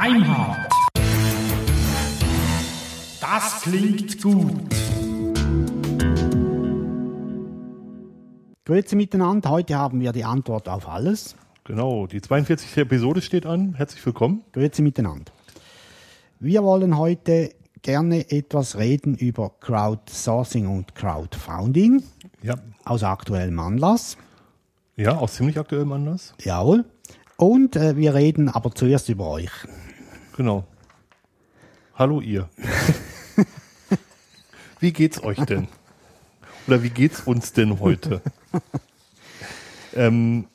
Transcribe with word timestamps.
Beimhardt. 0.00 0.72
Das 3.20 3.62
klingt 3.62 4.22
gut. 4.22 4.52
Grüezi 8.64 8.94
miteinander. 8.94 9.50
Heute 9.50 9.76
haben 9.76 9.98
wir 10.00 10.12
die 10.12 10.22
Antwort 10.24 10.68
auf 10.68 10.88
alles. 10.88 11.34
Genau, 11.64 12.06
die 12.06 12.20
42. 12.20 12.76
Episode 12.76 13.20
steht 13.22 13.44
an. 13.44 13.74
Herzlich 13.74 14.06
willkommen. 14.06 14.44
Grüezi 14.52 14.82
miteinander. 14.82 15.32
Wir 16.38 16.62
wollen 16.62 16.96
heute 16.96 17.50
gerne 17.82 18.30
etwas 18.30 18.78
reden 18.78 19.16
über 19.16 19.50
Crowdsourcing 19.58 20.68
und 20.68 20.94
Crowdfunding 20.94 22.04
Ja. 22.44 22.54
aus 22.84 23.02
aktuellem 23.02 23.58
Anlass. 23.58 24.16
Ja, 24.94 25.16
aus 25.16 25.34
ziemlich 25.34 25.58
aktuellem 25.58 25.90
Anlass. 25.90 26.34
Jawohl. 26.40 26.84
Und 27.36 27.74
äh, 27.74 27.96
wir 27.96 28.14
reden 28.14 28.48
aber 28.48 28.70
zuerst 28.72 29.08
über 29.08 29.28
euch. 29.28 29.50
Genau. 30.38 30.64
Hallo 31.96 32.20
ihr. 32.20 32.48
wie 34.78 34.92
geht's 34.92 35.20
euch 35.24 35.44
denn? 35.46 35.66
Oder 36.68 36.84
wie 36.84 36.90
geht's 36.90 37.22
uns 37.22 37.54
denn 37.54 37.80
heute? 37.80 38.22
ähm, 39.96 40.46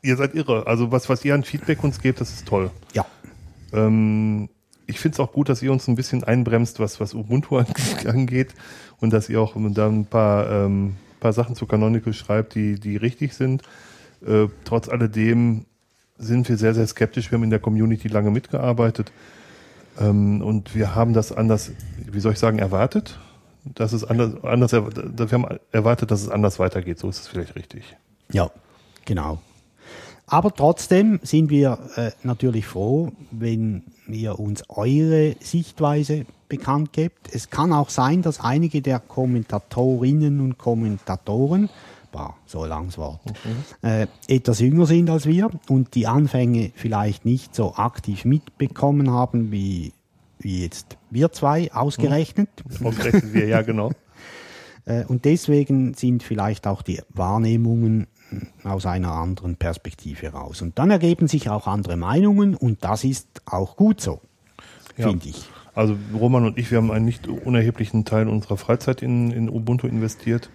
ihr 0.00 0.16
seid 0.16 0.34
irre. 0.34 0.66
Also 0.66 0.92
was, 0.92 1.10
was 1.10 1.22
ihr 1.26 1.34
an 1.34 1.44
Feedback 1.44 1.84
uns 1.84 2.00
gebt, 2.00 2.22
das 2.22 2.32
ist 2.32 2.48
toll. 2.48 2.70
Ja. 2.94 3.04
Ähm, 3.74 4.48
ich 4.86 4.98
finde 4.98 5.16
es 5.16 5.20
auch 5.20 5.32
gut, 5.34 5.50
dass 5.50 5.60
ihr 5.60 5.72
uns 5.72 5.86
ein 5.88 5.94
bisschen 5.94 6.24
einbremst, 6.24 6.80
was, 6.80 6.98
was 6.98 7.12
Ubuntu 7.12 7.58
an- 7.58 7.66
angeht 8.06 8.54
und 8.98 9.12
dass 9.12 9.28
ihr 9.28 9.42
auch 9.42 9.54
da 9.74 9.88
ein 9.88 10.06
paar, 10.06 10.50
ähm, 10.50 10.96
paar 11.20 11.34
Sachen 11.34 11.54
zu 11.54 11.66
Canonical 11.66 12.14
schreibt, 12.14 12.54
die, 12.54 12.80
die 12.80 12.96
richtig 12.96 13.34
sind. 13.34 13.60
Äh, 14.26 14.46
trotz 14.64 14.88
alledem 14.88 15.66
sind 16.22 16.48
wir 16.48 16.56
sehr, 16.56 16.74
sehr 16.74 16.86
skeptisch. 16.86 17.30
Wir 17.30 17.36
haben 17.36 17.44
in 17.44 17.50
der 17.50 17.58
Community 17.58 18.08
lange 18.08 18.30
mitgearbeitet 18.30 19.12
ähm, 20.00 20.42
und 20.42 20.74
wir 20.74 20.94
haben 20.94 21.12
das 21.12 21.32
anders, 21.32 21.72
wie 22.10 22.20
soll 22.20 22.32
ich 22.32 22.38
sagen, 22.38 22.58
erwartet. 22.58 23.18
Dass 23.64 23.92
es 23.92 24.02
anders, 24.02 24.42
anders, 24.42 24.72
wir 24.72 25.30
haben 25.30 25.58
erwartet, 25.70 26.10
dass 26.10 26.22
es 26.22 26.28
anders 26.28 26.58
weitergeht. 26.58 26.98
So 26.98 27.08
ist 27.08 27.20
es 27.20 27.28
vielleicht 27.28 27.54
richtig. 27.54 27.84
Ja, 28.32 28.50
genau. 29.04 29.38
Aber 30.26 30.52
trotzdem 30.54 31.20
sind 31.22 31.50
wir 31.50 31.78
äh, 31.96 32.10
natürlich 32.22 32.66
froh, 32.66 33.12
wenn 33.30 33.84
ihr 34.08 34.38
uns 34.38 34.64
eure 34.68 35.36
Sichtweise 35.40 36.24
bekannt 36.48 36.92
gebt. 36.92 37.34
Es 37.34 37.50
kann 37.50 37.72
auch 37.72 37.90
sein, 37.90 38.22
dass 38.22 38.40
einige 38.40 38.82
der 38.82 38.98
Kommentatorinnen 38.98 40.40
und 40.40 40.58
Kommentatoren, 40.58 41.68
bah, 42.12 42.36
so 42.46 42.64
langes 42.64 42.98
Wort, 42.98 43.20
äh, 43.82 44.06
etwas 44.28 44.60
jünger 44.60 44.86
sind 44.86 45.10
als 45.10 45.26
wir 45.26 45.50
und 45.68 45.94
die 45.94 46.06
Anfänge 46.06 46.70
vielleicht 46.74 47.24
nicht 47.24 47.54
so 47.54 47.74
aktiv 47.74 48.24
mitbekommen 48.24 49.10
haben 49.10 49.50
wie, 49.50 49.92
wie 50.38 50.62
jetzt 50.62 50.96
wir 51.10 51.32
zwei 51.32 51.72
ausgerechnet. 51.72 52.48
Ausgerechnet 52.84 53.32
wir, 53.34 53.46
ja, 53.46 53.62
genau. 53.62 53.90
Äh, 54.84 55.04
Und 55.04 55.24
deswegen 55.26 55.94
sind 55.94 56.24
vielleicht 56.24 56.66
auch 56.66 56.82
die 56.82 57.00
Wahrnehmungen 57.10 58.08
aus 58.64 58.84
einer 58.84 59.12
anderen 59.12 59.54
Perspektive 59.54 60.30
raus. 60.32 60.60
Und 60.60 60.76
dann 60.76 60.90
ergeben 60.90 61.28
sich 61.28 61.48
auch 61.50 61.68
andere 61.68 61.96
Meinungen 61.96 62.56
und 62.56 62.82
das 62.82 63.04
ist 63.04 63.28
auch 63.46 63.76
gut 63.76 64.00
so, 64.00 64.20
Ja. 64.96 65.08
finde 65.08 65.28
ich. 65.28 65.44
Also 65.74 65.96
Roman 66.12 66.44
und 66.46 66.58
ich, 66.58 66.70
wir 66.72 66.78
haben 66.78 66.90
einen 66.90 67.04
nicht 67.04 67.28
unerheblichen 67.28 68.04
Teil 68.04 68.26
unserer 68.28 68.56
Freizeit 68.56 69.02
in, 69.02 69.30
in 69.30 69.48
Ubuntu 69.48 69.86
investiert. 69.86 70.50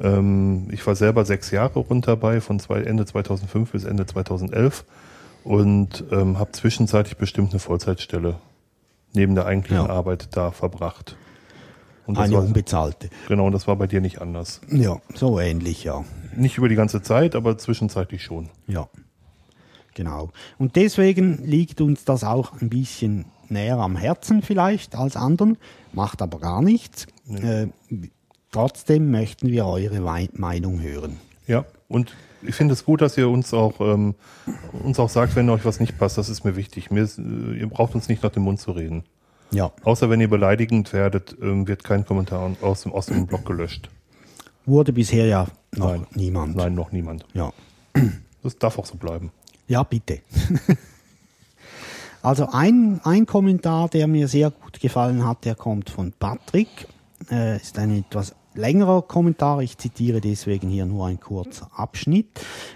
Ähm, 0.00 0.68
ich 0.70 0.86
war 0.86 0.94
selber 0.94 1.24
sechs 1.24 1.50
Jahre 1.50 1.78
rund 1.78 2.06
dabei, 2.06 2.40
von 2.40 2.58
zwei, 2.60 2.82
Ende 2.82 3.06
2005 3.06 3.72
bis 3.72 3.84
Ende 3.84 4.06
2011 4.06 4.84
und 5.44 6.04
ähm, 6.10 6.38
habe 6.38 6.52
zwischenzeitlich 6.52 7.16
bestimmt 7.16 7.50
eine 7.50 7.60
Vollzeitstelle 7.60 8.36
neben 9.14 9.34
der 9.34 9.46
eigentlichen 9.46 9.86
Ja. 9.86 9.90
Arbeit 9.92 10.28
da 10.36 10.50
verbracht. 10.50 11.16
Und 12.06 12.18
Eine 12.18 12.34
war, 12.34 12.42
unbezahlte. 12.44 13.10
genau, 13.26 13.46
und 13.46 13.52
das 13.52 13.66
war 13.66 13.74
bei 13.76 13.86
dir 13.88 14.00
nicht 14.00 14.20
anders. 14.20 14.60
Ja, 14.70 14.98
so 15.14 15.40
ähnlich, 15.40 15.82
ja. 15.84 16.04
Nicht 16.36 16.56
über 16.58 16.68
die 16.68 16.74
ganze 16.76 17.02
Zeit, 17.02 17.34
aber 17.34 17.58
zwischenzeitlich 17.58 18.22
schon. 18.22 18.48
Ja, 18.68 18.88
genau. 19.94 20.30
Und 20.58 20.76
deswegen 20.76 21.44
liegt 21.44 21.80
uns 21.80 22.04
das 22.04 22.22
auch 22.22 22.60
ein 22.60 22.68
bisschen 22.68 23.24
näher 23.48 23.78
am 23.78 23.96
Herzen 23.96 24.42
vielleicht 24.42 24.94
als 24.94 25.16
anderen, 25.16 25.56
macht 25.92 26.22
aber 26.22 26.38
gar 26.38 26.62
nichts. 26.62 27.06
Äh, 27.28 27.68
trotzdem 28.52 29.10
möchten 29.10 29.48
wir 29.48 29.66
eure 29.66 30.04
Wei- 30.04 30.28
Meinung 30.34 30.80
hören. 30.80 31.18
Ja, 31.46 31.64
und 31.88 32.14
ich 32.42 32.54
finde 32.54 32.74
es 32.74 32.84
gut, 32.84 33.00
dass 33.00 33.16
ihr 33.16 33.28
uns 33.28 33.52
auch, 33.54 33.80
ähm, 33.80 34.14
uns 34.84 34.98
auch 34.98 35.08
sagt, 35.08 35.36
wenn 35.36 35.48
euch 35.50 35.64
was 35.64 35.80
nicht 35.80 35.98
passt. 35.98 36.18
Das 36.18 36.28
ist 36.28 36.44
mir 36.44 36.56
wichtig. 36.56 36.90
Mir 36.90 37.02
ist, 37.02 37.18
äh, 37.18 37.22
ihr 37.58 37.68
braucht 37.68 37.94
uns 37.94 38.08
nicht 38.08 38.22
nach 38.22 38.30
dem 38.30 38.42
Mund 38.44 38.60
zu 38.60 38.72
reden. 38.72 39.04
Ja, 39.52 39.70
Außer 39.84 40.10
wenn 40.10 40.20
ihr 40.20 40.28
beleidigend 40.28 40.92
werdet, 40.92 41.36
ähm, 41.40 41.68
wird 41.68 41.84
kein 41.84 42.04
Kommentar 42.04 42.50
aus 42.62 42.82
dem, 42.82 42.92
aus 42.92 43.06
dem 43.06 43.26
Blog 43.28 43.46
gelöscht. 43.46 43.88
wurde 44.64 44.92
bisher 44.92 45.26
ja 45.26 45.46
noch 45.76 45.92
Nein. 45.92 46.06
niemand. 46.14 46.56
Nein, 46.56 46.74
noch 46.74 46.90
niemand. 46.90 47.24
Ja. 47.34 47.52
Das 48.42 48.58
darf 48.58 48.76
auch 48.78 48.86
so 48.86 48.96
bleiben. 48.96 49.30
Ja, 49.68 49.84
bitte. 49.84 50.18
also 52.22 52.48
ein, 52.50 53.00
ein 53.04 53.26
Kommentar, 53.26 53.88
der 53.88 54.06
mir 54.08 54.26
sehr 54.28 54.50
gut 54.50 54.80
gefallen 54.80 55.24
hat, 55.24 55.44
der 55.44 55.54
kommt 55.54 55.90
von 55.90 56.12
Patrick. 56.18 56.68
Äh, 57.30 57.56
ist 57.56 57.78
ein 57.78 57.90
etwas 57.98 58.34
längerer 58.54 59.02
Kommentar. 59.02 59.62
Ich 59.62 59.78
zitiere 59.78 60.20
deswegen 60.20 60.68
hier 60.68 60.86
nur 60.86 61.06
ein 61.06 61.20
kurzer 61.20 61.70
Abschnitt. 61.74 62.28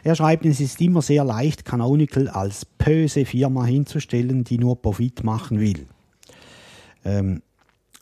Er 0.03 0.15
schreibt, 0.15 0.45
es 0.45 0.61
ist 0.61 0.81
immer 0.81 1.03
sehr 1.03 1.25
leicht, 1.25 1.65
Canonical 1.65 2.29
als 2.29 2.65
böse 2.65 3.25
Firma 3.25 3.65
hinzustellen, 3.65 4.45
die 4.45 4.59
nur 4.59 4.81
Profit 4.81 5.25
machen 5.25 5.61
will. 5.61 5.87
Ähm, 7.05 7.43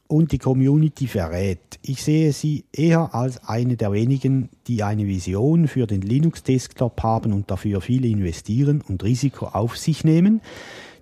und 0.09 0.33
die 0.33 0.39
Community 0.39 1.07
verrät. 1.07 1.79
Ich 1.83 2.03
sehe 2.03 2.33
sie 2.33 2.65
eher 2.73 3.15
als 3.15 3.47
eine 3.47 3.77
der 3.77 3.93
wenigen, 3.93 4.49
die 4.67 4.83
eine 4.83 5.07
Vision 5.07 5.69
für 5.69 5.87
den 5.87 6.01
Linux-Desktop 6.01 7.03
haben 7.03 7.35
und 7.35 7.51
dafür 7.51 7.83
viel 7.83 8.07
investieren 8.07 8.83
und 8.89 9.05
Risiko 9.05 9.49
auf 9.49 9.77
sich 9.77 10.05
nehmen. 10.05 10.41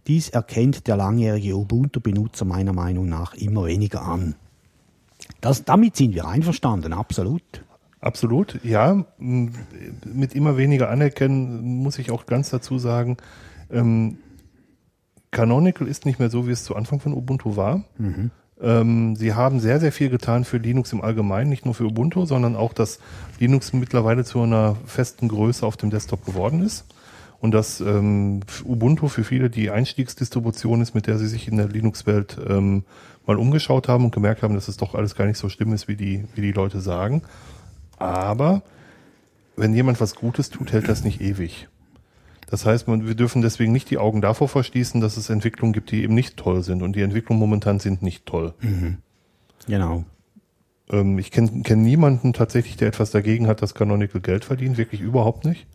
Dies 0.08 0.28
erkennt 0.28 0.88
der 0.88 0.96
langjährige 0.96 1.56
Ubuntu-Benutzer 1.56 2.44
meiner 2.44 2.72
Meinung 2.72 3.08
nach 3.08 3.34
immer 3.34 3.66
weniger 3.66 4.02
an. 4.02 4.34
Das, 5.40 5.64
damit 5.64 5.96
sind 5.96 6.14
wir 6.14 6.26
einverstanden, 6.26 6.92
absolut. 6.92 7.42
Absolut, 8.00 8.60
ja. 8.62 9.04
Mit 9.18 10.34
immer 10.34 10.56
weniger 10.56 10.90
Anerkennen 10.90 11.82
muss 11.82 11.98
ich 11.98 12.10
auch 12.10 12.26
ganz 12.26 12.50
dazu 12.50 12.78
sagen, 12.78 13.16
ähm, 13.70 14.18
Canonical 15.30 15.88
ist 15.88 16.06
nicht 16.06 16.18
mehr 16.18 16.30
so, 16.30 16.46
wie 16.46 16.52
es 16.52 16.64
zu 16.64 16.76
Anfang 16.76 17.00
von 17.00 17.12
Ubuntu 17.12 17.56
war. 17.56 17.82
Ähm, 18.60 19.16
sie 19.16 19.34
haben 19.34 19.60
sehr, 19.60 19.80
sehr 19.80 19.92
viel 19.92 20.08
getan 20.08 20.44
für 20.44 20.58
Linux 20.58 20.92
im 20.92 21.02
Allgemeinen, 21.02 21.50
nicht 21.50 21.64
nur 21.64 21.74
für 21.74 21.84
Ubuntu, 21.84 22.24
sondern 22.24 22.56
auch, 22.56 22.72
dass 22.72 23.00
Linux 23.38 23.72
mittlerweile 23.72 24.24
zu 24.24 24.40
einer 24.40 24.76
festen 24.86 25.28
Größe 25.28 25.66
auf 25.66 25.76
dem 25.76 25.90
Desktop 25.90 26.24
geworden 26.24 26.62
ist. 26.62 26.86
Und 27.38 27.52
dass 27.52 27.80
ähm, 27.80 28.40
Ubuntu 28.64 29.08
für 29.08 29.24
viele 29.24 29.50
die 29.50 29.70
Einstiegsdistribution 29.70 30.80
ist, 30.80 30.94
mit 30.94 31.06
der 31.06 31.18
sie 31.18 31.26
sich 31.26 31.48
in 31.48 31.58
der 31.58 31.68
Linux-Welt 31.68 32.38
ähm, 32.48 32.84
mal 33.26 33.36
umgeschaut 33.36 33.88
haben 33.88 34.04
und 34.04 34.14
gemerkt 34.14 34.42
haben, 34.42 34.54
dass 34.54 34.68
es 34.68 34.76
doch 34.76 34.94
alles 34.94 35.14
gar 35.14 35.26
nicht 35.26 35.38
so 35.38 35.48
schlimm 35.48 35.72
ist, 35.72 35.88
wie 35.88 35.96
die, 35.96 36.24
wie 36.34 36.40
die 36.40 36.52
Leute 36.52 36.80
sagen. 36.80 37.22
Aber 37.98 38.62
wenn 39.56 39.74
jemand 39.74 40.00
was 40.00 40.14
Gutes 40.14 40.50
tut, 40.50 40.72
hält 40.72 40.88
das 40.88 41.04
nicht 41.04 41.20
ewig. 41.20 41.68
Das 42.48 42.64
heißt, 42.64 42.86
man, 42.86 43.06
wir 43.06 43.14
dürfen 43.14 43.42
deswegen 43.42 43.72
nicht 43.72 43.90
die 43.90 43.98
Augen 43.98 44.20
davor 44.20 44.48
verschließen, 44.48 45.00
dass 45.00 45.16
es 45.16 45.30
Entwicklungen 45.30 45.72
gibt, 45.72 45.90
die 45.90 46.02
eben 46.02 46.14
nicht 46.14 46.36
toll 46.36 46.62
sind. 46.62 46.82
Und 46.82 46.94
die 46.94 47.02
Entwicklungen 47.02 47.40
momentan 47.40 47.80
sind 47.80 48.02
nicht 48.02 48.24
toll. 48.24 48.54
Genau. 49.66 50.04
Ähm, 50.90 51.18
ich 51.18 51.32
kenne 51.32 51.62
kenn 51.64 51.82
niemanden 51.82 52.32
tatsächlich, 52.32 52.76
der 52.76 52.88
etwas 52.88 53.10
dagegen 53.10 53.48
hat, 53.48 53.62
dass 53.62 53.74
Canonical 53.74 54.20
Geld 54.20 54.44
verdient. 54.44 54.76
Wirklich 54.78 55.00
überhaupt 55.00 55.44
nicht. 55.44 55.66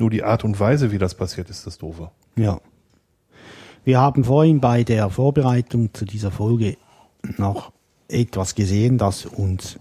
Nur 0.00 0.08
die 0.08 0.22
Art 0.24 0.44
und 0.44 0.58
Weise, 0.58 0.92
wie 0.92 0.98
das 0.98 1.14
passiert, 1.14 1.50
ist 1.50 1.66
das 1.66 1.76
Doofe. 1.76 2.10
Ja. 2.34 2.58
Wir 3.84 4.00
haben 4.00 4.24
vorhin 4.24 4.58
bei 4.58 4.82
der 4.82 5.10
Vorbereitung 5.10 5.92
zu 5.92 6.06
dieser 6.06 6.30
Folge 6.30 6.78
noch 7.36 7.70
etwas 8.08 8.54
gesehen, 8.54 8.96
das 8.96 9.26
uns 9.26 9.78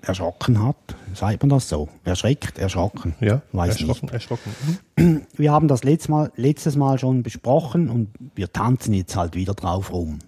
erschrocken 0.00 0.64
hat. 0.64 0.76
Sagt 1.12 1.42
man 1.42 1.50
das 1.50 1.68
so? 1.68 1.88
Erschreckt, 2.04 2.58
erschrocken. 2.60 3.16
Ja, 3.20 3.42
Weiß 3.50 3.80
erschrocken, 3.80 4.06
nicht. 4.06 4.14
erschrocken. 4.14 4.54
Mhm. 4.96 5.22
Wir 5.36 5.50
haben 5.50 5.66
das 5.66 5.82
letztes 5.82 6.08
Mal, 6.08 6.30
letztes 6.36 6.76
Mal 6.76 6.96
schon 7.00 7.24
besprochen 7.24 7.90
und 7.90 8.10
wir 8.36 8.52
tanzen 8.52 8.94
jetzt 8.94 9.16
halt 9.16 9.34
wieder 9.34 9.54
drauf 9.54 9.92
rum. 9.92 10.20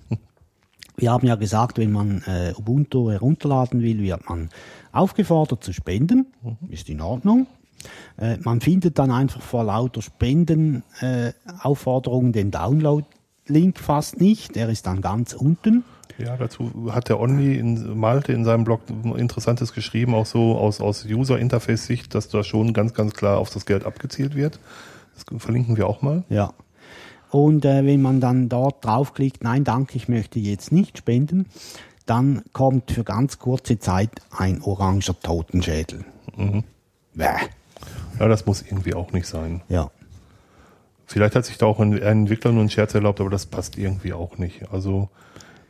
Wir 0.96 1.12
haben 1.12 1.26
ja 1.28 1.36
gesagt, 1.36 1.78
wenn 1.78 1.92
man 1.92 2.22
äh, 2.26 2.52
Ubuntu 2.56 3.12
herunterladen 3.12 3.80
will, 3.82 4.00
wird 4.02 4.28
man 4.28 4.48
aufgefordert 4.90 5.62
zu 5.62 5.72
spenden. 5.72 6.26
Ist 6.68 6.88
in 6.88 7.00
Ordnung. 7.00 7.46
Äh, 8.18 8.38
man 8.38 8.60
findet 8.60 8.98
dann 8.98 9.10
einfach 9.10 9.40
vor 9.40 9.64
lauter 9.64 10.02
Spenden 10.02 10.82
äh, 11.00 11.32
den 12.32 12.50
Download-Link 12.50 13.78
fast 13.78 14.20
nicht. 14.20 14.56
Der 14.56 14.68
ist 14.68 14.86
dann 14.86 15.00
ganz 15.00 15.32
unten. 15.32 15.84
Ja, 16.18 16.36
dazu 16.36 16.92
hat 16.92 17.08
der 17.08 17.20
Only 17.20 17.58
in 17.58 17.98
Malte 17.98 18.32
in 18.32 18.44
seinem 18.44 18.64
Blog 18.64 18.80
Interessantes 19.16 19.74
geschrieben, 19.74 20.14
auch 20.14 20.24
so 20.24 20.56
aus, 20.56 20.80
aus 20.80 21.04
User-Interface-Sicht, 21.04 22.14
dass 22.14 22.28
da 22.28 22.42
schon 22.42 22.72
ganz, 22.72 22.94
ganz 22.94 23.12
klar 23.12 23.38
auf 23.38 23.50
das 23.50 23.66
Geld 23.66 23.84
abgezielt 23.84 24.34
wird. 24.34 24.58
Das 25.14 25.42
verlinken 25.42 25.76
wir 25.76 25.86
auch 25.86 26.02
mal. 26.02 26.24
Ja. 26.28 26.52
Und 27.30 27.64
äh, 27.64 27.84
wenn 27.84 28.00
man 28.00 28.20
dann 28.20 28.48
dort 28.48 28.84
draufklickt, 28.84 29.44
nein, 29.44 29.64
danke, 29.64 29.96
ich 29.96 30.08
möchte 30.08 30.38
jetzt 30.38 30.72
nicht 30.72 30.98
spenden, 30.98 31.46
dann 32.06 32.42
kommt 32.52 32.92
für 32.92 33.04
ganz 33.04 33.38
kurze 33.38 33.78
Zeit 33.78 34.10
ein 34.30 34.62
oranger 34.62 35.20
Totenschädel. 35.22 36.04
Mhm. 36.36 36.62
Bäh. 37.14 37.26
Ja, 38.18 38.28
das 38.28 38.46
muss 38.46 38.62
irgendwie 38.62 38.94
auch 38.94 39.12
nicht 39.12 39.26
sein. 39.26 39.62
Ja. 39.68 39.90
Vielleicht 41.06 41.36
hat 41.36 41.44
sich 41.44 41.58
da 41.58 41.66
auch 41.66 41.78
ein, 41.78 41.96
Entwickler 41.96 42.52
nur 42.52 42.60
einen 42.60 42.70
Scherz 42.70 42.94
erlaubt, 42.94 43.20
aber 43.20 43.30
das 43.30 43.46
passt 43.46 43.78
irgendwie 43.78 44.12
auch 44.12 44.38
nicht. 44.38 44.72
Also 44.72 45.08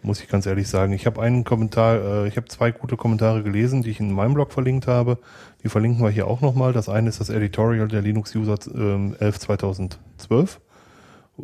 muss 0.02 0.22
ich 0.22 0.28
ganz 0.28 0.46
ehrlich 0.46 0.68
sagen. 0.68 0.92
Ich 0.92 1.04
habe 1.04 1.20
einen 1.20 1.44
Kommentar, 1.44 1.96
äh, 1.96 2.28
ich 2.28 2.36
habe 2.36 2.46
zwei 2.46 2.70
gute 2.70 2.96
Kommentare 2.96 3.42
gelesen, 3.42 3.82
die 3.82 3.90
ich 3.90 4.00
in 4.00 4.12
meinem 4.12 4.34
Blog 4.34 4.52
verlinkt 4.52 4.86
habe. 4.86 5.18
Die 5.62 5.68
verlinken 5.68 6.02
wir 6.02 6.10
hier 6.10 6.26
auch 6.26 6.40
nochmal. 6.40 6.72
Das 6.72 6.88
eine 6.88 7.08
ist 7.08 7.20
das 7.20 7.28
Editorial 7.28 7.88
der 7.88 8.02
Linux-User 8.02 8.56
ähm, 8.74 9.16
11 9.18 9.38
2012, 9.40 10.60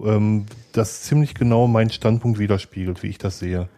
ähm, 0.04 0.46
das 0.72 1.02
ziemlich 1.02 1.34
genau 1.34 1.66
meinen 1.66 1.90
Standpunkt 1.90 2.38
widerspiegelt, 2.38 3.02
wie 3.02 3.08
ich 3.08 3.18
das 3.18 3.38
sehe. 3.38 3.68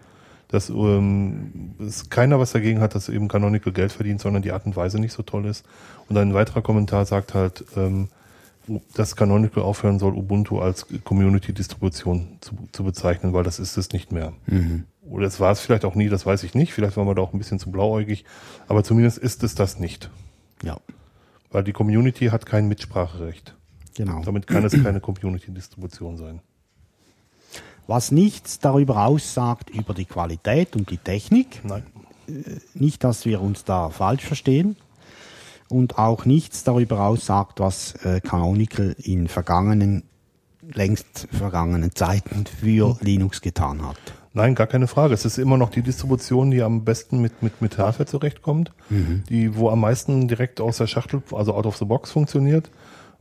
Dass 0.55 0.71
ähm, 0.71 1.75
es 1.81 2.09
keiner 2.11 2.39
was 2.39 2.53
dagegen 2.53 2.81
hat, 2.81 2.95
dass 2.95 3.09
eben 3.09 3.27
Canonical 3.27 3.73
Geld 3.73 3.91
verdient, 3.91 4.21
sondern 4.21 4.43
die 4.43 4.53
Art 4.53 4.67
und 4.67 4.77
Weise 4.77 5.01
nicht 5.01 5.13
so 5.13 5.23
toll 5.25 5.47
ist. 5.47 5.67
Und 6.09 6.17
ein 6.17 6.33
weiterer 6.33 6.63
Kommentar 6.63 7.05
sagt 7.07 7.35
halt, 7.35 7.65
ähm, 7.77 8.09
dass 8.95 9.17
Canonical 9.17 9.63
aufhören 9.65 9.99
soll, 9.99 10.15
Ubuntu 10.15 10.61
als 10.61 10.87
Community-Distribution 11.03 12.39
zu, 12.41 12.53
zu 12.73 12.85
bezeichnen, 12.85 13.33
weil 13.33 13.45
das 13.45 13.59
ist 13.59 13.77
es 13.77 13.93
nicht 13.93 14.13
mehr. 14.13 14.33
Oder 15.03 15.27
es 15.27 15.39
war 15.41 15.53
es 15.53 15.61
vielleicht 15.61 15.85
auch 15.85 15.95
nie, 15.95 16.09
das 16.09 16.25
weiß 16.25 16.45
ich 16.45 16.55
nicht. 16.55 16.73
Vielleicht 16.73 16.97
waren 16.97 17.07
wir 17.07 17.15
da 17.15 17.23
auch 17.23 17.33
ein 17.35 17.39
bisschen 17.39 17.59
zu 17.59 17.71
blauäugig. 17.71 18.25
Aber 18.69 18.83
zumindest 18.85 19.19
ist 19.19 19.43
es 19.43 19.55
das 19.55 19.79
nicht. 19.79 20.09
Ja, 20.63 20.79
Weil 21.51 21.65
die 21.65 21.73
Community 21.73 22.27
hat 22.27 22.47
kein 22.47 22.69
Mitspracherecht. 22.69 23.55
genau. 23.97 24.23
Damit 24.25 24.47
kann 24.47 24.65
es 24.65 24.83
keine 24.83 25.01
Community-Distribution 25.01 26.17
sein. 26.17 26.41
Was 27.87 28.11
nichts 28.11 28.59
darüber 28.61 29.07
aussagt 29.07 29.71
über 29.71 29.95
die 29.95 30.07
Qualität 30.07 30.75
und 30.77 30.91
die 30.91 30.99
Technik. 30.99 31.61
Nein. 31.65 31.85
Nicht, 32.73 33.05
dass 33.05 33.27
wir 33.27 33.43
uns 33.43 33.65
da 33.65 33.91
falsch 33.91 34.25
verstehen. 34.25 34.77
Und 35.69 35.99
auch 35.99 36.25
nichts 36.25 36.65
darüber 36.65 37.01
aussagt, 37.01 37.61
was 37.61 37.95
äh, 38.05 38.21
Canonical 38.21 38.95
in 39.03 39.29
vergangenen, 39.29 40.05
längst 40.63 41.29
vergangenen 41.33 41.95
Zeiten 41.95 42.45
für 42.47 42.97
Linux 43.01 43.41
getan 43.41 43.87
hat. 43.87 43.99
Nein, 44.35 44.55
gar 44.55 44.67
keine 44.67 44.89
Frage. 44.89 45.15
Es 45.15 45.25
ist 45.25 45.39
immer 45.39 45.57
noch 45.57 45.71
die 45.71 45.83
Distribution, 45.83 46.51
die 46.51 46.63
am 46.63 46.85
besten 46.85 47.21
mit, 47.21 47.43
mit, 47.43 47.63
mit 47.63 47.79
Hardware 47.79 48.07
zurechtkommt, 48.07 48.73
die, 49.29 49.57
wo 49.57 49.71
am 49.71 49.81
meisten 49.81 50.27
direkt 50.27 50.61
aus 50.61 50.79
der 50.79 50.87
Schachtel, 50.87 51.23
also 51.33 51.55
out 51.55 51.67
of 51.67 51.77
the 51.77 51.85
box 51.85 52.11
funktioniert 52.11 52.71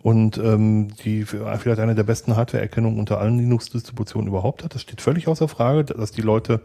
und 0.03 0.37
ähm, 0.37 0.89
die 1.03 1.23
vielleicht 1.23 1.79
eine 1.79 1.95
der 1.95 2.03
besten 2.03 2.35
Hardware-Erkennungen 2.35 2.99
unter 2.99 3.19
allen 3.19 3.39
Linux-Distributionen 3.39 4.27
überhaupt 4.27 4.63
hat. 4.63 4.75
Das 4.75 4.81
steht 4.81 4.99
völlig 4.99 5.29
außer 5.29 5.47
Frage. 5.47 5.85
Dass 5.85 6.11
die 6.11 6.21
Leute 6.21 6.61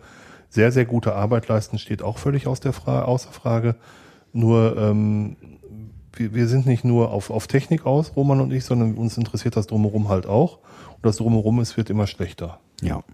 sehr, 0.50 0.72
sehr 0.72 0.84
gute 0.84 1.14
Arbeit 1.14 1.46
leisten, 1.46 1.78
steht 1.78 2.02
auch 2.02 2.18
völlig 2.18 2.48
aus 2.48 2.58
der 2.58 2.72
Fra 2.72 3.02
außer 3.02 3.30
Frage. 3.30 3.76
Nur 4.32 4.76
ähm, 4.76 5.36
wir, 6.14 6.34
wir 6.34 6.48
sind 6.48 6.66
nicht 6.66 6.84
nur 6.84 7.12
auf, 7.12 7.30
auf 7.30 7.46
Technik 7.46 7.86
aus, 7.86 8.16
Roman 8.16 8.40
und 8.40 8.52
ich, 8.52 8.64
sondern 8.64 8.94
uns 8.94 9.16
interessiert 9.16 9.56
das 9.56 9.68
Drumherum 9.68 10.08
halt 10.08 10.26
auch. 10.26 10.58
Und 10.96 11.06
das 11.06 11.18
Drumherum 11.18 11.60
ist, 11.60 11.76
wird 11.76 11.90
immer 11.90 12.08
schlechter. 12.08 12.58
Ja, 12.82 13.04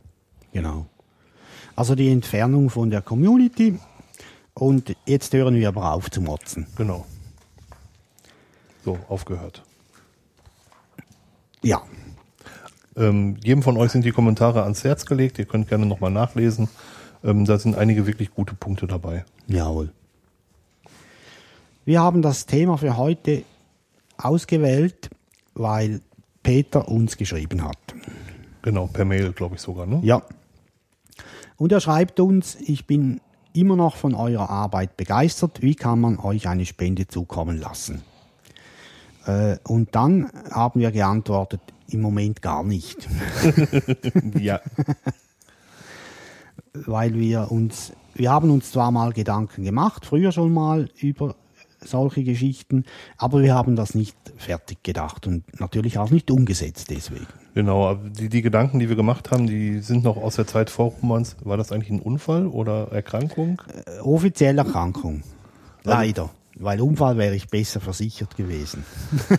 genau. 0.54 0.86
Also 1.76 1.94
die 1.94 2.10
Entfernung 2.10 2.70
von 2.70 2.88
der 2.88 3.02
Community. 3.02 3.78
Und 4.54 4.96
jetzt 5.04 5.34
hören 5.34 5.54
wir 5.54 5.68
aber 5.68 5.92
auf 5.92 6.10
zu 6.10 6.22
motzen. 6.22 6.66
Genau. 6.76 7.04
So, 8.86 8.98
aufgehört. 9.08 9.62
Ja, 11.64 11.82
Ähm, 12.96 13.36
jedem 13.42 13.62
von 13.62 13.76
euch 13.76 13.90
sind 13.90 14.04
die 14.04 14.12
Kommentare 14.12 14.62
ans 14.62 14.84
Herz 14.84 15.04
gelegt. 15.04 15.38
Ihr 15.40 15.46
könnt 15.46 15.68
gerne 15.68 15.84
nochmal 15.84 16.12
nachlesen. 16.12 16.68
Ähm, 17.24 17.44
da 17.44 17.58
sind 17.58 17.76
einige 17.76 18.06
wirklich 18.06 18.30
gute 18.32 18.54
Punkte 18.54 18.86
dabei. 18.86 19.24
jawohl. 19.48 19.90
Wir 21.84 22.00
haben 22.00 22.22
das 22.22 22.46
Thema 22.46 22.78
für 22.78 22.96
heute 22.96 23.42
ausgewählt, 24.16 25.10
weil 25.54 26.00
Peter 26.42 26.88
uns 26.88 27.16
geschrieben 27.16 27.62
hat. 27.64 27.76
Genau, 28.62 28.86
per 28.86 29.04
Mail, 29.04 29.32
glaube 29.32 29.56
ich 29.56 29.60
sogar. 29.60 29.86
Ne? 29.86 30.00
Ja. 30.02 30.22
Und 31.56 31.72
er 31.72 31.80
schreibt 31.80 32.20
uns, 32.20 32.56
ich 32.60 32.86
bin 32.86 33.20
immer 33.52 33.76
noch 33.76 33.96
von 33.96 34.14
eurer 34.14 34.48
Arbeit 34.50 34.96
begeistert. 34.96 35.62
Wie 35.62 35.74
kann 35.74 36.00
man 36.00 36.18
euch 36.18 36.48
eine 36.48 36.64
Spende 36.64 37.06
zukommen 37.06 37.58
lassen? 37.58 38.02
Äh, 39.26 39.56
und 39.66 39.94
dann 39.94 40.30
haben 40.50 40.80
wir 40.80 40.90
geantwortet, 40.90 41.60
im 41.88 42.00
Moment 42.00 42.42
gar 42.42 42.64
nicht, 42.64 43.08
Ja. 44.38 44.60
weil 46.72 47.14
wir 47.14 47.50
uns, 47.52 47.92
wir 48.14 48.30
haben 48.30 48.50
uns 48.50 48.72
zwar 48.72 48.90
mal 48.90 49.12
Gedanken 49.12 49.64
gemacht, 49.64 50.06
früher 50.06 50.32
schon 50.32 50.52
mal 50.52 50.88
über 50.98 51.36
solche 51.80 52.24
Geschichten, 52.24 52.84
aber 53.18 53.42
wir 53.42 53.54
haben 53.54 53.76
das 53.76 53.94
nicht 53.94 54.16
fertig 54.36 54.82
gedacht 54.82 55.26
und 55.26 55.44
natürlich 55.60 55.98
auch 55.98 56.10
nicht 56.10 56.30
umgesetzt 56.30 56.90
deswegen. 56.90 57.26
Genau, 57.54 57.86
aber 57.86 58.08
die, 58.08 58.28
die 58.28 58.42
Gedanken, 58.42 58.78
die 58.80 58.88
wir 58.88 58.96
gemacht 58.96 59.30
haben, 59.30 59.46
die 59.46 59.80
sind 59.80 60.02
noch 60.02 60.16
aus 60.16 60.36
der 60.36 60.46
Zeit 60.46 60.70
vor 60.70 60.92
Romans. 61.02 61.36
War 61.44 61.56
das 61.56 61.70
eigentlich 61.70 61.90
ein 61.90 62.00
Unfall 62.00 62.46
oder 62.46 62.90
Erkrankung? 62.90 63.60
Äh, 63.86 64.00
offizielle 64.00 64.62
Erkrankung. 64.62 65.22
Leider. 65.84 66.30
Weil 66.56 66.80
Unfall 66.80 67.16
wäre 67.18 67.34
ich 67.34 67.48
besser 67.48 67.80
versichert 67.80 68.36
gewesen. 68.36 68.84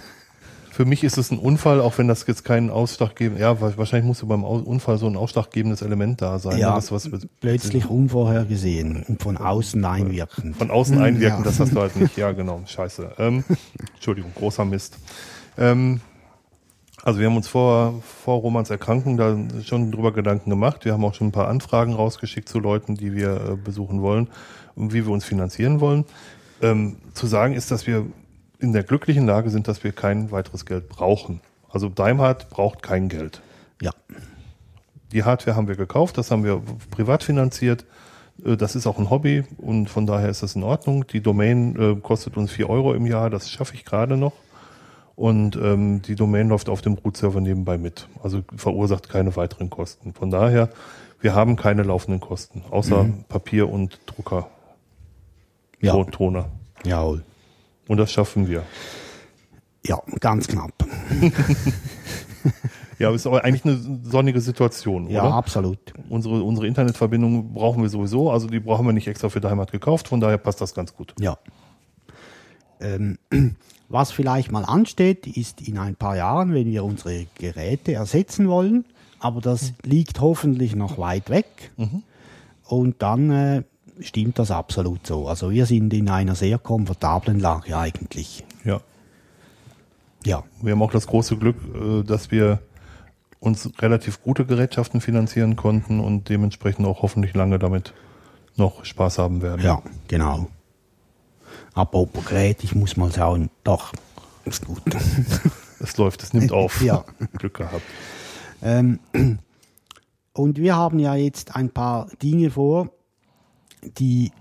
Für 0.71 0.83
mich 0.83 1.05
ist 1.05 1.17
es 1.17 1.31
ein 1.31 1.39
Unfall, 1.39 1.79
auch 1.79 1.97
wenn 1.97 2.09
das 2.09 2.27
jetzt 2.27 2.43
keinen 2.43 2.69
ausschlaggebenden, 2.69 3.41
ja, 3.41 3.61
wa- 3.61 3.71
wahrscheinlich 3.77 4.05
muss 4.07 4.19
ja 4.19 4.27
beim 4.27 4.43
Unfall 4.43 4.97
so 4.97 5.07
ein 5.07 5.15
ausschlaggebendes 5.15 5.81
Element 5.81 6.21
da 6.21 6.37
sein. 6.37 6.57
Ja, 6.57 6.71
ne, 6.71 6.75
was, 6.75 6.91
was 6.91 7.09
mit- 7.09 7.29
plötzlich 7.39 7.89
unvorhergesehen 7.89 9.03
und 9.07 9.23
von 9.23 9.37
außen 9.37 9.85
einwirken. 9.85 10.53
Von 10.53 10.71
außen 10.71 10.97
einwirken, 10.97 11.39
Ja. 11.39 11.43
das 11.45 11.61
hast 11.61 11.71
du 11.73 11.79
halt 11.79 11.95
nicht. 11.95 12.17
Ja, 12.17 12.33
genau, 12.33 12.61
scheiße. 12.65 13.13
Ähm, 13.19 13.45
Entschuldigung, 13.93 14.33
großer 14.35 14.65
Mist. 14.65 14.97
Ähm, 15.57 16.01
also 17.03 17.21
wir 17.21 17.27
haben 17.27 17.37
uns 17.37 17.47
vor, 17.47 18.01
vor 18.23 18.39
Romans 18.41 18.69
Erkrankung 18.69 19.15
da 19.15 19.37
schon 19.63 19.93
drüber 19.93 20.11
Gedanken 20.11 20.49
gemacht. 20.49 20.83
Wir 20.83 20.91
haben 20.91 21.05
auch 21.05 21.13
schon 21.13 21.27
ein 21.27 21.31
paar 21.31 21.47
Anfragen 21.47 21.93
rausgeschickt 21.93 22.49
zu 22.49 22.59
Leuten, 22.59 22.95
die 22.95 23.13
wir 23.13 23.51
äh, 23.51 23.55
besuchen 23.55 24.01
wollen 24.01 24.27
und 24.75 24.91
wie 24.91 25.05
wir 25.05 25.13
uns 25.13 25.23
finanzieren 25.23 25.79
wollen. 25.79 26.03
Ähm, 26.61 26.97
zu 27.13 27.27
sagen 27.27 27.53
ist, 27.53 27.71
dass 27.71 27.85
wir 27.87 28.05
in 28.59 28.73
der 28.73 28.83
glücklichen 28.83 29.25
Lage 29.25 29.49
sind, 29.49 29.67
dass 29.67 29.83
wir 29.83 29.91
kein 29.91 30.31
weiteres 30.31 30.65
Geld 30.65 30.87
brauchen. 30.89 31.41
Also 31.69 31.89
Daimhardt 31.89 32.49
braucht 32.49 32.81
kein 32.81 33.09
Geld. 33.09 33.41
Ja, 33.81 33.91
Die 35.11 35.23
Hardware 35.23 35.55
haben 35.55 35.67
wir 35.67 35.75
gekauft, 35.75 36.17
das 36.17 36.31
haben 36.31 36.43
wir 36.43 36.61
privat 36.91 37.23
finanziert. 37.23 37.85
Äh, 38.43 38.55
Das 38.57 38.75
ist 38.75 38.87
auch 38.87 38.97
ein 38.97 39.09
Hobby 39.09 39.43
und 39.57 39.89
von 39.89 40.07
daher 40.07 40.29
ist 40.29 40.43
das 40.43 40.55
in 40.55 40.63
Ordnung. 40.63 41.05
Die 41.07 41.21
Domain 41.21 41.75
äh, 41.79 41.95
kostet 42.01 42.37
uns 42.37 42.51
4 42.51 42.69
Euro 42.69 42.93
im 42.93 43.05
Jahr, 43.05 43.29
das 43.29 43.49
schaffe 43.49 43.75
ich 43.75 43.83
gerade 43.85 44.15
noch. 44.17 44.33
Und 45.15 45.55
ähm, 45.55 46.01
die 46.01 46.15
Domain 46.15 46.49
läuft 46.49 46.67
auf 46.67 46.81
dem 46.81 46.93
Root-Server 46.93 47.39
nebenbei 47.39 47.77
mit. 47.77 48.07
Also 48.21 48.41
verursacht 48.57 49.07
keine 49.07 49.33
weiteren 49.37 49.69
Kosten. 49.69 50.13
Von 50.13 50.29
daher, 50.29 50.69
wir 51.21 51.33
haben 51.33 51.55
keine 51.55 51.83
laufenden 51.83 52.19
Kosten, 52.19 52.63
außer 52.69 53.05
Papier 53.29 53.69
und 53.69 53.97
Drucker, 54.07 54.49
ja, 55.85 55.93
Ton- 55.93 56.11
Toner. 56.11 56.45
jawohl. 56.85 57.23
Und 57.87 57.97
das 57.97 58.11
schaffen 58.11 58.47
wir. 58.47 58.63
Ja, 59.85 60.01
ganz 60.19 60.47
knapp. 60.47 60.73
Ja, 62.97 63.07
aber 63.07 63.15
ist 63.17 63.27
aber 63.27 63.43
eigentlich 63.43 63.65
eine 63.65 63.99
sonnige 64.03 64.39
Situation, 64.39 65.09
Ja, 65.09 65.23
oder? 65.25 65.33
absolut. 65.33 65.79
Unsere, 66.07 66.41
unsere 66.43 66.65
Internetverbindung 66.65 67.51
brauchen 67.53 67.81
wir 67.81 67.89
sowieso, 67.89 68.31
also 68.31 68.47
die 68.47 68.61
brauchen 68.61 68.85
wir 68.85 68.93
nicht 68.93 69.07
extra 69.07 69.27
für 69.27 69.41
Daimhardt 69.41 69.73
gekauft, 69.73 70.07
von 70.07 70.21
daher 70.21 70.37
passt 70.37 70.61
das 70.61 70.73
ganz 70.73 70.95
gut. 70.95 71.13
Ja. 71.19 71.37
Ähm, 72.79 73.17
was 73.89 74.11
vielleicht 74.13 74.49
mal 74.51 74.63
ansteht, 74.63 75.27
ist 75.27 75.59
in 75.67 75.77
ein 75.77 75.95
paar 75.97 76.15
Jahren, 76.15 76.53
wenn 76.53 76.67
wir 76.71 76.85
unsere 76.85 77.25
Geräte 77.37 77.91
ersetzen 77.93 78.47
wollen, 78.47 78.85
aber 79.19 79.41
das 79.41 79.73
liegt 79.83 80.21
hoffentlich 80.21 80.73
noch 80.73 80.97
weit 80.97 81.29
weg. 81.29 81.71
Und 82.63 83.01
dann 83.01 83.29
äh, 83.29 83.63
stimmt 83.99 84.39
das 84.39 84.51
absolut 84.51 85.05
so. 85.05 85.27
Also 85.27 85.51
wir 85.51 85.65
sind 85.65 85.93
in 85.93 86.09
einer 86.09 86.35
sehr 86.35 86.57
komfortablen 86.57 87.39
Lage 87.39 87.77
eigentlich. 87.77 88.43
Ja. 88.63 88.81
Ja, 90.25 90.43
Wir 90.61 90.71
haben 90.71 90.81
auch 90.81 90.91
das 90.91 91.05
große 91.05 91.37
Glück, 91.37 91.57
äh, 91.75 92.03
dass 92.03 92.31
wir 92.31 92.59
uns 93.39 93.69
relativ 93.79 94.23
gute 94.23 94.45
Gerätschaften 94.45 94.99
finanzieren 95.01 95.55
konnten 95.55 95.99
und 95.99 96.29
dementsprechend 96.29 96.87
auch 96.87 97.03
hoffentlich 97.03 97.35
lange 97.35 97.59
damit 97.59 97.93
noch 98.55 98.85
Spaß 98.85 99.19
haben 99.19 99.41
werden. 99.41 99.61
ja, 99.63 99.81
genau. 100.07 100.47
Apropos 101.75 102.25
Gerät, 102.25 102.63
ich 102.63 102.73
muss 102.73 102.97
mal 102.97 103.11
schauen. 103.11 103.49
Doch, 103.63 103.93
ist 104.45 104.65
gut. 104.65 104.81
Es 105.77 105.97
läuft, 105.97 106.23
es 106.23 106.33
nimmt 106.33 106.53
auf. 106.53 106.81
Ja. 106.81 107.03
Glück 107.37 107.55
gehabt. 107.55 107.83
Ähm, 108.63 108.99
und 110.33 110.57
wir 110.57 110.75
haben 110.75 110.99
ja 110.99 111.15
jetzt 111.15 111.55
ein 111.55 111.69
paar 111.69 112.07
Dinge 112.23 112.49
vor, 112.49 112.89
die 113.97 114.31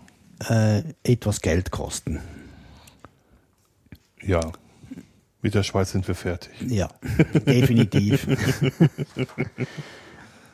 äh, 0.49 0.83
etwas 1.03 1.41
Geld 1.41 1.71
kosten. 1.71 2.21
Ja. 4.23 4.41
Mit 5.43 5.55
der 5.55 5.63
Schweiz 5.63 5.93
sind 5.93 6.09
wir 6.09 6.15
fertig. 6.15 6.53
Ja, 6.67 6.89
definitiv. 7.47 8.27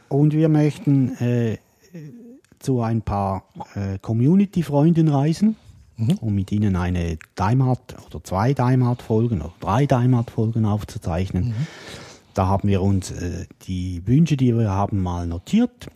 Und 0.09 0.33
wir 0.33 0.49
möchten 0.49 1.17
äh, 1.19 1.59
zu 2.59 2.83
ein 2.83 3.03
paar 3.03 3.45
äh, 3.77 3.99
Community-Freunden 4.01 5.07
reisen, 5.07 5.55
um 6.21 6.35
mit 6.35 6.51
ihnen 6.51 6.75
eine 6.75 7.19
Daimat 7.37 7.97
oder 8.07 8.25
zwei 8.25 8.53
Daimat-Folgen 8.53 9.43
oder 9.43 9.55
drei 9.61 9.87
Daimat-Folgen 9.87 10.65
aufzuzeichnen. 10.65 11.55
Da 12.35 12.47
haben 12.47 12.69
wir 12.69 12.83
uns 12.83 13.13
äh, 13.13 13.47
die 13.69 14.07
Wünsche, 14.07 14.37
die 14.37 14.57
wir 14.57 14.71
haben, 14.71 15.01
mal 15.01 15.27
notiert. 15.27 15.89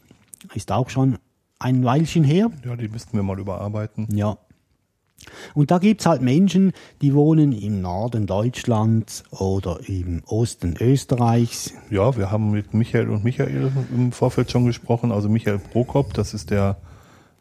Ist 0.54 0.70
auch 0.70 0.90
schon 0.90 1.18
ein 1.64 1.82
Weilchen 1.82 2.24
her. 2.24 2.50
Ja, 2.64 2.76
die 2.76 2.88
müssten 2.88 3.16
wir 3.16 3.22
mal 3.22 3.38
überarbeiten. 3.38 4.06
Ja. 4.14 4.36
Und 5.54 5.70
da 5.70 5.78
gibt's 5.78 6.04
halt 6.04 6.20
Menschen, 6.20 6.72
die 7.00 7.14
wohnen 7.14 7.52
im 7.52 7.80
Norden 7.80 8.26
Deutschlands 8.26 9.24
oder 9.30 9.78
im 9.86 10.22
Osten 10.26 10.74
Österreichs. 10.78 11.72
Ja, 11.88 12.16
wir 12.16 12.30
haben 12.30 12.50
mit 12.50 12.74
Michael 12.74 13.08
und 13.08 13.24
Michael 13.24 13.72
im 13.94 14.12
Vorfeld 14.12 14.50
schon 14.50 14.66
gesprochen. 14.66 15.10
Also 15.10 15.30
Michael 15.30 15.58
Prokop, 15.58 16.12
das 16.12 16.34
ist 16.34 16.50
der 16.50 16.76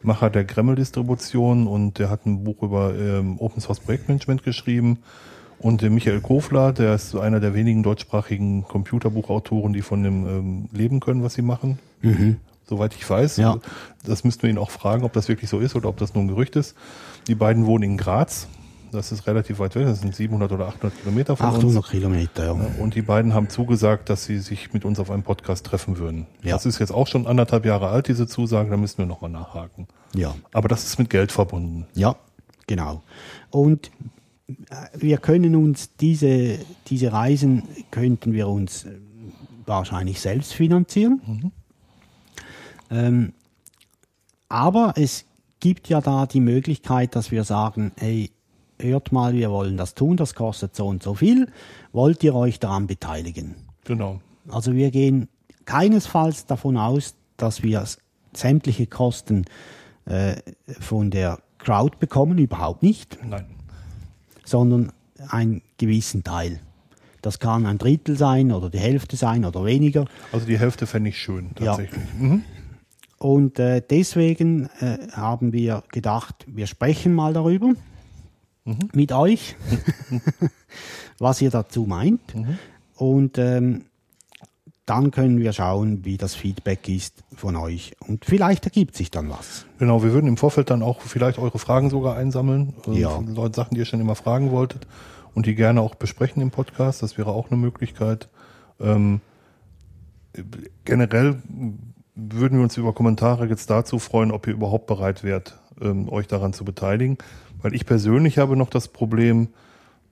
Macher 0.01 0.29
der 0.29 0.45
Gremmel-Distribution 0.45 1.67
und 1.67 1.99
der 1.99 2.09
hat 2.09 2.25
ein 2.25 2.45
Buch 2.45 2.61
über 2.61 2.95
ähm, 2.95 3.37
Open 3.39 3.61
Source 3.61 3.81
Projektmanagement 3.81 4.43
geschrieben. 4.43 4.99
Und 5.59 5.81
der 5.81 5.89
Michael 5.89 6.21
Kofler, 6.21 6.71
der 6.71 6.95
ist 6.95 7.15
einer 7.15 7.39
der 7.39 7.53
wenigen 7.53 7.83
deutschsprachigen 7.83 8.63
Computerbuchautoren, 8.63 9.73
die 9.73 9.81
von 9.81 10.03
dem 10.03 10.27
ähm, 10.27 10.69
leben 10.71 10.99
können, 10.99 11.23
was 11.23 11.33
sie 11.33 11.41
machen. 11.41 11.79
Soweit 12.65 12.93
ich 12.95 13.09
weiß. 13.09 13.37
Ja. 13.37 13.57
Das 14.05 14.23
müssten 14.23 14.43
wir 14.43 14.49
ihn 14.49 14.57
auch 14.57 14.71
fragen, 14.71 15.03
ob 15.03 15.13
das 15.13 15.27
wirklich 15.27 15.49
so 15.49 15.59
ist 15.59 15.75
oder 15.75 15.89
ob 15.89 15.97
das 15.97 16.13
nur 16.13 16.23
ein 16.23 16.27
Gerücht 16.27 16.55
ist. 16.55 16.75
Die 17.27 17.35
beiden 17.35 17.65
wohnen 17.65 17.83
in 17.83 17.97
Graz. 17.97 18.47
Das 18.91 19.11
ist 19.11 19.25
relativ 19.25 19.57
weit 19.59 19.75
weg. 19.75 19.85
Das 19.85 20.01
sind 20.01 20.15
700 20.15 20.51
oder 20.51 20.67
800 20.67 20.99
Kilometer 20.99 21.35
von 21.35 21.47
uns. 21.47 21.57
800 21.57 21.89
Kilometer, 21.89 22.45
ja. 22.45 22.51
Und 22.79 22.93
die 22.93 23.01
beiden 23.01 23.33
haben 23.33 23.49
zugesagt, 23.49 24.09
dass 24.09 24.25
sie 24.25 24.37
sich 24.37 24.71
mit 24.71 24.85
uns 24.85 24.99
auf 24.99 25.09
einem 25.09 25.23
Podcast 25.23 25.65
treffen 25.65 25.97
würden. 25.97 26.27
Ja. 26.43 26.51
Das 26.53 26.65
ist 26.67 26.79
jetzt 26.79 26.91
auch 26.91 27.07
schon 27.07 27.25
anderthalb 27.25 27.65
Jahre 27.65 27.87
alt, 27.87 28.07
diese 28.07 28.27
Zusage, 28.27 28.69
da 28.69 28.77
müssen 28.77 28.99
wir 28.99 29.07
nochmal 29.07 29.31
nachhaken. 29.31 29.87
Ja, 30.13 30.35
Aber 30.53 30.67
das 30.67 30.83
ist 30.83 30.99
mit 30.99 31.09
Geld 31.09 31.31
verbunden. 31.31 31.87
ja, 31.95 32.15
genau. 32.67 33.01
Und 33.49 33.89
äh, 34.47 34.53
wir 34.95 35.17
können 35.17 35.55
uns 35.55 35.95
diese, 35.95 36.59
diese 36.87 37.11
Reisen, 37.11 37.63
könnten 37.89 38.31
wir 38.33 38.47
uns 38.47 38.83
äh, 38.83 38.91
wahrscheinlich 39.65 40.21
selbst 40.21 40.53
finanzieren. 40.53 41.51
Ähm, 42.93 43.33
aber 44.49 44.93
es 44.97 45.25
gibt 45.59 45.89
ja 45.89 45.99
da 46.01 46.25
die 46.25 46.39
Möglichkeit, 46.41 47.15
dass 47.15 47.31
wir 47.31 47.43
sagen, 47.43 47.91
hey, 47.97 48.29
hört 48.79 49.11
mal, 49.11 49.33
wir 49.33 49.49
wollen 49.49 49.77
das 49.77 49.95
tun, 49.95 50.17
das 50.17 50.35
kostet 50.35 50.75
so 50.75 50.87
und 50.87 51.01
so 51.01 51.13
viel. 51.15 51.47
Wollt 51.91 52.23
ihr 52.23 52.35
euch 52.35 52.59
daran 52.59 52.85
beteiligen? 52.87 53.55
Genau. 53.85 54.19
Also 54.49 54.73
wir 54.73 54.91
gehen 54.91 55.27
keinesfalls 55.65 56.45
davon 56.45 56.77
aus, 56.77 57.15
dass 57.37 57.63
wir 57.63 57.83
sämtliche 58.33 58.87
Kosten 58.87 59.45
äh, 60.05 60.35
von 60.79 61.09
der 61.11 61.39
Crowd 61.59 61.97
bekommen, 61.99 62.37
überhaupt 62.37 62.83
nicht, 62.83 63.17
Nein. 63.25 63.45
sondern 64.43 64.91
einen 65.29 65.61
gewissen 65.77 66.23
Teil. 66.23 66.59
Das 67.21 67.39
kann 67.39 67.65
ein 67.65 67.77
Drittel 67.77 68.17
sein 68.17 68.51
oder 68.51 68.69
die 68.69 68.79
Hälfte 68.79 69.15
sein 69.15 69.45
oder 69.45 69.63
weniger. 69.63 70.05
Also 70.33 70.45
die 70.45 70.59
Hälfte 70.59 70.85
fände 70.87 71.09
ich 71.09 71.17
schön, 71.19 71.51
Ja. 71.59 71.67
tatsächlich. 71.67 72.03
Mhm. 72.19 72.43
Und 73.23 73.57
äh, 73.57 73.81
deswegen 73.89 74.65
äh, 74.81 74.97
haben 75.13 75.53
wir 75.53 75.83
gedacht, 75.93 76.43
wir 76.45 76.67
sprechen 76.67 77.13
mal 77.13 77.31
darüber 77.31 77.71
mit 78.93 79.13
euch, 79.13 79.55
was 81.19 81.41
ihr 81.41 81.49
dazu 81.49 81.83
meint. 81.83 82.19
Und 82.97 83.37
ähm, 83.37 83.85
dann 84.85 85.11
können 85.11 85.39
wir 85.39 85.53
schauen, 85.53 86.03
wie 86.03 86.17
das 86.17 86.35
Feedback 86.35 86.89
ist 86.89 87.23
von 87.33 87.55
euch. 87.55 87.93
Und 88.05 88.25
vielleicht 88.25 88.65
ergibt 88.65 88.97
sich 88.97 89.09
dann 89.09 89.29
was. 89.29 89.65
Genau, 89.79 90.03
wir 90.03 90.11
würden 90.11 90.27
im 90.27 90.35
Vorfeld 90.35 90.69
dann 90.69 90.83
auch 90.83 90.99
vielleicht 90.99 91.39
eure 91.39 91.59
Fragen 91.59 91.89
sogar 91.89 92.17
einsammeln. 92.17 92.73
äh, 92.87 92.99
Ja. 92.99 93.11
von 93.11 93.33
Leuten, 93.33 93.53
Sachen, 93.53 93.75
die 93.75 93.79
ihr 93.79 93.85
schon 93.85 94.01
immer 94.01 94.15
fragen 94.15 94.51
wolltet 94.51 94.85
und 95.33 95.45
die 95.45 95.55
gerne 95.55 95.79
auch 95.79 95.95
besprechen 95.95 96.41
im 96.41 96.51
Podcast. 96.51 97.01
Das 97.01 97.17
wäre 97.17 97.31
auch 97.31 97.49
eine 97.49 97.57
Möglichkeit. 97.57 98.27
Ähm, 98.81 99.21
generell 100.83 101.41
würden 102.15 102.57
wir 102.57 102.63
uns 102.63 102.77
über 102.77 102.93
Kommentare 102.93 103.47
jetzt 103.47 103.69
dazu 103.69 103.99
freuen, 103.99 104.31
ob 104.31 104.47
ihr 104.47 104.53
überhaupt 104.53 104.87
bereit 104.87 105.23
wärt, 105.23 105.59
ähm, 105.81 106.09
euch 106.09 106.27
daran 106.27 106.53
zu 106.53 106.63
beteiligen. 106.65 107.17
Weil 107.61 107.73
ich 107.73 107.85
persönlich 107.85 108.37
habe 108.37 108.55
noch 108.55 108.69
das 108.69 108.87
Problem, 108.87 109.49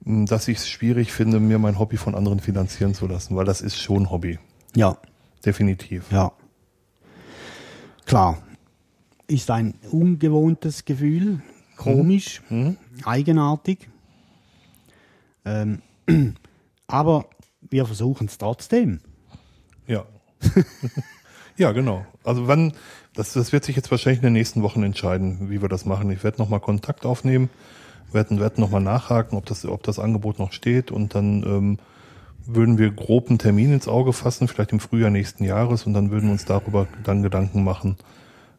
mh, 0.03 0.25
dass 0.25 0.47
ich 0.47 0.57
es 0.59 0.69
schwierig 0.69 1.11
finde, 1.11 1.39
mir 1.39 1.59
mein 1.59 1.77
Hobby 1.77 1.97
von 1.97 2.15
anderen 2.15 2.39
finanzieren 2.39 2.93
zu 2.93 3.07
lassen, 3.07 3.35
weil 3.35 3.45
das 3.45 3.61
ist 3.61 3.77
schon 3.77 4.09
Hobby. 4.09 4.39
Ja, 4.75 4.97
Definitiv. 5.45 6.11
ja. 6.11 6.31
Klar. 8.05 8.41
Ist 9.27 9.49
ein 9.49 9.75
ungewohntes 9.89 10.83
Gefühl, 10.83 11.41
komisch, 11.77 12.41
eigenartig. 13.05 13.87
Ähm, 15.45 15.81
aber 16.87 17.25
wir 17.61 17.85
versuchen 17.85 18.27
es 18.27 18.37
trotzdem. 18.37 18.99
Ja. 19.87 20.05
ja, 21.61 21.71
genau. 21.73 22.03
Also 22.23 22.47
wann, 22.47 22.73
das, 23.13 23.33
das 23.33 23.53
wird 23.53 23.63
sich 23.63 23.75
jetzt 23.75 23.91
wahrscheinlich 23.91 24.19
in 24.19 24.23
den 24.23 24.33
nächsten 24.33 24.63
Wochen 24.63 24.81
entscheiden, 24.81 25.51
wie 25.51 25.61
wir 25.61 25.69
das 25.69 25.85
machen. 25.85 26.09
Ich 26.09 26.23
werde 26.23 26.39
nochmal 26.39 26.59
Kontakt 26.59 27.05
aufnehmen, 27.05 27.51
werde 28.11 28.39
werd 28.39 28.57
nochmal 28.57 28.81
nachhaken, 28.81 29.37
ob 29.37 29.45
das, 29.45 29.63
ob 29.65 29.83
das 29.83 29.99
Angebot 29.99 30.39
noch 30.39 30.53
steht 30.53 30.89
und 30.89 31.13
dann 31.13 31.43
ähm, 31.43 31.77
würden 32.47 32.79
wir 32.79 32.89
grob 32.89 33.29
einen 33.29 33.37
Termin 33.37 33.71
ins 33.71 33.87
Auge 33.87 34.11
fassen, 34.11 34.47
vielleicht 34.47 34.71
im 34.71 34.79
Frühjahr 34.79 35.11
nächsten 35.11 35.43
Jahres 35.43 35.85
und 35.85 35.93
dann 35.93 36.09
würden 36.09 36.25
wir 36.25 36.31
uns 36.31 36.45
darüber 36.45 36.87
dann 37.03 37.21
Gedanken 37.21 37.63
machen, 37.63 37.97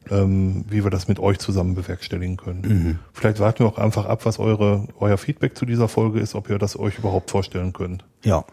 ähm, 0.08 0.64
wie 0.68 0.84
wir 0.84 0.90
das 0.92 1.08
mit 1.08 1.18
euch 1.18 1.40
zusammen 1.40 1.74
bewerkstelligen 1.74 2.36
können. 2.36 3.00
Vielleicht 3.12 3.40
warten 3.40 3.64
wir 3.64 3.66
auch 3.66 3.78
einfach 3.78 4.06
ab, 4.06 4.24
was 4.26 4.38
eure, 4.38 4.86
euer 5.00 5.18
Feedback 5.18 5.58
zu 5.58 5.66
dieser 5.66 5.88
Folge 5.88 6.20
ist, 6.20 6.36
ob 6.36 6.48
ihr 6.48 6.58
das 6.58 6.78
euch 6.78 6.98
überhaupt 6.98 7.32
vorstellen 7.32 7.72
könnt. 7.72 8.04
Ja. 8.22 8.44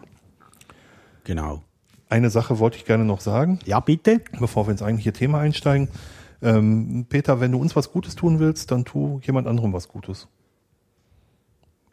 Genau. 1.22 1.62
Eine 2.10 2.28
Sache 2.28 2.58
wollte 2.58 2.76
ich 2.76 2.84
gerne 2.84 3.04
noch 3.04 3.20
sagen. 3.20 3.60
Ja, 3.64 3.80
bitte. 3.80 4.20
bevor 4.38 4.66
wir 4.66 4.72
ins 4.72 4.82
eigentliche 4.82 5.12
Thema 5.12 5.38
einsteigen. 5.38 5.88
Ähm, 6.42 7.06
Peter, 7.08 7.40
wenn 7.40 7.52
du 7.52 7.58
uns 7.58 7.76
was 7.76 7.92
Gutes 7.92 8.16
tun 8.16 8.38
willst, 8.40 8.70
dann 8.70 8.84
tu 8.84 9.20
jemand 9.22 9.46
anderem 9.46 9.72
was 9.72 9.88
Gutes. 9.88 10.26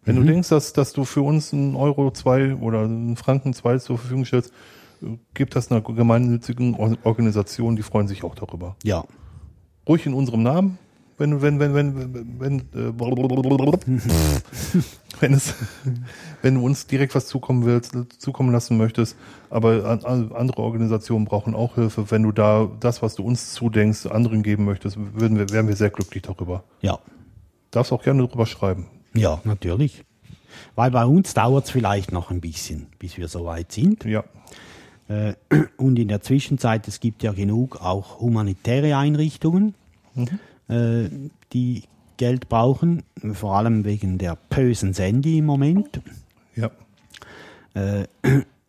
Wenn 0.03 0.15
du 0.15 0.23
denkst, 0.23 0.47
dass, 0.49 0.71
dass 0.71 0.93
du 0.93 1.03
für 1.03 1.21
uns 1.21 1.53
einen 1.53 1.75
Euro 1.75 2.11
zwei 2.11 2.55
oder 2.55 2.81
einen 2.83 3.17
Franken 3.17 3.53
zwei 3.53 3.77
zur 3.77 3.97
Verfügung 3.97 4.23
stellst, 4.23 4.53
gib 5.33 5.49
das 5.51 5.69
einer 5.69 5.81
gemeinnützigen 5.81 6.75
Or- 6.75 6.97
Organisation, 7.03 7.75
die 7.75 7.83
freuen 7.83 8.07
sich 8.07 8.23
auch 8.23 8.33
darüber. 8.33 8.77
Ja. 8.83 9.03
Ruhig 9.87 10.05
in 10.05 10.13
unserem 10.13 10.43
Namen, 10.43 10.77
wenn 11.17 11.31
du, 11.31 11.41
wenn, 11.41 11.59
wenn, 11.59 11.73
wenn, 11.73 12.39
wenn, 12.39 12.39
wenn, 12.39 12.59
äh, 12.59 12.93
wenn 15.19 15.33
es, 15.33 15.55
wenn 16.41 16.55
du 16.55 16.65
uns 16.65 16.85
direkt 16.87 17.15
was 17.15 17.27
zukommen 17.27 17.65
willst, 17.65 17.97
zukommen 18.19 18.51
lassen 18.51 18.77
möchtest, 18.77 19.15
aber 19.49 19.85
an, 19.85 20.05
an, 20.05 20.31
andere 20.33 20.61
Organisationen 20.61 21.25
brauchen 21.25 21.55
auch 21.55 21.75
Hilfe. 21.75 22.11
Wenn 22.11 22.23
du 22.23 22.31
da 22.31 22.69
das, 22.79 23.01
was 23.01 23.15
du 23.15 23.23
uns 23.23 23.53
zudenkst, 23.53 24.05
anderen 24.07 24.43
geben 24.43 24.65
möchtest, 24.65 24.97
würden 24.97 25.37
wir, 25.37 25.49
wären 25.49 25.67
wir 25.67 25.75
sehr 25.75 25.89
glücklich 25.89 26.23
darüber. 26.23 26.63
Ja. 26.81 26.99
Darfst 27.71 27.91
auch 27.91 28.03
gerne 28.03 28.25
darüber 28.25 28.45
schreiben. 28.45 28.85
Ja, 29.13 29.41
natürlich. 29.43 30.03
Weil 30.75 30.91
bei 30.91 31.05
uns 31.05 31.33
dauert 31.33 31.65
es 31.65 31.71
vielleicht 31.71 32.11
noch 32.11 32.31
ein 32.31 32.41
bisschen, 32.41 32.87
bis 32.99 33.17
wir 33.17 33.27
soweit 33.27 33.71
sind. 33.71 34.05
Ja, 34.05 34.23
Äh, 35.09 35.33
Und 35.77 35.97
in 35.97 36.09
der 36.09 36.21
Zwischenzeit, 36.21 36.87
es 36.87 36.99
gibt 36.99 37.23
ja 37.23 37.31
genug 37.31 37.81
auch 37.81 38.19
humanitäre 38.19 38.97
Einrichtungen, 38.97 39.73
äh, 40.15 40.25
die 40.69 41.83
Geld 42.17 42.49
brauchen, 42.49 43.03
vor 43.33 43.55
allem 43.55 43.85
wegen 43.85 44.17
der 44.17 44.35
bösen 44.49 44.93
Sandy 44.93 45.37
im 45.37 45.45
Moment. 45.45 46.01
ja, 46.55 46.71
Äh, 47.73 48.07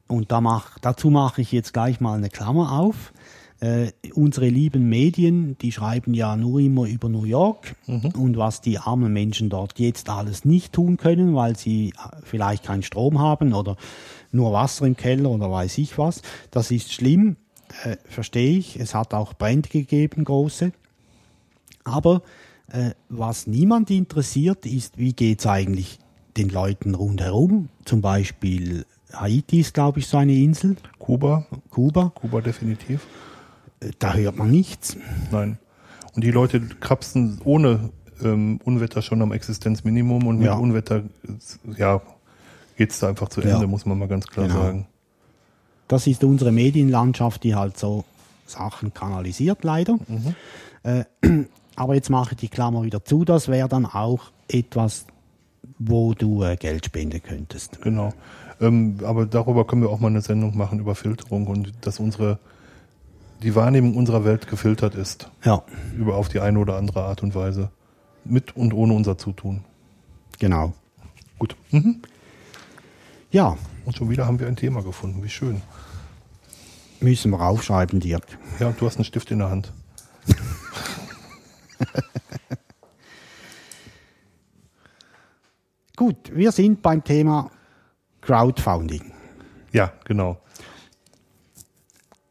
Und 0.07 0.33
da 0.33 0.41
mach, 0.41 0.79
dazu 0.79 1.11
mache 1.11 1.43
ich 1.43 1.53
jetzt 1.53 1.73
gleich 1.75 2.01
mal 2.01 2.17
eine 2.17 2.31
Klammer 2.31 2.73
auf. 2.73 3.13
Äh, 3.61 3.91
unsere 4.15 4.49
lieben 4.49 4.89
Medien, 4.89 5.59
die 5.59 5.73
schreiben 5.73 6.15
ja 6.15 6.37
nur 6.37 6.61
immer 6.61 6.87
über 6.87 7.09
New 7.09 7.25
York 7.25 7.75
und 8.17 8.37
was 8.37 8.61
die 8.61 8.79
armen 8.79 9.13
Menschen 9.13 9.51
dort 9.51 9.79
jetzt 9.81 10.09
alles 10.09 10.45
nicht 10.45 10.73
tun 10.73 10.97
können, 10.97 11.35
weil 11.35 11.57
sie 11.57 11.89
äh, 11.89 12.17
vielleicht 12.23 12.65
keinen 12.65 12.85
Strom 12.85 13.19
haben 13.19 13.53
oder 13.55 13.77
nur 14.31 14.53
Wasser 14.53 14.87
im 14.87 14.97
Keller 14.97 15.31
oder 15.31 15.51
weiß 15.51 15.77
ich 15.79 15.99
was. 15.99 16.23
Das 16.53 16.71
ist 16.71 16.93
schlimm, 16.93 17.37
äh, 17.83 17.97
verstehe 18.07 18.57
ich. 18.59 18.79
Es 18.79 18.95
hat 18.95 19.13
auch 19.13 19.35
Brände 19.35 19.69
gegeben, 19.69 20.25
große. 20.25 20.71
Aber 21.89 22.23
äh, 22.71 22.91
was 23.09 23.47
niemand 23.47 23.91
interessiert, 23.91 24.67
ist, 24.67 24.99
wie 24.99 25.13
geht's 25.13 25.47
eigentlich 25.47 25.99
den 26.37 26.49
Leuten 26.51 26.95
rundherum? 26.95 27.69
Zum 27.85 28.01
Beispiel 28.01 28.85
Haiti 29.13 29.61
ist, 29.61 29.75
glaube 29.75 29.99
ich, 30.01 30.07
so 30.07 30.19
eine 30.19 30.35
Insel, 30.35 30.77
Kuba, 30.99 31.47
Kuba. 31.71 32.13
Kuba 32.15 32.41
definitiv. 32.41 33.07
Äh, 33.81 33.91
Da 33.99 34.15
hört 34.15 34.37
man 34.37 34.51
nichts. 34.51 34.97
Nein. 35.33 35.59
Und 36.15 36.25
die 36.25 36.31
Leute 36.31 36.61
krapsen 36.61 37.41
ohne 37.45 37.91
ähm, 38.23 38.61
Unwetter 38.65 39.01
schon 39.03 39.23
am 39.23 39.33
Existenzminimum 39.33 40.27
und 40.27 40.39
mit 40.39 40.47
Ja. 40.47 40.55
Unwetter, 40.55 40.97
äh, 40.99 41.79
ja, 41.79 42.03
geht 42.77 42.91
es 42.91 42.99
da 42.99 43.09
einfach 43.09 43.29
zu 43.29 43.41
Ja. 43.41 43.55
Ende, 43.55 43.67
muss 43.67 43.87
man 43.87 43.99
mal 43.99 44.09
ganz 44.09 44.27
klar 44.27 44.47
Genau. 44.49 44.61
sagen. 44.61 44.87
Das 45.87 46.07
ist 46.07 46.23
unsere 46.25 46.53
Medienlandschaft, 46.53 47.43
die 47.45 47.55
halt 47.55 47.79
so 47.79 48.05
Sachen 48.47 48.93
kanalisiert, 48.93 49.65
leider. 49.65 49.99
Äh, 50.83 51.05
aber 51.79 51.95
jetzt 51.95 52.11
mache 52.11 52.33
ich 52.33 52.39
die 52.39 52.49
Klammer 52.49 52.83
wieder 52.83 53.05
zu. 53.05 53.25
Das 53.25 53.49
wäre 53.49 53.69
dann 53.69 53.87
auch 53.87 54.31
etwas, 54.49 55.07
wo 55.79 56.15
du 56.15 56.43
äh, 56.43 56.57
Geld 56.57 56.87
spenden 56.87 57.23
könntest. 57.23 57.81
Genau. 57.83 58.13
Ähm, 58.61 58.99
aber 59.05 59.27
darüber 59.27 59.67
können 59.67 59.83
wir 59.83 59.91
auch 59.91 60.01
mal 60.01 60.09
eine 60.09 60.21
Sendung 60.21 60.57
machen 60.57 60.81
über 60.81 60.95
Filterung 60.95 61.47
und 61.47 61.73
dass 61.83 62.01
unsere 62.01 62.39
die 63.43 63.55
Wahrnehmung 63.55 63.97
unserer 63.97 64.25
Welt 64.25 64.49
gefiltert 64.49 64.97
ist 64.97 65.31
Ja, 65.45 65.63
über 65.97 66.17
auf 66.17 66.29
die 66.29 66.41
eine 66.41 66.59
oder 66.59 66.77
andere 66.77 67.05
Art 67.05 67.23
und 67.23 67.37
Weise 67.37 67.71
mit 68.25 68.57
und 68.57 68.75
ohne 68.75 68.95
unser 68.95 69.17
Zutun. 69.17 69.63
genau. 70.41 70.73
Gut. 71.39 71.55
Mhm. 71.71 72.03
Ja, 73.31 73.57
Und 73.85 73.97
schon 73.97 74.11
wieder 74.11 74.27
haben 74.27 74.41
wir 74.41 74.49
ein 74.49 74.57
Thema 74.57 74.83
gefunden. 74.83 75.23
Wie 75.23 75.29
schön. 75.29 75.61
müssen 77.01 77.31
wir 77.31 77.41
aufschreiben, 77.41 78.01
Dirk. 78.01 78.27
Ja, 78.59 78.73
du 78.77 78.87
hast 78.87 78.97
einen 78.97 79.05
Stift 79.05 79.31
in 79.31 79.39
der 79.39 79.51
Hand. 79.51 79.73
Gut, 85.97 86.35
wir 86.35 86.53
sind 86.53 86.81
beim 86.83 87.03
Thema 87.03 87.51
Crowdfunding. 88.21 89.13
Ja, 89.73 89.93
genau. 90.05 90.39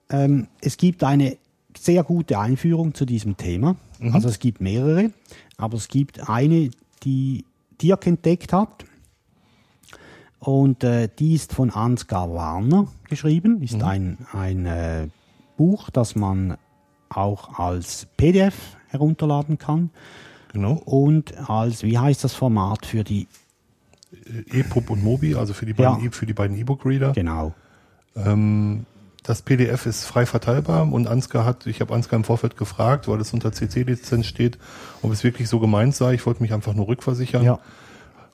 Ähm, 0.09 0.47
es 0.61 0.77
gibt 0.77 1.03
eine 1.03 1.37
sehr 1.77 2.03
gute 2.03 2.39
Einführung 2.39 2.93
zu 2.93 3.05
diesem 3.05 3.35
Thema. 3.35 3.75
Also 4.13 4.29
es 4.29 4.39
gibt 4.39 4.61
mehrere, 4.61 5.11
aber 5.57 5.75
es 5.75 5.87
gibt 5.87 6.29
eine, 6.29 6.69
die 7.03 7.45
Dirk 7.81 8.07
entdeckt 8.07 8.53
hat. 8.53 8.85
Und 10.39 10.83
äh, 10.83 11.09
die 11.17 11.33
ist 11.33 11.53
von 11.53 11.71
Ansgar 11.71 12.31
Warner 12.33 12.87
geschrieben, 13.09 13.61
ist 13.63 13.81
ein, 13.81 14.27
ein 14.31 14.65
äh, 14.65 15.07
Buch, 15.57 15.89
das 15.89 16.15
man 16.15 16.57
auch 17.09 17.57
als 17.57 18.07
PDF 18.17 18.76
herunterladen 18.89 19.58
kann 19.58 19.89
Genau. 20.53 20.74
und 20.86 21.34
als, 21.50 21.84
wie 21.84 21.98
heißt 21.98 22.24
das 22.24 22.34
Format 22.34 22.86
für 22.86 23.03
die, 23.03 23.27
EPUB 24.53 24.89
und 24.89 25.03
Mobi, 25.03 25.36
also 25.36 25.53
für 25.53 25.65
die 25.65 25.74
beiden, 25.74 26.00
Ja. 26.01 26.06
E- 26.08 26.12
für 26.12 26.25
die 26.25 26.34
beiden 26.34 26.58
E-Book-Reader. 26.58 27.12
genau, 27.13 27.53
Ähm, 28.15 28.86
das 29.24 29.41
PDF 29.41 29.86
ist 29.86 30.06
frei 30.06 30.25
verteilbar 30.25 30.91
und 30.91 31.08
Ansgar 31.08 31.44
hat, 31.46 31.67
ich 31.67 31.82
habe 31.82 31.94
Ansgar 31.94 32.17
im 32.17 32.24
Vorfeld 32.24 32.56
gefragt, 32.58 33.08
weil 33.10 33.20
es 33.20 33.34
unter 33.34 33.51
CC-Lizenz 33.51 34.25
steht, 34.25 34.58
ob 35.01 35.12
es 35.12 35.24
wirklich 35.25 35.50
so 35.50 35.60
gemeint 35.60 35.94
sei. 35.96 36.13
Ich 36.13 36.25
wollte 36.25 36.41
mich 36.41 36.53
einfach 36.53 36.74
nur 36.74 36.88
rückversichern. 36.88 37.44
ja, 37.44 37.60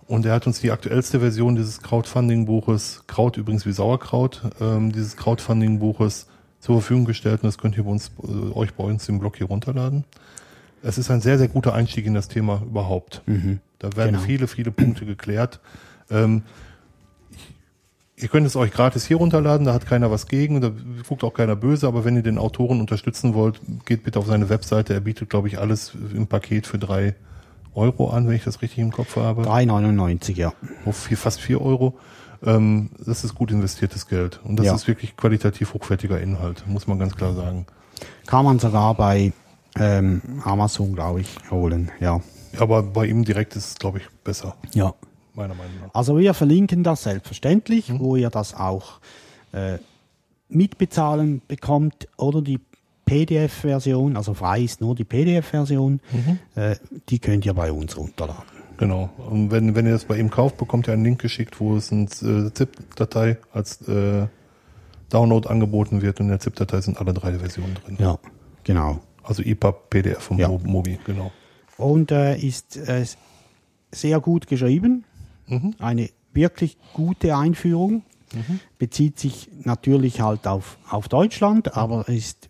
Und 0.07 0.25
er 0.27 0.33
hat 0.35 0.45
uns 0.45 0.59
die 0.61 0.69
aktuellste 0.71 1.19
Version 1.19 1.55
dieses 1.55 1.81
Crowdfunding-Buches, 1.81 3.03
Kraut 3.07 3.37
übrigens 3.37 3.65
wie 3.65 3.71
Sauerkraut, 3.71 4.43
ähm, 4.61 4.91
dieses 4.91 5.17
Crowdfunding-Buches 5.17 6.27
zur 6.59 6.75
Verfügung 6.75 7.05
gestellt 7.05 7.41
und 7.41 7.47
das 7.47 7.57
könnt 7.57 7.75
ihr 7.75 7.83
bei 7.83 7.89
uns, 7.91 8.11
äh, 8.23 8.51
euch 8.53 8.73
bei 8.75 8.83
uns 8.83 9.09
im 9.09 9.17
Blog 9.19 9.35
hier 9.37 9.47
runterladen. 9.47 10.05
Es 10.85 10.97
ist 10.97 11.09
ein 11.09 11.21
sehr, 11.21 11.37
sehr 11.37 11.47
guter 11.47 11.73
Einstieg 11.73 12.05
in 12.05 12.13
das 12.13 12.27
Thema 12.27 12.61
überhaupt. 12.61 13.21
Da 13.79 13.95
werden 13.95 14.11
Genau. 14.13 14.19
viele, 14.19 14.47
viele 14.47 14.71
Punkte 14.71 15.05
geklärt. 15.05 15.59
Ähm, 16.11 16.43
ihr 18.17 18.27
könnt 18.27 18.45
es 18.45 18.55
euch 18.55 18.71
gratis 18.71 19.05
hier 19.05 19.17
runterladen, 19.17 19.65
da 19.65 19.73
hat 19.73 19.85
keiner 19.85 20.11
was 20.11 20.27
gegen, 20.27 20.61
da 20.61 20.71
guckt 21.07 21.23
auch 21.23 21.33
keiner 21.33 21.55
böse, 21.55 21.87
aber 21.87 22.05
wenn 22.05 22.15
ihr 22.15 22.21
den 22.21 22.37
Autoren 22.37 22.79
unterstützen 22.79 23.33
wollt, 23.33 23.59
geht 23.85 24.03
bitte 24.03 24.19
auf 24.19 24.27
seine 24.27 24.49
Webseite. 24.49 24.93
Er 24.93 24.99
bietet, 24.99 25.29
glaube 25.29 25.47
ich, 25.47 25.57
alles 25.57 25.93
im 26.13 26.27
Paket 26.27 26.67
für 26.67 26.77
drei 26.77 27.15
Euro 27.73 28.09
an, 28.11 28.27
wenn 28.27 28.35
ich 28.35 28.43
das 28.43 28.61
richtig 28.61 28.79
im 28.79 28.91
Kopf 28.91 29.15
habe. 29.15 29.43
3,99, 29.43 30.35
ja. 30.37 30.53
Auf 30.85 30.97
vier, 30.97 31.17
fast 31.17 31.41
vier 31.41 31.61
Euro. 31.61 31.97
Ähm, 32.45 32.89
das 33.03 33.23
ist 33.23 33.35
gut 33.35 33.51
investiertes 33.51 34.05
Geld. 34.07 34.39
Und 34.43 34.57
das 34.57 34.67
Ja. 34.67 34.75
ist 34.75 34.87
wirklich 34.87 35.15
qualitativ 35.17 35.73
hochwertiger 35.73 36.19
Inhalt, 36.21 36.65
muss 36.67 36.87
man 36.87 36.99
ganz 36.99 37.15
klar 37.15 37.33
sagen. 37.33 37.65
Kann 38.27 38.43
man 38.45 38.59
sogar 38.59 38.93
bei 38.95 39.31
ähm, 39.77 40.21
Amazon, 40.43 40.93
glaube 40.93 41.21
ich, 41.21 41.29
holen, 41.51 41.91
ja. 41.99 42.21
Aber 42.59 42.83
bei 42.83 43.07
ihm 43.07 43.23
direkt 43.25 43.55
ist 43.55 43.65
es, 43.71 43.75
glaube 43.75 43.97
ich, 43.99 44.03
besser, 44.23 44.55
Ja. 44.73 44.93
meiner 45.33 45.55
Meinung 45.55 45.73
nach. 45.81 45.93
Also 45.95 46.17
wir 46.17 46.33
verlinken 46.33 46.83
das 46.83 47.03
selbstverständlich, 47.03 47.91
wo 47.99 48.15
ihr 48.15 48.29
das 48.29 48.53
auch 48.53 48.99
äh, 49.51 49.77
mitbezahlen 50.49 51.41
bekommt 51.47 52.07
oder 52.17 52.41
die 52.41 52.59
PDF-Version, 53.05 54.15
also 54.17 54.33
frei 54.33 54.61
ist 54.61 54.81
nur 54.81 54.95
die 54.95 55.03
PDF-Version, 55.03 55.99
äh, 56.55 56.75
die 57.09 57.19
könnt 57.19 57.45
ihr 57.45 57.53
bei 57.53 57.71
uns 57.71 57.97
runterladen. 57.97 58.43
Genau. 58.77 59.09
Und 59.29 59.51
wenn, 59.51 59.75
wenn 59.75 59.85
ihr 59.85 59.91
das 59.93 60.05
bei 60.05 60.17
ihm 60.17 60.29
kauft, 60.29 60.57
bekommt 60.57 60.87
ihr 60.87 60.93
einen 60.93 61.03
Link 61.03 61.19
geschickt, 61.21 61.59
wo 61.59 61.75
es 61.75 61.91
eine 61.91 62.03
äh, 62.03 62.51
ZIP-Datei 62.53 63.37
als 63.51 63.87
äh, 63.87 64.27
Download 65.09 65.47
angeboten 65.47 66.01
wird. 66.01 66.19
Und 66.19 66.25
in 66.25 66.29
der 66.31 66.39
ZIP-Datei 66.39 66.81
sind 66.81 66.99
alle 66.99 67.13
drei 67.13 67.33
Versionen 67.37 67.75
drin. 67.75 67.97
Ja, 67.99 68.17
genau. 68.63 68.99
Also 69.23 69.41
EPUB, 69.43 69.89
PDF 69.89 70.31
und 70.31 70.37
Ja. 70.39 70.47
Mo- 70.49 70.61
Mobi, 70.63 70.99
genau. 71.05 71.31
Und 71.77 72.11
äh, 72.11 72.37
ist 72.37 72.77
äh, 72.77 73.05
sehr 73.91 74.19
gut 74.19 74.47
geschrieben, 74.47 75.03
eine 75.79 76.09
wirklich 76.33 76.77
gute 76.93 77.35
Einführung, 77.37 78.03
bezieht 78.79 79.19
sich 79.19 79.49
natürlich 79.63 80.21
halt 80.21 80.47
auf, 80.47 80.77
auf 80.89 81.07
Deutschland, 81.07 81.75
aber 81.77 82.07
ist 82.09 82.49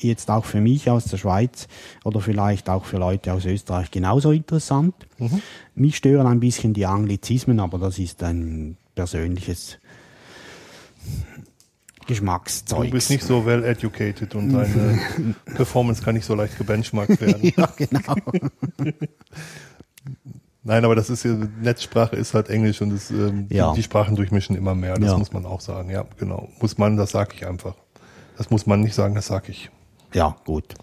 jetzt 0.00 0.30
auch 0.30 0.44
für 0.44 0.60
mich 0.60 0.88
aus 0.90 1.04
der 1.04 1.16
Schweiz 1.18 1.66
oder 2.04 2.20
vielleicht 2.20 2.68
auch 2.70 2.84
für 2.84 2.96
Leute 2.98 3.32
aus 3.32 3.44
Österreich 3.44 3.90
genauso 3.90 4.32
interessant. 4.32 4.94
Mich 5.74 5.96
stören 5.96 6.26
ein 6.26 6.40
bisschen 6.40 6.72
die 6.74 6.86
Anglizismen, 6.86 7.60
aber 7.60 7.78
das 7.78 7.98
ist 7.98 8.22
ein 8.22 8.76
persönliches 8.94 9.78
Geschmackszeug. 12.08 12.86
Du 12.86 12.90
bist 12.90 13.10
nicht 13.10 13.22
so 13.22 13.46
well 13.46 13.62
educated 13.62 14.34
und 14.34 14.52
deine 14.52 14.98
Performance 15.54 16.02
kann 16.02 16.14
nicht 16.16 16.24
so 16.24 16.34
leicht 16.34 16.58
gebenchmarkt 16.58 17.20
werden. 17.20 17.52
ja, 17.56 17.66
genau. 17.76 18.14
Nein, 20.64 20.84
aber 20.84 20.94
das 20.96 21.08
ist 21.08 21.24
ja, 21.24 21.34
Netzsprache 21.62 22.16
ist 22.16 22.34
halt 22.34 22.50
Englisch 22.50 22.82
und 22.82 22.92
es, 22.92 23.10
ähm, 23.10 23.46
Ja. 23.50 23.70
die, 23.70 23.76
die 23.76 23.82
Sprachen 23.82 24.16
durchmischen 24.16 24.56
immer 24.56 24.74
mehr. 24.74 24.94
Das 24.94 25.12
Ja. 25.12 25.18
muss 25.18 25.32
man 25.32 25.46
auch 25.46 25.60
sagen. 25.60 25.88
Ja, 25.90 26.04
genau. 26.18 26.48
Muss 26.60 26.76
man, 26.78 26.96
das 26.96 27.10
sage 27.12 27.34
ich 27.36 27.46
einfach. 27.46 27.74
Das 28.36 28.50
muss 28.50 28.66
man 28.66 28.80
nicht 28.80 28.94
sagen, 28.94 29.14
das 29.14 29.26
sage 29.26 29.50
ich. 29.52 29.70
Ja, 30.12 30.36
gut. 30.44 30.74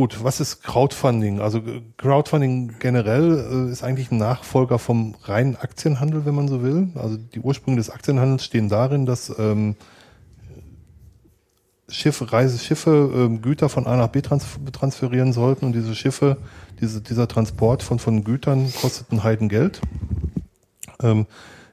Gut, 0.00 0.24
was 0.24 0.40
ist 0.40 0.62
Crowdfunding? 0.62 1.40
Also 1.40 1.58
äh, 1.58 1.82
Crowdfunding 1.98 2.76
generell 2.78 3.68
äh, 3.68 3.70
ist 3.70 3.84
eigentlich 3.84 4.10
ein 4.10 4.16
Nachfolger 4.16 4.78
vom 4.78 5.14
reinen 5.24 5.56
Aktienhandel, 5.56 6.24
wenn 6.24 6.34
man 6.34 6.48
so 6.48 6.62
will. 6.62 6.88
Also 6.94 7.18
die 7.18 7.38
Ursprünge 7.38 7.76
des 7.76 7.90
Aktienhandels 7.90 8.46
stehen 8.46 8.70
darin, 8.70 9.04
dass 9.04 9.30
ähm, 9.38 9.76
Schiffe, 11.90 12.32
Reiseschiffe 12.32 13.12
ähm, 13.14 13.42
Güter 13.42 13.68
von 13.68 13.86
A 13.86 13.94
nach 13.94 14.08
B 14.08 14.22
trans 14.22 14.46
transferieren 14.72 15.34
sollten 15.34 15.66
und 15.66 15.74
diese 15.74 15.94
Schiffe, 15.94 16.38
diese, 16.80 17.02
dieser 17.02 17.28
Transport 17.28 17.82
von, 17.82 17.98
von 17.98 18.24
Gütern 18.24 18.72
kostet 18.80 19.12
ein 19.12 19.22
Heidengeld. 19.22 19.82
Ähm, 21.02 21.26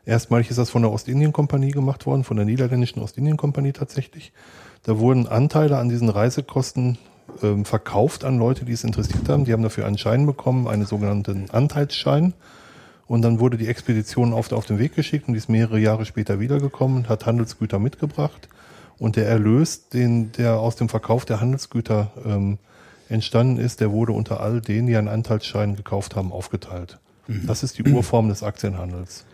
erstmalig 0.06 0.50
ist 0.50 0.60
das 0.60 0.70
von 0.70 0.82
der 0.82 0.92
Ostindien-Kompanie 0.92 1.72
gemacht 1.72 2.06
worden, 2.06 2.26
von 2.26 2.36
der 2.36 2.46
niederländischen 2.46 3.02
Ostindien-Kompanie 3.02 3.72
tatsächlich. 3.72 4.34
Da 4.84 5.00
wurden 5.00 5.28
Anteile 5.28 5.78
an 5.78 5.88
diesen 5.88 6.10
Reisekosten 6.10 6.98
ähm, 7.44 7.66
verkauft 7.66 8.24
an 8.24 8.38
Leute, 8.38 8.66
die 8.66 8.74
es 8.74 8.84
interessiert 8.84 9.30
haben. 9.30 9.46
Die 9.46 9.54
haben 9.54 9.63
dafür 9.63 9.86
einen 9.86 9.98
Schein 9.98 10.26
bekommen, 10.26 10.68
einen 10.68 10.86
sogenannten 10.86 11.50
Anteilsschein. 11.50 12.34
Und 13.08 13.22
dann 13.22 13.40
wurde 13.40 13.58
die 13.58 13.68
Expedition 13.68 14.34
auf, 14.34 14.52
auf 14.52 14.66
den 14.66 14.80
Weg 14.80 14.96
geschickt 14.96 15.28
und 15.28 15.34
die 15.34 15.38
ist 15.38 15.50
mehrere 15.50 15.80
Jahre 15.80 16.06
später 16.06 16.40
wiedergekommen 16.40 16.98
und 16.98 17.10
hat 17.10 17.26
Handelsgüter 17.26 17.80
mitgebracht. 17.80 18.50
Und 19.00 19.16
der 19.16 19.28
Erlös, 19.28 19.90
den, 19.90 20.32
der 20.34 20.60
aus 20.60 20.76
dem 20.76 20.90
Verkauf 20.90 21.24
der 21.24 21.40
Handelsgüter 21.40 22.12
ähm, 22.26 22.58
entstanden 23.10 23.60
ist, 23.60 23.80
der 23.80 23.92
wurde 23.92 24.12
unter 24.12 24.42
all 24.42 24.60
denen, 24.60 24.88
die 24.88 24.98
einen 24.98 25.08
Anteilsschein 25.08 25.76
gekauft 25.76 26.16
haben, 26.16 26.32
aufgeteilt. 26.32 27.00
Das 27.46 27.63
ist 27.63 27.78
die 27.78 27.84
Urform 27.84 28.30
des 28.30 28.44
Aktienhandels. 28.44 29.26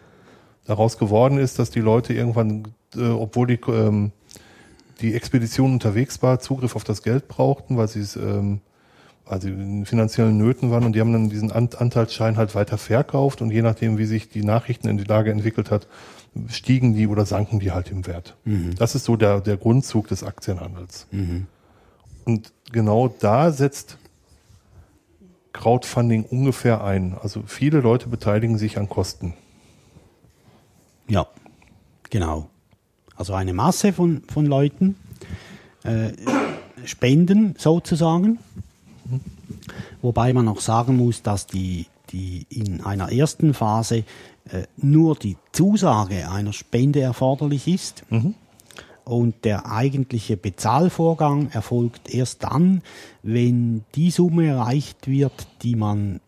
Daraus 0.66 0.98
geworden 0.98 1.38
ist, 1.38 1.60
dass 1.60 1.70
die 1.70 1.80
Leute 1.80 2.14
irgendwann, 2.14 2.70
äh, 2.96 3.08
obwohl 3.08 3.48
die, 3.48 3.60
ähm, 3.68 4.12
die 5.04 5.14
Expedition 5.14 5.74
unterwegs 5.74 6.24
war, 6.24 6.40
Zugriff 6.40 6.76
auf 6.76 6.84
das 6.84 7.04
Geld 7.04 7.28
brauchten, 7.28 7.78
weil 7.78 7.88
sie 7.88 8.00
es, 8.00 8.16
ähm, 8.16 8.62
weil 9.26 9.42
sie 9.42 9.50
in 9.50 9.86
finanziellen 9.86 10.38
Nöten 10.38 10.72
waren 10.72 10.86
und 10.86 10.94
die 10.94 11.02
haben 11.02 11.14
dann 11.14 11.30
diesen 11.30 11.52
An 11.52 11.70
Anteilsschein 11.78 12.38
halt 12.38 12.56
weiter 12.56 12.78
verkauft 12.78 13.42
und 13.42 13.52
je 13.52 13.62
nachdem, 13.62 13.98
wie 13.98 14.06
sich 14.06 14.30
die 14.30 14.44
Nachrichten 14.44 14.88
in 14.88 14.98
die 14.98 15.04
Lage 15.04 15.32
entwickelt 15.32 15.70
hat, 15.72 15.88
stiegen 16.48 16.96
die 16.96 17.08
oder 17.08 17.26
sanken 17.26 17.60
die 17.60 17.72
halt 17.72 17.92
im 17.92 18.08
Wert. 18.08 18.36
Das 18.78 18.96
ist 18.96 19.04
so 19.04 19.16
der, 19.16 19.42
der 19.42 19.58
Grundzug 19.58 20.08
des 20.08 20.24
Aktienhandels. 20.24 21.08
Und 22.26 22.54
genau 22.72 23.08
da 23.08 23.52
setzt 23.52 23.98
Crowdfunding 25.52 26.24
ungefähr 26.24 26.84
ein. 26.84 27.16
Also 27.22 27.44
viele 27.46 27.82
Leute 27.82 28.08
beteiligen 28.10 28.58
sich 28.58 28.78
an 28.80 28.90
Kosten. 28.90 29.36
Ja, 31.08 31.28
genau. 32.10 32.50
Also 33.16 33.34
eine 33.34 33.54
Masse 33.54 33.94
von, 33.94 34.24
von 34.28 34.46
Leuten 34.46 34.96
äh, 35.84 36.12
spenden 36.86 37.56
sozusagen. 37.58 38.40
Wobei 40.02 40.34
man 40.34 40.48
auch 40.48 40.60
sagen 40.60 40.98
muss, 40.98 41.22
dass 41.22 41.48
die, 41.48 41.88
die 42.10 42.46
in 42.50 42.82
einer 42.82 43.12
ersten 43.12 43.54
Phase 43.54 44.04
äh, 44.50 44.64
nur 44.78 45.16
die 45.16 45.38
Zusage 45.52 46.30
einer 46.30 46.54
Spende 46.54 47.02
erforderlich 47.02 47.68
ist. 47.68 48.04
Und 49.06 49.44
der 49.44 49.70
eigentliche 49.70 50.38
Bezahlvorgang 50.38 51.50
erfolgt 51.52 52.14
erst 52.14 52.44
dann, 52.44 52.82
wenn 53.22 53.84
die 53.96 54.12
Summe 54.12 54.48
erreicht 54.48 55.08
wird, 55.08 55.48
die 55.62 55.76
man 55.76 56.22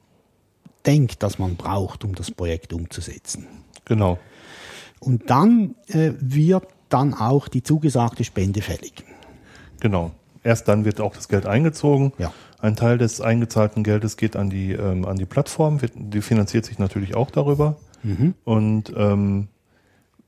denkt, 0.86 1.24
dass 1.24 1.40
man 1.40 1.56
braucht, 1.56 2.04
um 2.04 2.16
das 2.16 2.32
Projekt 2.32 2.74
umzusetzen. 2.74 3.48
Genau. 3.86 4.20
Und 5.00 5.30
dann 5.30 5.76
äh, 5.88 6.12
wird 6.20 6.68
dann 6.90 7.14
auch 7.14 7.48
die 7.48 7.64
zugesagte 7.64 8.24
Spende 8.24 8.62
fällig. 8.62 9.04
Genau. 9.80 10.12
Erst 10.44 10.68
dann 10.68 10.86
wird 10.86 11.02
auch 11.02 11.16
das 11.16 11.28
Geld 11.28 11.46
eingezogen. 11.46 12.14
Ja. 12.18 12.32
Ein 12.60 12.76
Teil 12.76 12.98
des 12.98 13.22
eingezahlten 13.22 13.84
Geldes 13.84 14.18
geht 14.18 14.36
an 14.36 14.50
die, 14.50 14.74
ähm, 14.74 15.06
an 15.06 15.18
die 15.18 15.26
Plattform, 15.26 15.82
wird, 15.82 15.94
die 15.96 16.22
finanziert 16.22 16.66
sich 16.66 16.80
natürlich 16.80 17.16
auch 17.16 17.32
darüber. 17.32 17.78
Und 18.44 18.94
ähm, 18.96 19.48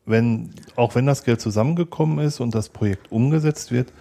wenn, 0.05 0.51
auch 0.75 0.95
wenn 0.95 1.05
das 1.05 1.23
Geld 1.23 1.41
zusammengekommen 1.41 2.19
ist 2.19 2.39
und 2.39 2.55
das 2.55 2.69
Projekt 2.69 3.11
umgesetzt 3.11 3.71
wird, 3.71 3.93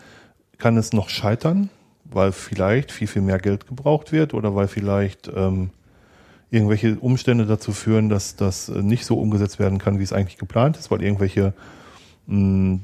kann 0.58 0.76
es 0.76 0.92
noch 0.92 1.10
scheitern, 1.10 1.68
weil 2.04 2.32
vielleicht 2.32 2.92
viel, 2.92 3.08
viel 3.08 3.22
mehr 3.22 3.38
Geld 3.38 3.66
gebraucht 3.66 4.12
wird 4.12 4.32
oder 4.32 4.54
weil 4.54 4.68
vielleicht 4.68 5.30
ähm, 5.34 5.70
irgendwelche 6.50 6.96
Umstände 6.98 7.44
dazu 7.44 7.72
führen, 7.72 8.08
dass 8.08 8.36
das 8.36 8.68
nicht 8.68 9.04
so 9.04 9.18
umgesetzt 9.18 9.58
werden 9.58 9.78
kann, 9.78 9.98
wie 9.98 10.04
es 10.04 10.12
eigentlich 10.12 10.38
geplant 10.38 10.76
ist, 10.76 10.90
weil 10.90 11.02
irgendwelche 11.02 11.52
mh, 12.26 12.80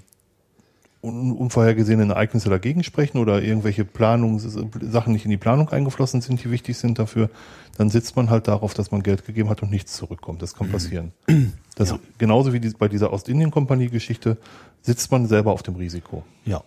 un 1.05 1.33
unvorhergesehenen 1.33 2.11
Ereignisse 2.11 2.49
dagegen 2.49 2.85
sprechen 2.85 3.19
oder 3.19 3.43
irgendwelche 3.43 3.85
Planungssachen 3.85 5.13
nicht 5.13 5.25
in 5.25 5.33
die 5.33 5.37
Planung 5.37 5.69
eingeflossen 5.69 6.21
sind, 6.21 6.43
die 6.45 6.51
wichtig 6.53 6.77
sind 6.79 7.01
dafür, 7.01 7.29
dann 7.77 7.91
sitzt 7.91 8.15
man 8.15 8.31
halt 8.31 8.47
darauf, 8.47 8.73
dass 8.73 8.93
man 8.93 9.03
Geld 9.03 9.25
gegeben 9.27 9.49
hat 9.49 9.63
und 9.63 9.71
nichts 9.73 9.95
zurückkommt. 9.95 10.43
Das 10.43 10.55
kann 10.55 10.71
passieren. 10.71 11.13
Das, 11.75 11.89
Ja. 11.91 11.99
Genauso 12.19 12.53
wie 12.53 12.61
bei 12.79 12.87
dieser 12.87 13.13
Ostindien-Kompanie-Geschichte 13.15 14.37
sitzt 14.83 15.11
man 15.11 15.27
selber 15.27 15.53
auf 15.53 15.63
dem 15.63 15.75
Risiko. 15.77 16.23
Ja. 16.45 16.63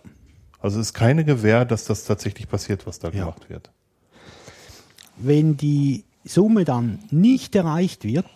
Also 0.60 0.80
es 0.80 0.88
ist 0.88 0.94
keine 0.94 1.24
Gewähr, 1.24 1.64
dass 1.64 1.84
das 1.84 2.04
tatsächlich 2.04 2.48
passiert, 2.48 2.86
was 2.88 2.98
da 2.98 3.08
Ja. 3.08 3.20
gemacht 3.20 3.48
wird. 3.48 3.70
Wenn 5.16 5.56
die 5.56 6.04
Summe 6.24 6.64
dann 6.64 6.98
nicht 7.10 7.54
erreicht 7.54 8.02
wird, 8.04 8.26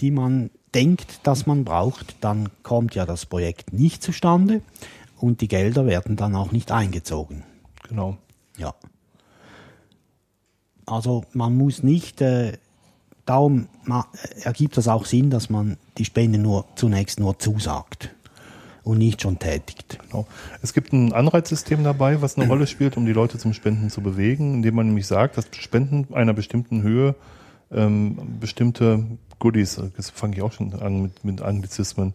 die 0.00 0.10
man 0.10 0.50
denkt, 0.74 1.20
dass 1.26 1.46
man 1.46 1.64
braucht, 1.64 2.16
dann 2.20 2.48
kommt 2.62 2.94
ja 2.94 3.06
das 3.06 3.26
Projekt 3.26 3.72
nicht 3.72 4.02
zustande 4.02 4.62
und 5.18 5.40
die 5.40 5.48
Gelder 5.48 5.86
werden 5.86 6.16
dann 6.16 6.34
auch 6.34 6.52
nicht 6.52 6.72
eingezogen. 6.72 7.44
Genau. 7.88 8.16
Ja. 8.58 8.74
Also 10.86 11.24
man 11.32 11.56
muss 11.56 11.82
nicht, 11.82 12.20
äh, 12.20 12.58
darum 13.24 13.68
ma, 13.84 14.06
ergibt 14.42 14.76
das 14.76 14.88
auch 14.88 15.06
Sinn, 15.06 15.30
dass 15.30 15.48
man 15.48 15.78
die 15.96 16.04
Spende 16.04 16.38
nur 16.38 16.66
zunächst 16.74 17.20
nur 17.20 17.38
zusagt 17.38 18.10
und 18.82 18.98
nicht 18.98 19.22
schon 19.22 19.38
tätigt. 19.38 19.98
Genau. 20.02 20.26
Es 20.60 20.74
gibt 20.74 20.92
ein 20.92 21.12
Anreizsystem 21.12 21.82
dabei, 21.84 22.20
was 22.20 22.36
eine 22.36 22.48
Rolle 22.48 22.66
spielt, 22.66 22.96
um 22.96 23.06
die 23.06 23.12
Leute 23.12 23.38
zum 23.38 23.54
Spenden 23.54 23.88
zu 23.90 24.02
bewegen, 24.02 24.54
indem 24.54 24.74
man 24.74 24.86
nämlich 24.86 25.06
sagt, 25.06 25.38
dass 25.38 25.46
Spenden 25.52 26.12
einer 26.12 26.34
bestimmten 26.34 26.82
Höhe 26.82 27.14
ähm, 27.72 28.18
bestimmte 28.40 29.04
Goodies, 29.44 29.78
das 29.94 30.08
fange 30.08 30.36
ich 30.36 30.42
auch 30.42 30.52
schon 30.52 30.72
an 30.72 31.02
mit, 31.02 31.22
mit 31.22 31.42
Anglizismen, 31.42 32.14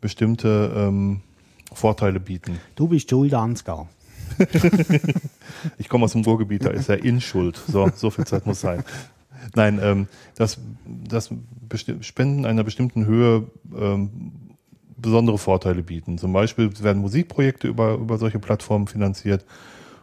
bestimmte 0.00 0.72
ähm, 0.74 1.20
Vorteile 1.74 2.18
bieten. 2.20 2.58
Du 2.74 2.88
bist 2.88 3.10
schuld, 3.10 3.34
Ansgar. 3.34 3.86
Ich 5.78 5.90
komme 5.90 6.06
aus 6.06 6.12
dem 6.12 6.22
Ruhrgebiet, 6.22 6.64
da 6.64 6.70
ist 6.70 6.88
er 6.88 7.04
in 7.04 7.20
Schuld. 7.20 7.60
So, 7.68 7.90
so 7.94 8.08
viel 8.08 8.24
Zeit 8.24 8.46
muss 8.46 8.62
sein. 8.62 8.82
Nein, 9.54 9.78
ähm, 9.82 10.08
dass, 10.36 10.58
dass 10.86 11.30
besti- 11.68 12.02
Spenden 12.02 12.46
einer 12.46 12.64
bestimmten 12.64 13.04
Höhe 13.04 13.46
ähm, 13.76 14.32
besondere 14.96 15.36
Vorteile 15.36 15.82
bieten. 15.82 16.16
Zum 16.16 16.32
Beispiel 16.32 16.70
werden 16.82 17.02
Musikprojekte 17.02 17.68
über, 17.68 17.94
über 17.94 18.16
solche 18.16 18.38
Plattformen 18.38 18.86
finanziert 18.86 19.44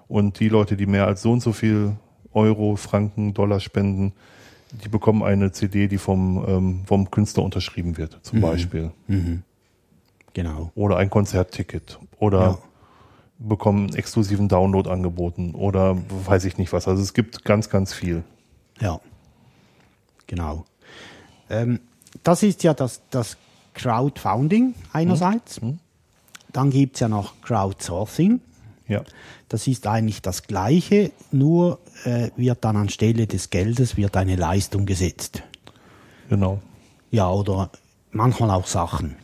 und 0.08 0.40
die 0.40 0.50
Leute, 0.50 0.78
die 0.78 0.86
mehr 0.86 1.08
als 1.08 1.24
so 1.24 1.32
und 1.32 1.42
so 1.42 1.54
viel 1.54 1.94
Euro, 2.34 2.76
Franken, 2.76 3.34
Dollar 3.34 3.60
spenden, 3.60 4.14
die 4.72 4.90
bekommen 4.90 5.24
eine 5.24 5.52
CD, 5.52 5.88
die 5.88 5.98
vom, 5.98 6.44
ähm, 6.48 6.82
vom 6.86 7.12
Künstler 7.12 7.44
unterschrieben 7.44 7.98
wird, 7.98 8.20
zum 8.24 8.42
Beispiel. 8.42 8.92
Genau. 10.34 10.72
Oder 10.76 10.98
ein 10.98 11.10
Konzertticket. 11.10 12.00
Oder 12.20 12.40
Ja. 12.42 12.58
bekommen 13.40 13.88
einen 13.88 13.96
exklusiven 13.96 14.48
Download 14.48 14.90
angeboten. 14.90 15.56
Oder 15.56 15.98
weiß 16.26 16.46
ich 16.46 16.58
nicht 16.58 16.72
was. 16.74 16.88
Also 16.88 17.02
es 17.04 17.14
gibt 17.14 17.44
ganz, 17.44 17.70
ganz 17.70 17.94
viel. 17.94 18.24
Ja, 18.80 19.00
genau. 20.28 20.66
Ähm, 21.50 21.80
das 22.24 22.44
ist 22.44 22.64
ja 22.64 22.74
das, 22.74 23.02
das 23.10 23.38
Crowdfunding 23.74 24.74
einerseits. 24.94 25.60
Dann 26.54 26.70
gibt 26.70 26.96
es 26.96 27.00
ja 27.02 27.08
noch 27.10 27.34
Crowdsourcing. 27.42 28.42
Ja. 28.92 29.04
Das 29.48 29.68
ist 29.68 29.88
eigentlich 29.88 30.22
das 30.22 30.44
Gleiche, 30.44 31.12
nur 31.32 31.80
äh, 32.04 32.30
wird 32.36 32.64
dann 32.66 32.76
anstelle 32.76 33.26
des 33.26 33.50
Geldes 33.50 33.96
wird 33.96 34.18
eine 34.18 34.36
Leistung 34.36 34.86
gesetzt. 34.86 35.44
Genau. 36.30 36.62
Ja, 37.10 37.30
oder 37.30 37.70
manchmal 38.12 38.52
auch 38.52 38.68
Sachen. 38.68 39.16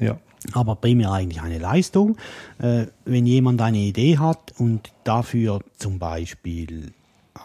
Ja. 0.00 0.18
aber 0.52 0.74
primär 0.74 1.12
eigentlich 1.12 1.40
eine 1.40 1.58
Leistung. 1.58 2.16
Äh, 2.58 2.86
wenn 3.04 3.26
jemand 3.26 3.62
eine 3.62 3.78
Idee 3.78 4.18
hat 4.18 4.52
und 4.58 4.92
dafür 5.04 5.60
zum 5.78 6.00
Beispiel 6.00 6.92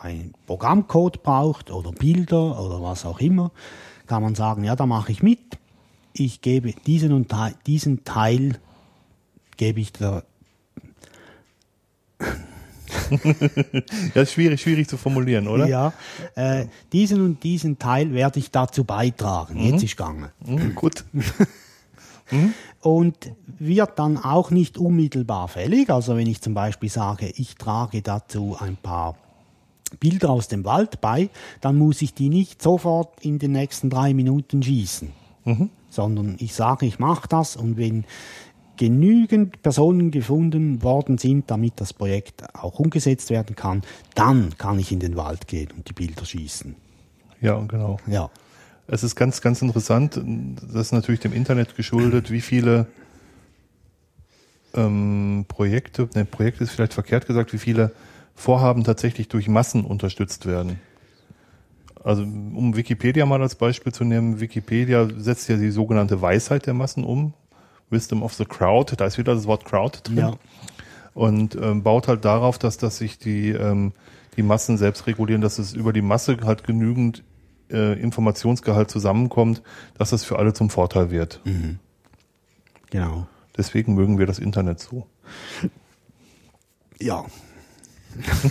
ein 0.01 0.33
Programmcode 0.47 1.21
braucht 1.21 1.69
oder 1.69 1.91
Bilder 1.91 2.59
oder 2.59 2.81
was 2.81 3.05
auch 3.05 3.19
immer, 3.19 3.51
kann 4.07 4.23
man 4.23 4.33
sagen, 4.33 4.63
ja, 4.63 4.75
da 4.75 4.87
mache 4.87 5.11
ich 5.11 5.21
mit. 5.21 5.59
Ich 6.13 6.41
gebe 6.41 6.73
diesen 6.73 7.13
und 7.13 7.29
Teil, 7.29 7.53
diesen 7.67 8.03
Teil 8.03 8.57
gebe 9.57 9.79
ich 9.79 9.93
der, 9.93 10.23
Ja, 14.15 14.21
ist 14.21 14.33
schwierig, 14.33 14.61
schwierig 14.61 14.87
zu 14.87 14.97
formulieren, 14.97 15.47
oder? 15.47 15.67
ja, 15.67 15.93
äh, 16.35 16.65
diesen 16.91 17.21
und 17.21 17.43
diesen 17.43 17.79
Teil 17.79 18.13
werde 18.13 18.39
ich 18.39 18.51
dazu 18.51 18.83
beitragen. 18.83 19.59
Jetzt 19.59 19.83
ist 19.83 19.97
gegangen. 19.97 20.29
Mhm, 20.45 20.75
gut. 20.75 21.05
und 22.81 23.31
wird 23.59 23.97
dann 23.97 24.17
auch 24.17 24.51
nicht 24.51 24.77
unmittelbar 24.77 25.47
fällig. 25.47 25.89
Also 25.89 26.15
wenn 26.15 26.27
ich 26.27 26.41
zum 26.41 26.53
Beispiel 26.53 26.89
sage, 26.89 27.31
ich 27.35 27.55
trage 27.55 28.01
dazu 28.01 28.57
ein 28.59 28.77
paar 28.77 29.15
Bilder 29.99 30.29
aus 30.29 30.47
dem 30.47 30.65
Wald 30.65 31.01
bei, 31.01 31.29
dann 31.61 31.75
muss 31.75 32.01
ich 32.01 32.13
die 32.13 32.29
nicht 32.29 32.61
sofort 32.61 33.23
in 33.25 33.39
den 33.39 33.53
nächsten 33.53 33.89
drei 33.89 34.13
Minuten 34.13 34.61
schießen, 34.61 35.11
sondern 35.89 36.35
ich 36.37 36.53
sage, 36.53 36.85
ich 36.85 36.99
mache 36.99 37.27
das 37.27 37.55
und 37.55 37.77
wenn 37.77 38.05
genügend 38.79 39.61
Personen 39.61 40.09
gefunden 40.09 40.81
worden 40.83 41.17
sind, 41.17 41.51
damit 41.51 41.73
das 41.81 41.91
Projekt 41.91 42.43
auch 42.55 42.79
umgesetzt 42.79 43.29
werden 43.29 43.57
kann, 43.57 43.81
dann 44.15 44.57
kann 44.57 44.79
ich 44.79 44.93
in 44.93 45.01
den 45.01 45.17
Wald 45.17 45.49
gehen 45.49 45.67
und 45.75 45.89
die 45.89 45.93
Bilder 45.93 46.23
schießen. 46.23 46.75
Ja, 47.41 47.59
genau. 47.67 47.97
Ja, 48.07 48.29
Es 48.87 49.03
ist 49.03 49.17
ganz, 49.17 49.41
ganz 49.41 49.61
interessant. 49.61 50.15
Das 50.15 50.87
ist 50.87 50.91
natürlich 50.93 51.19
dem 51.19 51.33
Internet 51.33 51.75
geschuldet, 51.75 52.31
wie 52.31 52.39
viele 52.39 52.87
ähm, 54.73 55.43
Projekte, 55.49 56.07
ne, 56.15 56.23
Projekte 56.23 56.63
ist 56.63 56.71
vielleicht 56.71 56.93
verkehrt 56.93 57.27
gesagt, 57.27 57.51
wie 57.51 57.57
viele 57.57 57.91
Vorhaben 58.33 58.85
tatsächlich 58.85 59.27
durch 59.27 59.49
Massen 59.49 59.83
unterstützt 59.83 60.45
werden. 60.45 60.79
Also 62.01 62.23
um 62.23 62.77
Wikipedia 62.77 63.25
mal 63.25 63.41
als 63.41 63.55
Beispiel 63.55 63.91
zu 63.91 64.05
nehmen, 64.05 64.39
Wikipedia 64.39 65.09
setzt 65.17 65.49
ja 65.49 65.57
die 65.57 65.71
sogenannte 65.71 66.21
Weisheit 66.21 66.65
der 66.65 66.73
Massen 66.73 67.03
um. 67.03 67.33
Wisdom 67.89 68.23
of 68.23 68.33
the 68.33 68.45
Crowd, 68.45 68.95
da 68.95 69.05
ist 69.05 69.17
wieder 69.17 69.33
das 69.33 69.45
Wort 69.45 69.65
Crowd 69.65 69.99
drin. 70.03 70.17
Ja. 70.17 70.33
Und 71.13 71.55
ähm, 71.55 71.83
baut 71.83 72.07
halt 72.07 72.23
darauf, 72.23 72.57
dass, 72.57 72.77
dass 72.77 72.97
sich 72.97 73.17
die, 73.17 73.49
ähm, 73.49 73.93
die 74.37 74.43
Massen 74.43 74.77
selbst 74.77 75.07
regulieren, 75.07 75.41
dass 75.41 75.59
es 75.59 75.73
über 75.73 75.91
die 75.91 76.01
Masse 76.01 76.37
halt 76.43 76.63
genügend 76.63 77.23
äh, 77.71 77.99
Informationsgehalt 77.99 78.89
zusammenkommt, 78.89 79.61
dass 79.97 80.11
es 80.11 80.23
für 80.23 80.39
alle 80.39 80.53
zum 80.53 80.69
Vorteil 80.69 81.11
wird. 81.11 81.41
genau. 82.89 83.27
Deswegen 83.57 83.93
mögen 83.95 84.19
wir 84.19 84.25
das 84.25 84.39
Internet 84.39 84.79
so. 84.79 85.05
Ja. 87.01 87.25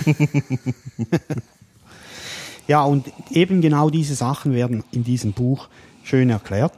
ja, 2.67 2.83
und 2.83 3.11
eben 3.31 3.61
genau 3.61 3.89
diese 3.91 4.15
Sachen 4.15 4.53
werden 4.53 4.85
in 4.93 5.05
diesem 5.05 5.33
Buch 5.33 5.69
schön 6.03 6.29
erklärt 6.29 6.75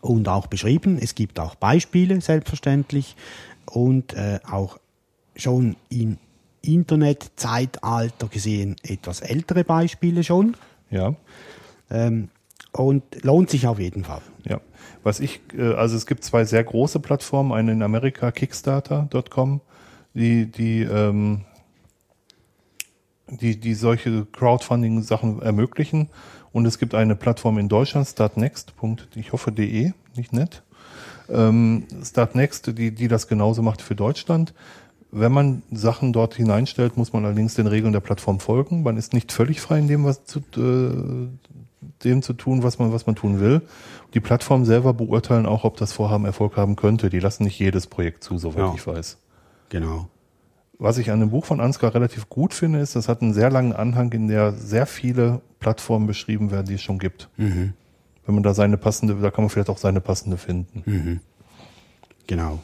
und 0.00 0.28
auch 0.28 0.46
beschrieben. 0.46 0.98
Es 1.00 1.14
gibt 1.14 1.38
auch 1.40 1.54
Beispiele, 1.54 2.20
selbstverständlich, 2.20 3.16
und 3.66 4.14
äh, 4.14 4.40
auch 4.50 4.78
schon 5.36 5.76
im 5.88 6.18
Internetzeitalter 6.62 8.28
gesehen 8.28 8.76
etwas 8.82 9.20
ältere 9.20 9.64
Beispiele 9.64 10.24
schon. 10.24 10.56
Ja, 10.90 11.14
Ähm, 11.90 12.28
und 12.72 13.02
lohnt 13.22 13.50
sich 13.50 13.66
auf 13.66 13.78
jeden 13.78 14.04
Fall. 14.04 14.22
ja. 14.44 14.60
Was 15.02 15.20
ich, 15.20 15.40
äh, 15.56 15.74
also 15.74 15.96
es 15.96 16.06
gibt 16.06 16.24
zwei 16.24 16.44
sehr 16.44 16.64
große 16.64 16.98
Plattformen, 16.98 17.52
eine 17.52 17.72
in 17.72 17.82
Amerika, 17.82 18.32
Kickstarter.com, 18.32 19.60
die, 20.14 20.46
die, 20.46 20.82
ähm, 20.82 21.44
die, 23.28 23.60
die 23.60 23.74
solche 23.74 24.26
Crowdfunding-Sachen 24.26 25.42
ermöglichen. 25.42 26.08
Und 26.54 26.66
es 26.66 26.78
gibt 26.78 26.94
eine 26.94 27.16
Plattform 27.16 27.58
in 27.58 27.68
Deutschland, 27.68 28.06
startnext. 28.06 28.74
Ich 29.16 29.32
hoffe, 29.32 29.50
de, 29.50 29.92
nicht 30.14 30.32
nett. 30.32 30.62
Ähm, 31.28 31.84
Startnext, 32.04 32.78
die, 32.78 32.92
die 32.92 33.08
das 33.08 33.26
genauso 33.26 33.60
macht 33.60 33.82
für 33.82 33.96
Deutschland. 33.96 34.54
Wenn 35.10 35.32
man 35.32 35.64
Sachen 35.72 36.12
dort 36.12 36.34
hineinstellt, 36.34 36.96
muss 36.96 37.12
man 37.12 37.24
allerdings 37.24 37.54
den 37.54 37.66
Regeln 37.66 37.92
der 37.92 37.98
Plattform 37.98 38.38
folgen. 38.38 38.84
Man 38.84 38.96
ist 38.96 39.14
nicht 39.14 39.32
völlig 39.32 39.60
frei 39.60 39.80
in 39.80 39.88
dem, 39.88 40.04
was 40.04 40.26
zu, 40.26 40.38
äh, 40.56 41.28
dem 42.04 42.22
zu 42.22 42.34
tun, 42.34 42.62
was 42.62 42.78
man, 42.78 42.92
was 42.92 43.04
man 43.06 43.16
tun 43.16 43.40
will. 43.40 43.62
Die 44.14 44.20
Plattformen 44.20 44.64
selber 44.64 44.94
beurteilen 44.94 45.46
auch, 45.46 45.64
ob 45.64 45.76
das 45.76 45.92
Vorhaben 45.92 46.24
Erfolg 46.24 46.56
haben 46.56 46.76
könnte. 46.76 47.10
Die 47.10 47.18
lassen 47.18 47.42
nicht 47.42 47.58
jedes 47.58 47.88
Projekt 47.88 48.22
zu, 48.22 48.38
soweit 48.38 48.58
Ja. 48.58 48.74
ich 48.76 48.86
weiß. 48.86 49.18
Genau. 49.70 50.08
Was 50.78 50.98
ich 50.98 51.10
an 51.10 51.20
dem 51.20 51.30
Buch 51.30 51.44
von 51.44 51.60
Ansgar 51.60 51.94
relativ 51.94 52.28
gut 52.28 52.52
finde, 52.52 52.80
ist, 52.80 52.96
das 52.96 53.08
hat 53.08 53.22
einen 53.22 53.32
sehr 53.32 53.50
langen 53.50 53.72
Anhang, 53.72 54.12
in 54.12 54.28
der 54.28 54.52
sehr 54.52 54.86
viele 54.86 55.40
Plattformen 55.60 56.06
beschrieben 56.06 56.50
werden, 56.50 56.66
die 56.66 56.74
es 56.74 56.82
schon 56.82 56.98
gibt. 56.98 57.28
Wenn 58.26 58.34
man 58.34 58.42
da 58.42 58.54
seine 58.54 58.76
passende, 58.76 59.14
da 59.14 59.30
kann 59.30 59.44
man 59.44 59.50
vielleicht 59.50 59.70
auch 59.70 59.78
seine 59.78 60.00
passende 60.00 60.36
finden. 60.36 60.82
Genau. 62.26 62.58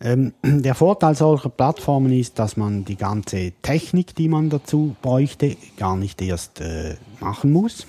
Ähm, 0.00 0.32
der 0.42 0.74
Vorteil 0.74 1.14
solcher 1.14 1.48
Plattformen 1.48 2.12
ist, 2.12 2.38
dass 2.38 2.56
man 2.56 2.84
die 2.84 2.96
ganze 2.96 3.52
Technik, 3.62 4.14
die 4.14 4.28
man 4.28 4.50
dazu 4.50 4.94
bräuchte, 5.02 5.56
gar 5.76 5.96
nicht 5.96 6.20
erst 6.20 6.60
äh, 6.60 6.96
machen 7.20 7.52
muss. 7.52 7.86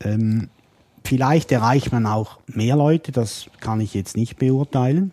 Ähm, 0.00 0.48
vielleicht 1.04 1.52
erreicht 1.52 1.92
man 1.92 2.06
auch 2.06 2.38
mehr 2.46 2.76
Leute, 2.76 3.12
das 3.12 3.50
kann 3.60 3.80
ich 3.80 3.94
jetzt 3.94 4.16
nicht 4.16 4.38
beurteilen. 4.38 5.12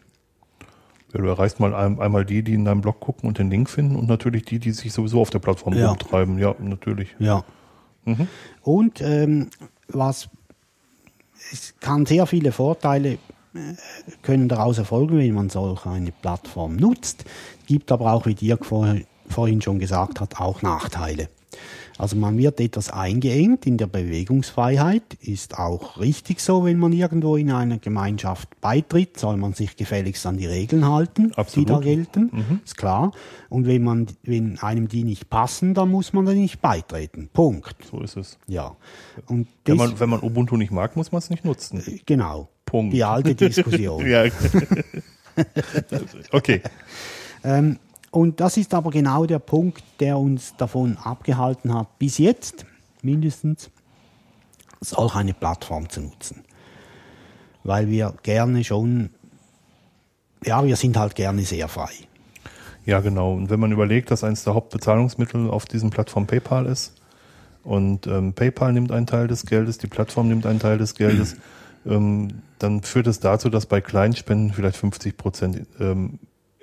Ja, 1.18 1.24
du 1.24 1.30
erreichst 1.30 1.60
mal 1.60 1.74
ein, 1.74 2.00
einmal 2.00 2.26
die, 2.26 2.44
die 2.44 2.54
in 2.54 2.66
deinem 2.66 2.82
Blog 2.82 3.00
gucken 3.00 3.28
und 3.28 3.40
den 3.40 3.50
Link 3.50 3.70
finden 3.70 3.96
und 3.96 4.08
natürlich 4.08 4.46
die, 4.46 4.60
die 4.60 4.72
sich 4.72 4.94
sowieso 4.94 5.20
auf 5.20 5.32
der 5.32 5.40
Plattform 5.40 5.74
Ja. 5.74 5.90
rumtreiben. 5.90 6.38
Ja, 6.38 6.54
natürlich. 6.60 7.16
Ja. 7.18 7.44
Und 8.62 9.02
ähm, 9.02 9.50
was 9.88 10.30
es 11.52 11.74
kann 11.80 12.06
sehr 12.06 12.26
viele 12.28 12.52
Vorteile 12.52 13.14
äh, 13.14 13.18
können 14.22 14.48
daraus 14.48 14.78
erfolgen, 14.78 15.18
wenn 15.18 15.34
man 15.34 15.50
solch 15.50 15.86
eine 15.86 16.12
Plattform 16.12 16.76
nutzt. 16.76 17.26
Gibt 17.66 17.92
aber 17.92 18.14
auch, 18.14 18.26
wie 18.26 18.36
Dirk 18.36 18.66
vorhin 18.66 19.62
schon 19.62 19.80
gesagt 19.80 20.22
hat, 20.22 20.40
auch 20.40 20.62
Nachteile. 20.62 21.30
Also 21.98 22.16
man 22.16 22.38
wird 22.38 22.60
etwas 22.60 22.92
eingeengt 22.92 23.66
in 23.66 23.78
der 23.78 23.88
Bewegungsfreiheit, 23.88 25.16
ist 25.20 25.58
auch 25.58 26.00
richtig 26.00 26.42
so, 26.42 26.64
wenn 26.64 26.78
man 26.78 26.94
irgendwo 26.94 27.38
in 27.38 27.52
einer 27.52 27.80
Gemeinschaft 27.80 28.50
beitritt, 28.62 29.20
soll 29.20 29.38
man 29.38 29.54
sich 29.54 29.76
gefälligst 29.76 30.26
an 30.28 30.38
die 30.38 30.46
Regeln 30.46 30.88
halten, 30.88 31.32
Absolut. 31.36 31.70
die 31.70 31.74
da 31.74 31.80
gelten, 31.80 32.62
ist 32.64 32.78
klar. 32.78 33.12
Und 33.50 33.66
wenn 33.66 33.84
man, 33.84 34.08
wenn 34.24 34.60
einem 34.60 34.88
die 34.88 35.04
nicht 35.04 35.30
passen, 35.30 35.74
dann 35.74 35.90
muss 35.90 36.14
man 36.14 36.26
da 36.26 36.34
nicht 36.34 36.62
beitreten. 36.62 37.30
Punkt. 37.34 37.76
So 37.90 38.02
ist 38.02 38.16
es. 38.16 38.38
Ja. 38.48 38.76
Und 39.26 39.48
Wenn 39.66 39.78
man, 39.78 40.00
wenn 40.00 40.10
man 40.10 40.22
Ubuntu 40.22 40.58
nicht 40.58 40.72
mag, 40.72 40.96
muss 40.96 41.12
man 41.12 41.20
es 41.20 41.30
nicht 41.30 41.46
nutzen. 41.46 41.82
genau. 42.06 42.50
Punkt. 42.66 42.94
Die 42.94 43.04
alte 43.04 43.34
Diskussion. 43.34 44.06
ja. 44.08 44.24
okay. 46.32 46.62
Ähm, 47.44 47.80
und 48.18 48.40
das 48.40 48.58
ist 48.58 48.74
aber 48.74 48.90
genau 48.90 49.28
der 49.28 49.38
Punkt, 49.38 49.84
der 50.00 50.18
uns 50.18 50.56
davon 50.58 50.98
abgehalten 50.98 51.72
hat, 51.72 52.00
bis 52.00 52.18
jetzt 52.18 52.66
mindestens 53.04 53.70
solch 54.82 55.14
eine 55.14 55.36
Plattform 55.36 55.88
zu 55.88 56.02
nutzen. 56.02 56.44
Weil 57.64 57.90
wir 57.90 58.16
gerne 58.24 58.64
schon, 58.64 59.12
ja, 60.44 60.66
wir 60.66 60.76
sind 60.78 60.98
halt 60.98 61.14
gerne 61.14 61.44
sehr 61.44 61.68
frei. 61.68 61.92
Ja, 62.88 63.02
genau. 63.02 63.34
Und 63.34 63.52
wenn 63.52 63.60
man 63.60 63.72
überlegt, 63.72 64.10
dass 64.10 64.24
eines 64.24 64.44
der 64.44 64.56
Hauptbezahlungsmittel 64.56 65.52
auf 65.52 65.68
diesen 65.68 65.92
Plattformen 65.92 66.26
PayPal 66.26 66.66
ist 66.66 66.96
und 67.64 68.08
ähm, 68.08 68.34
PayPal 68.34 68.74
nimmt 68.74 68.92
einen 68.92 69.06
Teil 69.06 69.28
des 69.28 69.46
Geldes, 69.46 69.78
die 69.78 69.86
Plattform 69.86 70.28
nimmt 70.28 70.48
einen 70.48 70.58
Teil 70.58 70.80
des 70.80 70.96
Geldes, 70.96 71.36
ähm, 71.86 72.42
dann 72.58 72.82
führt 72.82 73.06
es 73.06 73.20
dazu, 73.20 73.52
dass 73.52 73.68
bei 73.68 73.80
kleinen 73.80 74.16
Spenden 74.16 74.54
vielleicht 74.54 74.78
50 74.78 75.18
Prozent 75.18 75.68
ähm, 75.80 76.18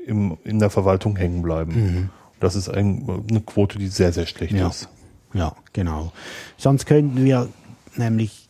im, 0.07 0.37
in 0.45 0.59
der 0.59 0.71
Verwaltung 0.71 1.17
hängen 1.17 1.43
bleiben. 1.43 2.11
Das 2.41 2.57
ist 2.57 2.69
ein, 2.69 3.25
eine 3.29 3.41
Quote, 3.41 3.79
die 3.79 3.89
sehr, 3.89 4.13
sehr 4.13 4.27
schlecht 4.27 4.53
Ja. 4.53 4.69
ist. 4.69 4.89
Ja, 5.33 5.55
genau. 5.73 6.13
Sonst 6.57 6.87
könnten 6.87 7.25
wir 7.25 7.49
nämlich 7.97 8.49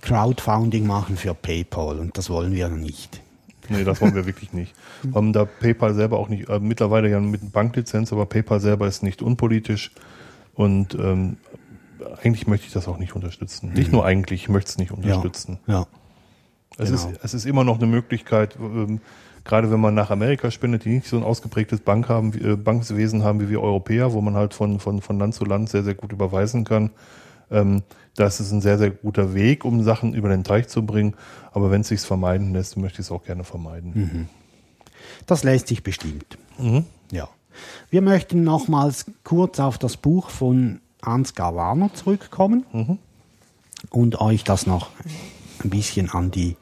Crowdfunding 0.00 0.86
machen 0.86 1.16
für 1.16 1.34
PayPal 1.34 1.98
und 1.98 2.16
das 2.16 2.30
wollen 2.30 2.52
wir 2.52 2.68
nicht. 2.68 3.20
Nee, 3.68 3.84
das 3.84 4.00
wollen 4.00 4.14
wir 4.14 4.26
wirklich 4.26 4.52
nicht. 4.52 4.74
Ähm, 5.14 5.32
da 5.32 5.46
PayPal 5.46 5.94
selber 5.94 6.18
auch 6.18 6.28
nicht, 6.28 6.50
äh, 6.50 6.60
mittlerweile 6.60 7.08
ja 7.08 7.20
mit 7.20 7.52
Banklizenz, 7.52 8.12
aber 8.12 8.26
PayPal 8.26 8.60
selber 8.60 8.86
ist 8.86 9.02
nicht 9.02 9.22
unpolitisch 9.22 9.92
und 10.54 10.94
ähm, 10.94 11.38
eigentlich 12.22 12.46
möchte 12.46 12.66
ich 12.66 12.74
das 12.74 12.86
auch 12.86 12.98
nicht 12.98 13.14
unterstützen. 13.14 13.72
Nicht 13.72 13.92
nur 13.92 14.04
eigentlich, 14.04 14.42
ich 14.42 14.48
möchte 14.50 14.68
es 14.68 14.76
nicht 14.76 14.92
unterstützen. 14.92 15.58
Ja. 15.66 15.86
Es, 16.76 16.90
genau. 16.90 17.12
ist, 17.12 17.20
es 17.24 17.32
ist 17.32 17.46
immer 17.46 17.64
noch 17.64 17.78
eine 17.78 17.86
Möglichkeit, 17.86 18.56
ähm, 18.60 19.00
gerade 19.50 19.68
wenn 19.72 19.80
man 19.80 19.94
nach 19.94 20.10
Amerika 20.10 20.52
spendet, 20.52 20.84
die 20.84 20.90
nicht 20.90 21.08
so 21.08 21.16
ein 21.16 21.24
ausgeprägtes 21.24 21.80
Bank 21.80 22.08
haben, 22.08 22.32
äh, 22.34 22.54
Bankwesen 22.54 23.24
haben 23.24 23.40
wie 23.40 23.48
wir 23.48 23.60
Europäer, 23.60 24.12
wo 24.12 24.20
man 24.20 24.36
halt 24.36 24.54
von, 24.54 24.78
von, 24.78 25.02
von 25.02 25.18
Land 25.18 25.34
zu 25.34 25.44
Land 25.44 25.68
sehr, 25.68 25.82
sehr 25.82 25.94
gut 25.94 26.12
überweisen 26.12 26.62
kann. 26.62 26.90
Ähm, 27.50 27.82
das 28.14 28.38
ist 28.38 28.52
ein 28.52 28.60
sehr, 28.60 28.78
sehr 28.78 28.90
guter 28.90 29.34
Weg, 29.34 29.64
um 29.64 29.82
Sachen 29.82 30.14
über 30.14 30.28
den 30.28 30.44
Teich 30.44 30.68
zu 30.68 30.86
bringen. 30.86 31.14
Aber 31.50 31.72
wenn 31.72 31.80
es 31.80 31.88
sich 31.88 32.00
vermeiden 32.00 32.52
lässt, 32.52 32.76
möchte 32.76 33.00
ich 33.00 33.08
es 33.08 33.10
auch 33.10 33.24
gerne 33.24 33.42
vermeiden. 33.42 34.28
Das 35.26 35.42
lässt 35.42 35.66
sich 35.66 35.82
bestimmt. 35.82 36.38
Ja. 37.10 37.28
Wir 37.90 38.02
möchten 38.02 38.44
nochmals 38.44 39.06
kurz 39.24 39.58
auf 39.58 39.78
das 39.78 39.96
Buch 39.96 40.30
von 40.30 40.80
Ansgar 41.00 41.56
Warner 41.56 41.92
zurückkommen 41.92 42.98
und 43.90 44.20
euch 44.20 44.44
das 44.44 44.66
noch 44.66 44.90
ein 45.64 45.70
bisschen 45.70 46.08
an 46.10 46.30
die 46.30 46.56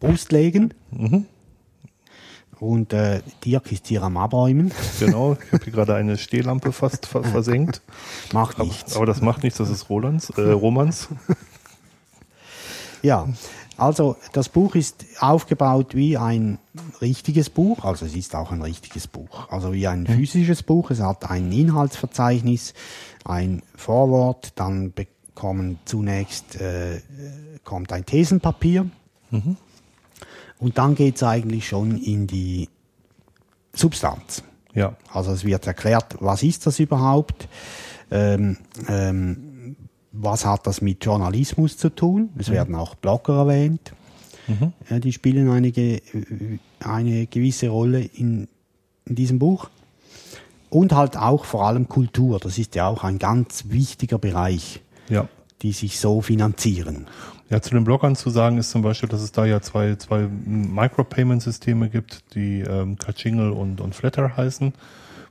Brust 0.00 0.32
legen. 0.32 0.74
Und 2.60 2.92
äh, 2.92 3.20
Dirk 3.44 3.70
ist 3.70 3.86
hier 3.86 4.02
am 4.02 4.16
Abräumen. 4.16 4.72
Genau, 4.98 5.34
ich 5.34 5.52
habe 5.52 5.64
hier 5.64 5.72
gerade 5.72 5.94
eine 5.94 6.18
Stehlampe 6.18 6.72
fast 6.72 7.06
ver 7.06 7.22
versenkt. 7.22 7.82
Macht 8.32 8.56
Aber, 8.56 8.64
nichts. 8.64 8.96
aber 8.96 9.06
das 9.06 9.20
macht 9.20 9.42
nichts, 9.44 9.58
das 9.58 9.70
ist 9.70 9.88
Rolands, 9.88 10.30
äh, 10.30 10.40
Romans. 10.50 11.08
Ja, 13.02 13.28
also 13.76 14.16
das 14.32 14.48
Buch 14.48 14.74
ist 14.74 15.04
aufgebaut 15.20 15.94
wie 15.94 16.16
ein 16.16 16.58
richtiges 17.00 17.48
Buch, 17.48 17.84
also 17.84 18.06
es 18.06 18.16
ist 18.16 18.34
auch 18.34 18.50
ein 18.50 18.60
richtiges 18.60 19.06
Buch, 19.06 19.48
also 19.50 19.72
wie 19.72 19.86
ein 19.86 20.04
physisches 20.04 20.64
Buch. 20.64 20.90
Es 20.90 21.00
hat 21.00 21.30
ein 21.30 21.52
Inhaltsverzeichnis, 21.52 22.74
ein 23.24 23.62
Vorwort, 23.76 24.52
dann 24.56 24.92
bekommen 24.92 25.78
zunächst 25.84 26.60
äh, 26.60 27.00
kommt 27.62 27.92
ein 27.92 28.04
Thesenpapier 28.04 28.86
und 30.58 30.78
dann 30.78 30.94
geht 30.94 31.16
es 31.16 31.22
eigentlich 31.22 31.68
schon 31.68 31.98
in 31.98 32.26
die 32.26 32.68
Substanz. 33.72 34.42
Ja, 34.74 34.96
Also 35.12 35.32
es 35.32 35.44
wird 35.44 35.66
erklärt, 35.66 36.16
was 36.20 36.42
ist 36.42 36.66
das 36.66 36.78
überhaupt, 36.78 37.48
ähm, 38.10 38.58
ähm, 38.88 39.76
was 40.12 40.44
hat 40.44 40.66
das 40.66 40.80
mit 40.80 41.04
Journalismus 41.04 41.76
zu 41.76 41.90
tun. 41.90 42.30
Es 42.38 42.50
werden 42.50 42.74
auch 42.74 42.94
Blogger 42.94 43.38
erwähnt. 43.38 43.92
Äh, 44.88 45.00
die 45.00 45.12
spielen 45.12 45.48
eine, 45.50 45.72
eine 46.80 47.26
gewisse 47.26 47.68
Rolle 47.68 48.00
in, 48.00 48.48
in 49.04 49.14
diesem 49.14 49.38
Buch. 49.38 49.68
Und 50.70 50.92
halt 50.92 51.16
auch 51.16 51.44
vor 51.44 51.66
allem 51.66 51.88
Kultur. 51.88 52.38
Das 52.38 52.58
ist 52.58 52.74
ja 52.74 52.88
auch 52.88 53.02
ein 53.04 53.18
ganz 53.18 53.64
wichtiger 53.68 54.18
Bereich, 54.18 54.80
ja. 55.08 55.26
Die 55.62 55.72
sich 55.72 55.98
so 56.00 56.20
finanzieren. 56.20 57.06
Ja, 57.50 57.62
zu 57.62 57.70
den 57.70 57.84
Bloggern 57.84 58.14
zu 58.14 58.30
sagen 58.30 58.58
ist 58.58 58.70
zum 58.70 58.82
Beispiel, 58.82 59.08
dass 59.08 59.22
es 59.22 59.32
da 59.32 59.46
ja 59.46 59.60
zwei, 59.60 59.96
zwei 59.96 60.28
Micropayment-Systeme 60.44 61.88
gibt, 61.88 62.34
die 62.34 62.60
ähm, 62.60 62.98
Kachingle 62.98 63.52
und, 63.52 63.80
und 63.80 63.94
Flatter 63.94 64.36
heißen, 64.36 64.74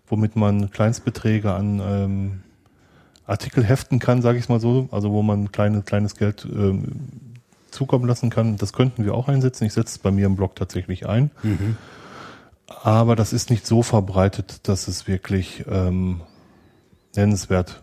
womit 0.07 0.35
man 0.35 0.71
Kleinstbeträge 0.71 1.53
an 1.53 1.79
ähm, 1.79 2.41
Artikel 3.27 3.63
heften 3.63 3.99
kann, 3.99 4.21
sage 4.21 4.39
ich 4.39 4.49
mal 4.49 4.59
so, 4.59 4.89
also 4.91 5.11
wo 5.11 5.21
man 5.21 5.51
kleine, 5.51 5.83
kleines 5.83 6.15
Geld 6.15 6.45
ähm, 6.45 6.95
zukommen 7.69 8.07
lassen 8.07 8.29
kann. 8.29 8.57
Das 8.57 8.73
könnten 8.73 9.05
wir 9.05 9.13
auch 9.13 9.27
einsetzen. 9.27 9.65
Ich 9.65 9.73
setze 9.73 9.91
es 9.91 9.97
bei 9.99 10.09
mir 10.09 10.25
im 10.25 10.35
Blog 10.35 10.55
tatsächlich 10.55 11.07
ein. 11.07 11.29
Aber 12.67 13.15
das 13.15 13.33
ist 13.33 13.49
nicht 13.49 13.67
so 13.67 13.83
verbreitet, 13.83 14.67
dass 14.67 14.87
es 14.87 15.07
wirklich 15.07 15.65
ähm, 15.69 16.21
nennenswert 17.15 17.81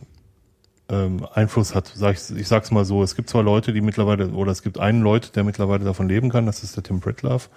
ähm, 0.89 1.27
Einfluss 1.33 1.75
hat. 1.75 1.91
Sag 1.95 2.17
ich, 2.17 2.37
ich 2.37 2.49
sag's 2.49 2.71
mal 2.71 2.85
so, 2.85 3.03
es 3.03 3.17
gibt 3.17 3.29
zwar 3.29 3.43
Leute, 3.43 3.73
die 3.73 3.81
mittlerweile, 3.81 4.29
oder 4.31 4.53
es 4.53 4.63
gibt 4.63 4.79
einen 4.79 5.03
Leute, 5.03 5.33
der 5.33 5.45
mittlerweile 5.45 5.85
davon 5.85 6.09
leben 6.09 6.31
kann, 6.31 6.47
das 6.47 6.63
ist 6.63 6.77
der 6.77 6.83
Tim 6.83 7.01
Pritlove, 7.01 7.49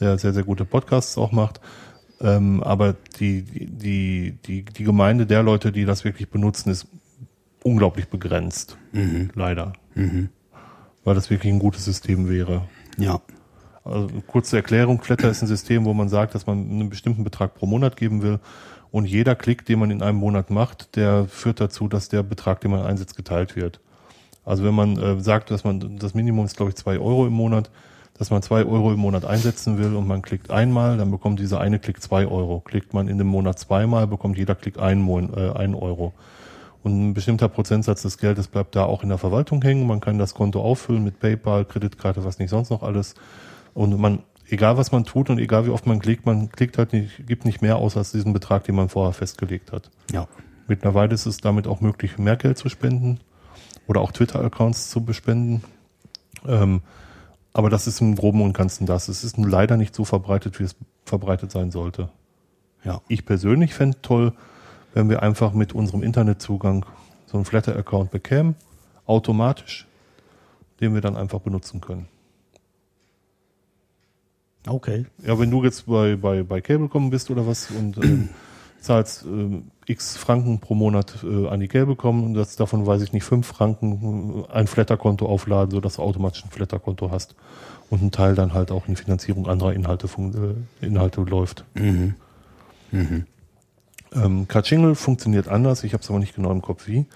der 0.00 0.18
sehr, 0.18 0.32
sehr 0.32 0.44
gute 0.44 0.64
Podcasts 0.64 1.18
auch 1.18 1.32
macht. 1.32 1.60
Ähm, 2.20 2.62
aber 2.62 2.94
die, 3.18 3.42
die, 3.42 4.32
die, 4.46 4.64
die 4.64 4.84
Gemeinde 4.84 5.26
der 5.26 5.42
Leute, 5.42 5.72
die 5.72 5.84
das 5.84 6.04
wirklich 6.04 6.30
benutzen, 6.30 6.70
ist 6.70 6.86
unglaublich 7.62 8.08
begrenzt. 8.08 8.76
Leider. 9.34 9.72
Weil 11.04 11.14
das 11.14 11.30
wirklich 11.30 11.52
ein 11.52 11.58
gutes 11.58 11.84
System 11.84 12.28
wäre. 12.28 12.68
Ja. 12.98 13.20
Also, 13.84 14.08
kurze 14.26 14.56
Erklärung, 14.56 15.00
Flatter 15.00 15.30
ist 15.30 15.42
ein 15.42 15.46
System, 15.48 15.86
wo 15.86 15.94
man 15.94 16.10
sagt, 16.10 16.34
dass 16.34 16.46
man 16.46 16.58
einen 16.58 16.90
bestimmten 16.90 17.24
Betrag 17.24 17.54
pro 17.54 17.64
Monat 17.64 17.96
geben 17.96 18.22
will 18.22 18.38
und 18.92 19.04
jeder 19.04 19.34
Klick, 19.34 19.64
den 19.64 19.78
man 19.78 19.90
in 19.90 20.02
einem 20.02 20.18
Monat 20.18 20.50
macht, 20.50 20.96
der 20.96 21.26
führt 21.26 21.60
dazu, 21.60 21.88
dass 21.88 22.08
der 22.08 22.22
Betrag, 22.22 22.60
den 22.60 22.70
man 22.70 22.82
einsetzt, 22.82 23.16
geteilt 23.16 23.56
wird. 23.56 23.80
Also 24.44 24.64
wenn 24.64 24.74
man 24.74 24.96
äh, 24.98 25.20
sagt, 25.20 25.50
dass 25.50 25.64
man 25.64 25.98
das 25.98 26.14
Minimum 26.14 26.46
ist, 26.46 26.56
glaube 26.56 26.70
ich, 26.70 26.76
zwei 26.76 26.98
Euro 26.98 27.26
im 27.26 27.32
Monat, 27.32 27.70
dass 28.18 28.30
man 28.30 28.42
zwei 28.42 28.64
Euro 28.64 28.92
im 28.92 28.98
Monat 28.98 29.24
einsetzen 29.24 29.78
will 29.78 29.94
und 29.94 30.06
man 30.06 30.22
klickt 30.22 30.50
einmal, 30.50 30.98
dann 30.98 31.10
bekommt 31.10 31.40
dieser 31.40 31.60
eine 31.60 31.78
Klick 31.78 32.02
zwei 32.02 32.26
Euro. 32.26 32.60
Klickt 32.60 32.92
man 32.92 33.08
in 33.08 33.16
dem 33.16 33.28
Monat 33.28 33.58
zweimal, 33.58 34.06
bekommt 34.06 34.36
jeder 34.36 34.54
Klick 34.54 34.78
einen, 34.78 35.00
Mon 35.00 35.32
äh, 35.34 35.52
einen 35.52 35.74
Euro. 35.74 36.12
Und 36.82 37.10
ein 37.10 37.14
bestimmter 37.14 37.48
Prozentsatz 37.48 38.02
des 38.02 38.18
Geldes 38.18 38.48
bleibt 38.48 38.74
da 38.74 38.84
auch 38.84 39.02
in 39.02 39.10
der 39.10 39.18
Verwaltung 39.18 39.62
hängen. 39.62 39.86
Man 39.86 40.00
kann 40.00 40.18
das 40.18 40.34
Konto 40.34 40.60
auffüllen 40.62 41.04
mit 41.04 41.20
PayPal, 41.20 41.64
Kreditkarte, 41.64 42.24
was 42.24 42.38
nicht 42.38 42.50
sonst 42.50 42.70
noch 42.70 42.82
alles. 42.82 43.14
Und 43.74 43.98
man, 43.98 44.20
egal 44.50 44.76
was 44.76 44.92
man 44.92 45.04
tut 45.04 45.30
und 45.30 45.38
egal 45.38 45.66
wie 45.66 45.70
oft 45.70 45.86
man 45.86 46.00
klickt, 46.00 46.26
man 46.26 46.50
klickt 46.50 46.78
halt 46.78 46.92
nicht, 46.92 47.26
gibt 47.26 47.44
nicht 47.44 47.62
mehr 47.62 47.76
aus 47.76 47.96
als 47.96 48.12
diesen 48.12 48.32
Betrag, 48.32 48.64
den 48.64 48.74
man 48.74 48.88
vorher 48.88 49.12
festgelegt 49.12 49.72
hat. 49.72 49.90
Ja. 50.12 50.28
Mittlerweile 50.66 51.14
ist 51.14 51.26
es 51.26 51.38
damit 51.38 51.66
auch 51.66 51.80
möglich, 51.80 52.18
mehr 52.18 52.36
Geld 52.36 52.58
zu 52.58 52.68
spenden 52.68 53.20
oder 53.86 54.00
auch 54.00 54.12
Twitter-Accounts 54.12 54.90
zu 54.90 55.04
bespenden. 55.04 55.64
Ähm, 56.46 56.82
aber 57.52 57.70
das 57.70 57.86
ist 57.86 58.00
im 58.00 58.14
Groben 58.14 58.42
und 58.42 58.52
Ganzen 58.52 58.86
das. 58.86 59.08
Es 59.08 59.24
ist 59.24 59.36
leider 59.36 59.76
nicht 59.76 59.94
so 59.94 60.04
verbreitet, 60.04 60.60
wie 60.60 60.64
es 60.64 60.76
verbreitet 61.04 61.50
sein 61.50 61.70
sollte. 61.70 62.08
Ja. 62.84 63.00
Ich 63.08 63.24
persönlich 63.24 63.74
fände 63.74 64.00
toll, 64.00 64.32
wenn 64.94 65.08
wir 65.08 65.22
einfach 65.22 65.52
mit 65.52 65.72
unserem 65.72 66.02
Internetzugang 66.02 66.86
so 67.26 67.36
einen 67.36 67.44
Flatter-Account 67.44 68.10
bekämen, 68.10 68.54
automatisch, 69.06 69.86
den 70.80 70.94
wir 70.94 71.00
dann 71.00 71.16
einfach 71.16 71.40
benutzen 71.40 71.80
können. 71.80 72.08
Okay. 74.66 75.06
Ja, 75.24 75.38
wenn 75.38 75.50
du 75.50 75.64
jetzt 75.64 75.86
bei, 75.86 76.16
bei, 76.16 76.42
bei 76.42 76.60
Cablecom 76.60 77.10
bist 77.10 77.30
oder 77.30 77.46
was 77.46 77.70
und 77.70 77.96
ähm, 78.04 78.28
zahlst 78.80 79.24
äh, 79.24 79.62
x 79.86 80.16
Franken 80.16 80.58
pro 80.60 80.74
Monat 80.74 81.24
äh, 81.24 81.48
an 81.48 81.60
die 81.60 81.68
Cablecom 81.68 82.22
und 82.24 82.34
das, 82.34 82.56
davon 82.56 82.86
weiß 82.86 83.02
ich 83.02 83.12
nicht, 83.12 83.24
fünf 83.24 83.46
Franken 83.46 84.44
äh, 84.48 84.52
ein 84.52 84.66
Flatter-Konto 84.66 85.26
aufladen, 85.26 85.70
sodass 85.70 85.96
du 85.96 86.02
automatisch 86.02 86.44
ein 86.44 86.50
Flatter-Konto 86.50 87.10
hast 87.10 87.34
und 87.88 88.02
ein 88.02 88.10
Teil 88.10 88.34
dann 88.34 88.52
halt 88.54 88.70
auch 88.70 88.86
in 88.86 88.94
die 88.94 89.02
Finanzierung 89.02 89.48
anderer 89.48 89.72
Inhalte, 89.72 90.08
fun- 90.08 90.56
äh, 90.80 90.86
Inhalte 90.86 91.22
läuft. 91.22 91.64
Mhm. 91.74 92.14
Ähm, 94.12 94.48
Kachingel 94.48 94.94
funktioniert 94.94 95.48
anders, 95.48 95.84
ich 95.84 95.92
habe 95.92 96.02
es 96.02 96.10
aber 96.10 96.18
nicht 96.18 96.34
genau 96.34 96.50
im 96.50 96.62
Kopf 96.62 96.86
wie. 96.86 97.06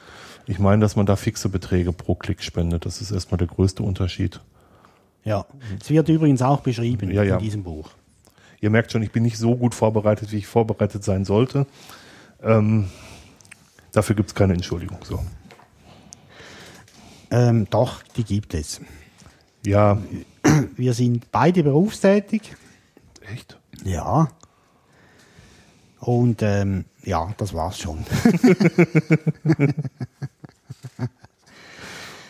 Ich 0.47 0.59
meine, 0.59 0.81
dass 0.83 0.95
man 0.97 1.07
da 1.07 1.17
fixe 1.17 1.49
Beträge 1.49 1.93
pro 1.93 2.15
Klick 2.15 2.43
spendet. 2.43 2.87
Das 2.87 3.01
ist 3.01 3.11
erstmal 3.11 3.39
der 3.39 3.49
größte 3.49 3.83
Unterschied. 3.83 4.41
Ja. 5.25 5.47
Es 5.81 5.91
wird 5.91 6.09
übrigens 6.09 6.43
auch 6.43 6.61
beschrieben 6.61 7.11
Ja, 7.11 7.23
ja. 7.23 7.37
in 7.37 7.43
diesem 7.43 7.63
Buch. 7.63 7.91
Ihr 8.61 8.71
merkt 8.71 8.93
schon, 8.93 9.03
ich 9.03 9.11
bin 9.13 9.23
nicht 9.23 9.39
so 9.39 9.57
gut 9.57 9.75
vorbereitet, 9.75 10.33
wie 10.33 10.39
ich 10.39 10.47
vorbereitet 10.47 11.03
sein 11.05 11.25
sollte. 11.25 11.67
Ähm, 12.43 12.89
dafür 13.93 14.17
gibt 14.17 14.29
es 14.31 14.35
keine 14.35 14.55
Entschuldigung. 14.55 14.99
So. 15.05 15.21
Ähm, 17.31 17.67
doch, 17.71 18.03
die 18.17 18.25
gibt 18.25 18.55
es. 18.55 18.81
Ja, 19.67 19.99
Wir 20.77 20.93
sind 20.95 21.31
beide 21.33 21.63
berufstätig. 21.63 22.55
echt? 23.33 23.59
Ja. 23.85 24.29
Und 26.01 26.43
ähm, 26.43 26.85
ja, 27.03 27.33
das 27.39 27.55
war's 27.55 27.79
schon. 27.79 28.05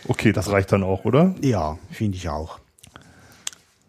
Okay, 0.06 0.32
das 0.32 0.50
reicht 0.50 0.70
dann 0.70 0.82
auch, 0.82 1.04
oder? 1.06 1.34
Ja, 1.40 1.78
finde 1.90 2.18
ich 2.18 2.28
auch. 2.28 2.60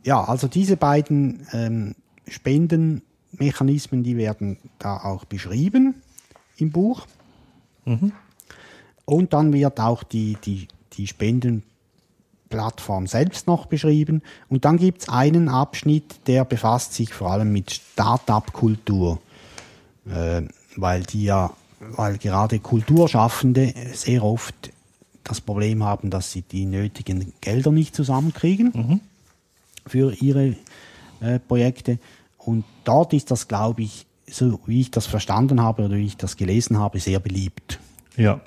Ja, 0.05 0.23
also 0.23 0.47
diese 0.47 0.77
beiden 0.77 1.47
ähm, 1.51 1.95
Spendenmechanismen, 2.27 4.03
die 4.03 4.17
werden 4.17 4.57
da 4.77 4.97
auch 4.97 5.25
beschrieben 5.25 5.95
im 6.57 6.71
Buch. 6.71 7.07
Und 9.05 9.33
dann 9.33 9.51
wird 9.51 9.79
auch 9.79 10.03
die, 10.03 10.37
die, 10.45 10.67
die 10.93 11.07
Spendenplattform 11.07 13.07
selbst 13.07 13.47
noch 13.47 13.65
beschrieben. 13.65 14.21
Und 14.47 14.63
dann 14.63 14.77
gibt 14.77 15.01
es 15.01 15.09
einen 15.09 15.49
Abschnitt, 15.49 16.27
der 16.27 16.45
befasst 16.45 16.93
sich 16.93 17.11
vor 17.11 17.31
allem 17.31 17.51
mit 17.51 17.71
Start-up-Kultur, 17.71 19.19
äh, 20.07 20.43
weil 20.75 21.01
die 21.01 21.23
ja, 21.23 21.51
weil 21.79 22.19
gerade 22.19 22.59
Kulturschaffende 22.59 23.73
sehr 23.93 24.23
oft 24.23 24.71
das 25.23 25.41
Problem 25.41 25.83
haben, 25.83 26.11
dass 26.11 26.31
sie 26.31 26.43
die 26.43 26.67
nötigen 26.67 27.33
Gelder 27.41 27.71
nicht 27.71 27.95
zusammenkriegen 27.95 29.01
für 29.85 30.13
ihre 30.13 30.55
äh, 31.21 31.39
Projekte. 31.39 31.99
Und 32.37 32.63
dort 32.83 33.13
ist 33.13 33.31
das, 33.31 33.47
glaube 33.47 33.83
ich, 33.83 34.05
so 34.27 34.59
wie 34.65 34.81
ich 34.81 34.91
das 34.91 35.05
verstanden 35.05 35.61
habe 35.61 35.83
oder 35.85 35.95
wie 35.95 36.05
ich 36.05 36.17
das 36.17 36.37
gelesen 36.37 36.79
habe, 36.79 36.99
sehr 36.99 37.19
beliebt. 37.19 37.79
Ja. 38.17 38.41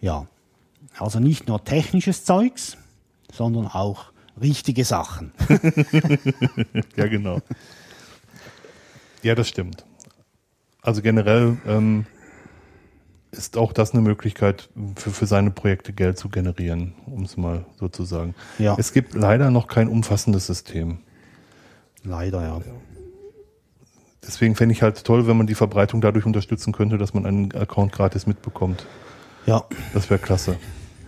Ja. 0.00 0.26
Also 0.98 1.20
nicht 1.20 1.48
nur 1.48 1.64
technisches 1.64 2.24
Zeugs, 2.24 2.76
sondern 3.32 3.66
auch 3.66 4.06
richtige 4.40 4.84
Sachen. 4.84 5.32
Ja, 6.96 7.06
genau. 7.06 7.40
ja, 9.22 9.36
das 9.36 9.48
stimmt. 9.48 9.84
Also 10.82 11.00
generell 11.00 11.56
ähm, 11.66 12.06
ist 13.30 13.56
auch 13.56 13.72
das 13.72 13.92
eine 13.92 14.00
Möglichkeit, 14.02 14.70
für, 14.96 15.10
für 15.10 15.26
seine 15.26 15.50
Projekte 15.50 15.92
Geld 15.92 16.18
zu 16.18 16.28
generieren, 16.28 16.94
um 17.06 17.24
es 17.24 17.36
mal 17.36 17.66
so 17.78 17.88
zu 17.88 18.04
sagen. 18.04 18.34
Ja. 18.58 18.74
Es 18.78 18.92
gibt 18.92 19.14
leider 19.14 19.50
noch 19.50 19.66
kein 19.66 19.88
umfassendes 19.88 20.46
System. 20.46 20.98
Leider, 22.04 22.42
ja. 22.42 22.60
Deswegen 24.26 24.56
fände 24.56 24.72
ich 24.74 24.82
halt 24.82 25.04
toll, 25.04 25.26
wenn 25.26 25.36
man 25.36 25.46
die 25.46 25.54
Verbreitung 25.54 26.00
dadurch 26.00 26.26
unterstützen 26.26 26.72
könnte, 26.72 26.98
dass 26.98 27.14
man 27.14 27.26
einen 27.26 27.52
Account 27.54 27.92
gratis 27.92 28.26
mitbekommt. 28.26 28.86
Ja, 29.46 29.64
Das 29.94 30.10
wäre 30.10 30.20
klasse. 30.20 30.56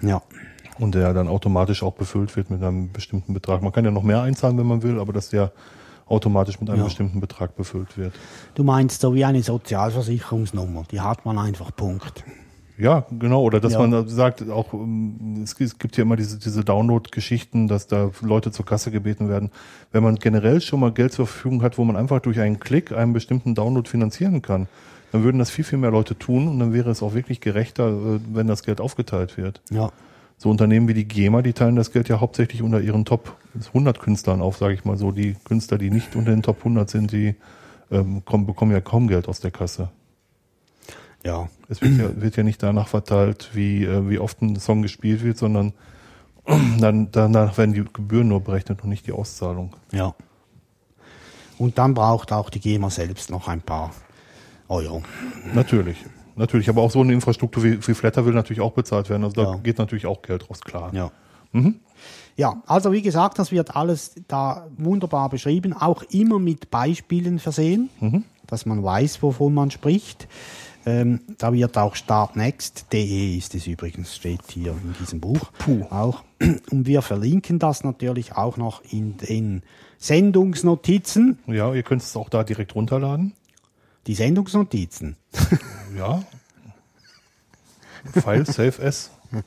ja. 0.02 0.22
Und 0.78 0.94
der 0.94 1.12
dann 1.12 1.28
automatisch 1.28 1.82
auch 1.82 1.92
befüllt 1.92 2.34
wird 2.36 2.48
mit 2.48 2.62
einem 2.62 2.90
bestimmten 2.90 3.34
Betrag. 3.34 3.60
Man 3.60 3.70
kann 3.70 3.84
ja 3.84 3.90
noch 3.90 4.02
mehr 4.02 4.22
einzahlen, 4.22 4.56
wenn 4.56 4.66
man 4.66 4.82
will, 4.82 4.98
aber 4.98 5.12
dass 5.12 5.28
der 5.28 5.52
automatisch 6.10 6.60
mit 6.60 6.68
einem 6.70 6.80
Ja. 6.80 6.84
bestimmten 6.84 7.20
Betrag 7.20 7.56
befüllt 7.56 7.96
wird. 7.96 8.12
Du 8.54 8.64
meinst 8.64 9.00
so 9.00 9.14
wie 9.14 9.24
eine 9.24 9.42
Sozialversicherungsnummer, 9.42 10.84
die 10.90 11.00
hat 11.00 11.24
man 11.24 11.38
einfach 11.38 11.74
Punkt. 11.74 12.24
Ja, 12.78 13.04
genau. 13.10 13.42
Oder 13.42 13.60
dass 13.60 13.74
Ja. 13.74 13.86
man 13.86 14.08
sagt, 14.08 14.48
auch 14.50 14.72
ähm, 14.72 15.42
es, 15.44 15.54
es 15.60 15.78
gibt 15.78 15.96
ja 15.98 16.02
immer 16.02 16.16
diese, 16.16 16.38
diese 16.38 16.64
Download-Geschichten, 16.64 17.68
dass 17.68 17.86
da 17.86 18.10
Leute 18.22 18.52
zur 18.52 18.64
Kasse 18.64 18.90
gebeten 18.90 19.28
werden. 19.28 19.50
Wenn 19.92 20.02
man 20.02 20.16
generell 20.16 20.60
schon 20.62 20.80
mal 20.80 20.90
Geld 20.90 21.12
zur 21.12 21.26
Verfügung 21.26 21.62
hat, 21.62 21.76
wo 21.76 21.84
man 21.84 21.96
einfach 21.96 22.20
durch 22.20 22.40
einen 22.40 22.58
Klick 22.58 22.92
einen 22.92 23.12
bestimmten 23.12 23.54
Download 23.54 23.86
finanzieren 23.88 24.40
kann, 24.40 24.66
dann 25.12 25.24
würden 25.24 25.38
das 25.38 25.50
viel, 25.50 25.64
viel 25.64 25.78
mehr 25.78 25.90
Leute 25.90 26.16
tun 26.18 26.48
und 26.48 26.58
dann 26.58 26.72
wäre 26.72 26.88
es 26.90 27.02
auch 27.02 27.12
wirklich 27.12 27.40
gerechter, 27.42 27.88
äh, 27.88 28.20
wenn 28.32 28.46
das 28.46 28.62
Geld 28.62 28.80
aufgeteilt 28.80 29.36
wird. 29.36 29.60
Ja, 29.70 29.90
So 30.42 30.48
Unternehmen 30.48 30.88
wie 30.88 30.94
die 30.94 31.06
GEMA, 31.06 31.42
die 31.42 31.52
teilen 31.52 31.76
das 31.76 31.92
Geld 31.92 32.08
ja 32.08 32.18
hauptsächlich 32.18 32.62
unter 32.62 32.80
ihren 32.80 33.04
Top 33.04 33.36
100 33.68 34.00
Künstlern 34.00 34.40
auf, 34.40 34.56
sage 34.56 34.72
ich 34.72 34.86
mal 34.86 34.96
so. 34.96 35.12
Die 35.12 35.36
Künstler, 35.44 35.76
die 35.76 35.90
nicht 35.90 36.16
unter 36.16 36.30
den 36.30 36.42
Top 36.42 36.60
100 36.60 36.88
sind, 36.88 37.12
die 37.12 37.34
ähm, 37.90 38.24
kommen, 38.24 38.46
bekommen 38.46 38.72
ja 38.72 38.80
kaum 38.80 39.06
Geld 39.06 39.28
aus 39.28 39.40
der 39.40 39.50
Kasse. 39.50 39.90
ja, 41.26 41.50
Es 41.68 41.82
wird 41.82 41.98
ja, 41.98 42.22
wird 42.22 42.36
ja 42.38 42.42
nicht 42.42 42.62
danach 42.62 42.88
verteilt, 42.88 43.50
wie, 43.52 43.84
äh, 43.84 44.08
wie 44.08 44.18
oft 44.18 44.40
ein 44.40 44.56
Song 44.56 44.80
gespielt 44.80 45.22
wird, 45.22 45.36
sondern 45.36 45.74
dann, 46.80 47.12
danach 47.12 47.58
werden 47.58 47.74
die 47.74 47.84
Gebühren 47.92 48.28
nur 48.28 48.40
berechnet 48.40 48.82
und 48.82 48.88
nicht 48.88 49.06
die 49.06 49.12
Auszahlung. 49.12 49.76
ja. 49.92 50.14
Und 51.58 51.76
dann 51.76 51.92
braucht 51.92 52.32
auch 52.32 52.48
die 52.48 52.60
GEMA 52.60 52.88
selbst 52.88 53.28
noch 53.28 53.46
ein 53.46 53.60
paar 53.60 53.90
Euro. 54.68 55.02
Natürlich. 55.52 55.98
Natürlich, 56.40 56.70
aber 56.70 56.80
auch 56.80 56.90
so 56.90 57.02
eine 57.02 57.12
Infrastruktur 57.12 57.62
wie, 57.62 57.86
wie 57.86 57.92
Flatter 57.94 58.24
will 58.24 58.32
natürlich 58.32 58.62
auch 58.62 58.72
bezahlt 58.72 59.10
werden. 59.10 59.24
Also 59.24 59.42
da 59.44 59.50
Ja. 59.52 59.56
geht 59.58 59.76
natürlich 59.78 60.06
auch 60.06 60.22
Geld 60.22 60.48
raus, 60.48 60.60
klar. 60.62 60.90
Ja. 60.94 61.10
Ja, 62.36 62.62
also 62.66 62.92
wie 62.92 63.02
gesagt, 63.02 63.38
das 63.38 63.52
wird 63.52 63.76
alles 63.76 64.14
da 64.26 64.68
wunderbar 64.78 65.28
beschrieben, 65.28 65.74
auch 65.74 66.02
immer 66.10 66.38
mit 66.38 66.70
Beispielen 66.70 67.38
versehen, 67.40 67.90
dass 68.46 68.64
man 68.64 68.82
weiß, 68.82 69.22
wovon 69.22 69.52
man 69.52 69.70
spricht. 69.70 70.28
Ähm, 70.86 71.20
da 71.36 71.52
wird 71.52 71.76
auch 71.76 71.94
startnext.de 71.94 73.36
ist 73.36 73.54
es 73.54 73.66
übrigens, 73.66 74.16
steht 74.16 74.40
hier 74.48 74.70
in 74.72 74.94
diesem 74.98 75.20
Buch 75.20 75.52
Puh. 75.58 75.84
auch. 75.90 76.22
Und 76.70 76.86
wir 76.86 77.02
verlinken 77.02 77.58
das 77.58 77.84
natürlich 77.84 78.32
auch 78.36 78.56
noch 78.56 78.82
in 78.90 79.18
den 79.18 79.62
Sendungsnotizen. 79.98 81.38
Ja, 81.46 81.74
ihr 81.74 81.82
könnt 81.82 82.00
es 82.00 82.16
auch 82.16 82.30
da 82.30 82.44
direkt 82.44 82.74
runterladen. 82.74 83.34
Die 84.06 84.14
Sendungsnotizen. 84.14 85.16
Ja. 85.98 86.22
File 88.12 88.46
Save 88.46 88.82
S. 88.82 89.10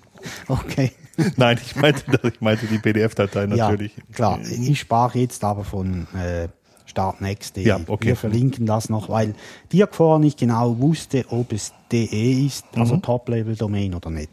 Okay. 0.47 0.93
Nein, 1.35 1.59
ich 1.61 1.75
meinte, 1.75 2.03
ich 2.33 2.39
meinte 2.39 2.65
die 2.67 2.79
PDF-Datei 2.79 3.45
natürlich. 3.47 3.97
Ja, 3.97 4.03
klar. 4.13 4.39
Ich 4.41 4.79
sprach 4.79 5.13
jetzt 5.15 5.43
aber 5.43 5.65
von 5.65 6.07
äh, 6.15 6.47
startnext.de. 6.85 7.65
Ja, 7.65 7.79
okay. 7.87 8.07
Wir 8.07 8.15
verlinken 8.15 8.65
das 8.65 8.89
noch, 8.89 9.09
weil 9.09 9.35
Dirk 9.71 9.93
vorher 9.93 10.19
nicht 10.19 10.39
genau 10.39 10.79
wusste, 10.79 11.25
ob 11.29 11.51
es 11.51 11.73
de 11.91 12.45
ist, 12.45 12.65
also 12.75 12.97
Top-Level-Domain 12.97 13.93
oder 13.93 14.09
nicht. 14.09 14.31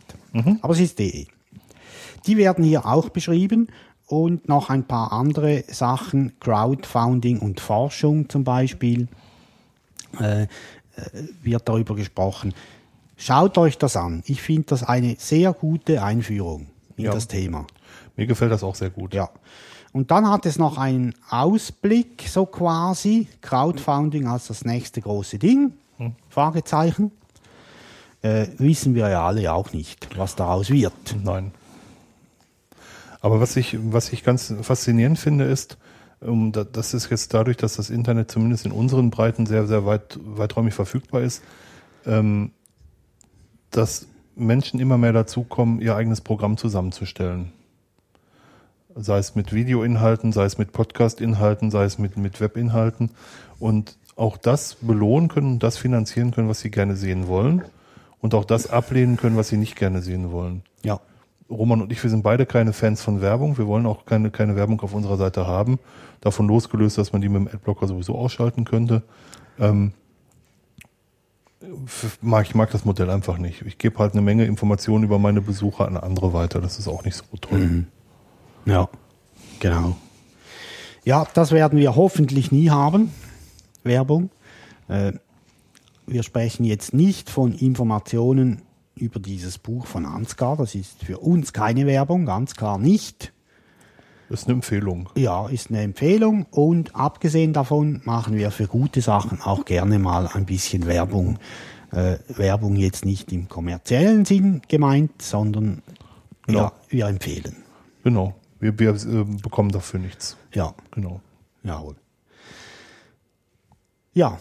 Aber 0.62 0.72
es 0.72 0.80
ist 0.80 0.98
de. 1.00 1.26
Die 2.26 2.36
werden 2.36 2.64
hier 2.64 2.86
auch 2.86 3.08
beschrieben 3.08 3.68
und 4.06 4.48
noch 4.48 4.70
ein 4.70 4.84
paar 4.84 5.12
andere 5.12 5.64
Sachen, 5.68 6.32
Crowdfunding 6.40 7.38
und 7.38 7.60
Forschung 7.60 8.28
zum 8.28 8.44
Beispiel, 8.44 9.08
äh, 10.18 10.42
äh, 10.42 10.46
wird 11.42 11.68
darüber 11.68 11.94
gesprochen. 11.94 12.52
Schaut 13.22 13.58
euch 13.58 13.76
das 13.76 13.96
an. 13.96 14.22
Ich 14.26 14.40
finde 14.40 14.62
das 14.68 14.82
eine 14.82 15.14
sehr 15.18 15.52
gute 15.52 16.02
Einführung 16.02 16.68
in 16.96 17.04
Ja. 17.04 17.12
das 17.12 17.28
Thema. 17.28 17.66
Mir 18.16 18.26
gefällt 18.26 18.50
das 18.50 18.62
auch 18.64 18.74
sehr 18.74 18.88
gut. 18.88 19.12
Ja. 19.12 19.28
Und 19.92 20.10
dann 20.10 20.26
hat 20.30 20.46
es 20.46 20.58
noch 20.58 20.78
einen 20.78 21.14
Ausblick, 21.28 22.24
so 22.28 22.46
quasi, 22.46 23.28
Crowdfunding 23.42 24.26
als 24.26 24.46
das 24.46 24.64
nächste 24.64 25.00
große 25.02 25.38
Ding, 25.38 25.74
Fragezeichen. 26.30 27.10
Äh, 28.22 28.46
wissen 28.56 28.94
wir 28.94 29.08
ja 29.10 29.26
alle 29.26 29.52
auch 29.52 29.72
nicht, 29.74 30.16
was 30.16 30.34
daraus 30.36 30.70
wird. 30.70 30.92
Nein. 31.22 31.52
Aber 33.20 33.38
was 33.40 33.56
ich, 33.56 33.76
was 33.92 34.12
ich 34.14 34.24
ganz 34.24 34.54
faszinierend 34.62 35.18
finde, 35.18 35.44
ist, 35.44 35.76
um, 36.20 36.52
da- 36.52 36.64
das 36.64 36.94
ist 36.94 37.10
jetzt 37.10 37.34
dadurch, 37.34 37.56
dass 37.58 37.76
das 37.76 37.90
Internet 37.90 38.30
zumindest 38.30 38.64
in 38.64 38.72
unseren 38.72 39.10
Breiten 39.10 39.44
sehr, 39.46 39.66
sehr 39.66 39.84
weit, 39.84 40.18
weiträumig 40.22 40.72
verfügbar 40.74 41.20
ist, 41.22 41.42
ähm, 42.06 42.52
dass 43.70 44.06
Menschen 44.36 44.80
immer 44.80 44.98
mehr 44.98 45.12
dazu 45.12 45.42
kommen, 45.42 45.80
ihr 45.80 45.96
eigenes 45.96 46.20
Programm 46.20 46.56
zusammenzustellen. 46.56 47.52
Sei 48.94 49.18
es 49.18 49.34
mit 49.34 49.52
Videoinhalten, 49.52 50.32
sei 50.32 50.44
es 50.44 50.58
mit 50.58 50.72
Podcast-Inhalten, 50.72 51.70
sei 51.70 51.84
es 51.84 51.98
mit, 51.98 52.16
mit 52.16 52.40
Webinhalten. 52.40 53.10
Und 53.58 53.96
auch 54.16 54.36
das 54.36 54.76
belohnen 54.80 55.28
können, 55.28 55.58
das 55.58 55.76
finanzieren 55.76 56.32
können, 56.32 56.48
was 56.48 56.60
sie 56.60 56.70
gerne 56.70 56.96
sehen 56.96 57.28
wollen. 57.28 57.62
Und 58.20 58.34
auch 58.34 58.44
das 58.44 58.68
ablehnen 58.68 59.16
können, 59.16 59.36
was 59.36 59.48
sie 59.48 59.56
nicht 59.56 59.76
gerne 59.76 60.02
sehen 60.02 60.32
wollen. 60.32 60.62
Ja. 60.82 61.00
Roman 61.48 61.82
und 61.82 61.90
ich, 61.90 62.02
wir 62.02 62.10
sind 62.10 62.22
beide 62.22 62.46
keine 62.46 62.72
Fans 62.72 63.02
von 63.02 63.20
Werbung. 63.20 63.58
Wir 63.58 63.66
wollen 63.66 63.86
auch 63.86 64.06
keine, 64.06 64.30
keine 64.30 64.56
Werbung 64.56 64.80
auf 64.82 64.94
unserer 64.94 65.16
Seite 65.16 65.46
haben. 65.46 65.78
Davon 66.20 66.46
losgelöst, 66.46 66.98
dass 66.98 67.12
man 67.12 67.22
die 67.22 67.28
mit 67.28 67.40
dem 67.40 67.48
Adblocker 67.48 67.88
sowieso 67.88 68.16
ausschalten 68.16 68.64
könnte. 68.64 69.02
Ähm, 69.58 69.92
ich 71.62 72.54
mag 72.54 72.70
das 72.70 72.84
Modell 72.84 73.10
einfach 73.10 73.38
nicht. 73.38 73.62
Ich 73.62 73.78
gebe 73.78 73.98
halt 73.98 74.12
eine 74.12 74.22
Menge 74.22 74.44
Informationen 74.44 75.04
über 75.04 75.18
meine 75.18 75.40
Besucher 75.40 75.86
an 75.86 75.96
andere 75.96 76.32
weiter. 76.32 76.60
Das 76.60 76.78
ist 76.78 76.88
auch 76.88 77.04
nicht 77.04 77.16
so 77.16 77.24
toll. 77.40 77.86
Ja, 78.64 78.88
genau. 79.58 79.96
Ja, 81.04 81.26
das 81.34 81.52
werden 81.52 81.78
wir 81.78 81.96
hoffentlich 81.96 82.52
nie 82.52 82.70
haben. 82.70 83.12
Werbung. 83.82 84.30
Äh, 84.88 85.12
wir 86.06 86.22
sprechen 86.22 86.64
jetzt 86.64 86.92
nicht 86.92 87.30
von 87.30 87.52
Informationen 87.52 88.62
über 88.96 89.20
dieses 89.20 89.58
Buch 89.58 89.86
von 89.86 90.04
Ansgar. 90.04 90.56
Das 90.56 90.74
ist 90.74 91.04
für 91.04 91.18
uns 91.18 91.52
keine 91.52 91.86
Werbung, 91.86 92.26
ganz 92.26 92.54
klar 92.54 92.78
nicht. 92.78 93.32
Das 94.30 94.42
ist 94.42 94.46
eine 94.46 94.54
Empfehlung. 94.54 95.08
Ja, 95.16 95.48
ist 95.48 95.70
eine 95.70 95.82
Empfehlung. 95.82 96.46
Und 96.52 96.94
abgesehen 96.94 97.52
davon 97.52 98.00
machen 98.04 98.36
wir 98.36 98.52
für 98.52 98.68
gute 98.68 99.00
Sachen 99.00 99.42
auch 99.42 99.64
gerne 99.64 99.98
mal 99.98 100.28
ein 100.28 100.46
bisschen 100.46 100.86
Werbung. 100.86 101.38
Äh, 101.90 102.18
Werbung 102.28 102.76
jetzt 102.76 103.04
nicht 103.04 103.32
im 103.32 103.48
kommerziellen 103.48 104.24
Sinn 104.24 104.62
gemeint, 104.68 105.20
sondern 105.20 105.82
Genau. 106.46 106.60
ja, 106.60 106.72
wir 106.88 107.06
empfehlen. 107.08 107.56
Genau. 108.04 108.34
Wir, 108.60 108.78
wir 108.78 108.90
äh, 108.90 109.24
bekommen 109.42 109.72
dafür 109.72 109.98
nichts. 109.98 110.36
Ja, 110.54 110.74
Genau. 110.92 111.20
jawohl. 111.64 111.96
Ja, 114.14 114.38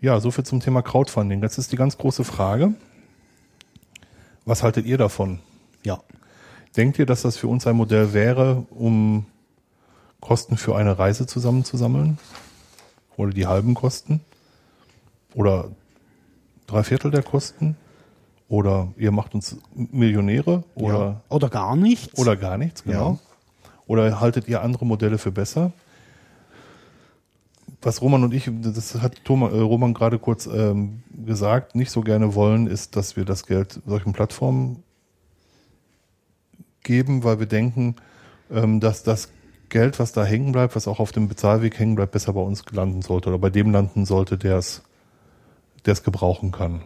Ja, 0.00 0.18
soviel 0.18 0.44
zum 0.44 0.60
Thema 0.60 0.80
Crowdfunding. 0.82 1.42
Jetzt 1.42 1.58
ist 1.58 1.72
die 1.72 1.76
ganz 1.76 1.96
große 1.98 2.24
Frage. 2.24 2.72
Was 4.46 4.62
haltet 4.62 4.86
ihr 4.86 4.96
davon? 4.96 5.40
ja. 5.84 6.00
Denkt 6.76 6.98
ihr, 6.98 7.06
dass 7.06 7.22
das 7.22 7.36
für 7.36 7.48
uns 7.48 7.66
ein 7.66 7.76
Modell 7.76 8.12
wäre, 8.12 8.66
um 8.70 9.26
Kosten 10.20 10.56
für 10.56 10.76
eine 10.76 10.98
Reise 10.98 11.26
zusammenzusammeln? 11.26 12.18
Oder 13.16 13.32
die 13.32 13.46
halben 13.46 13.74
Kosten? 13.74 14.20
Oder 15.34 15.70
drei 16.66 16.82
Viertel 16.82 17.10
der 17.10 17.22
Kosten? 17.22 17.76
Oder 18.48 18.88
ihr 18.96 19.12
macht 19.12 19.34
uns 19.34 19.56
Millionäre? 19.74 20.64
Oder, 20.74 20.98
ja. 20.98 21.20
Oder 21.28 21.48
gar 21.48 21.76
nichts. 21.76 22.18
oder 22.18 22.36
gar 22.36 22.58
nichts, 22.58 22.84
genau. 22.84 23.18
Oder 23.86 24.20
haltet 24.20 24.48
ihr 24.48 24.62
andere 24.62 24.86
Modelle 24.86 25.18
für 25.18 25.32
besser? 25.32 25.72
Was 27.82 28.00
Roman 28.00 28.22
und 28.22 28.32
ich, 28.32 28.48
das 28.62 28.94
hat 29.02 29.24
Thomas, 29.24 29.52
äh, 29.52 29.58
Roman 29.58 29.92
gerade 29.92 30.18
kurz 30.18 30.46
ähm, 30.46 31.02
gesagt, 31.26 31.74
nicht 31.74 31.90
so 31.90 32.00
gerne 32.02 32.34
wollen, 32.34 32.68
ist, 32.68 32.94
dass 32.94 33.16
wir 33.16 33.24
das 33.24 33.44
Geld 33.44 33.80
solchen 33.86 34.12
Plattformen 34.12 34.82
geben, 36.82 37.24
weil 37.24 37.38
wir 37.38 37.46
denken, 37.46 37.96
ähm, 38.50 38.80
dass 38.80 39.02
das 39.02 39.30
Geld, 39.68 39.98
was 39.98 40.12
da 40.12 40.24
hängen 40.24 40.52
bleibt, 40.52 40.76
was 40.76 40.86
auch 40.86 41.00
auf 41.00 41.12
dem 41.12 41.28
Bezahlweg 41.28 41.78
hängen 41.78 41.94
bleibt, 41.94 42.12
besser 42.12 42.34
bei 42.34 42.40
uns 42.40 42.64
landen 42.72 43.02
sollte 43.02 43.30
oder 43.30 43.38
bei 43.38 43.50
dem 43.50 43.70
landen 43.70 44.04
sollte, 44.04 44.36
der 44.36 44.58
es, 44.58 44.82
der 45.86 45.92
es 45.92 46.02
gebrauchen 46.02 46.52
kann. 46.52 46.82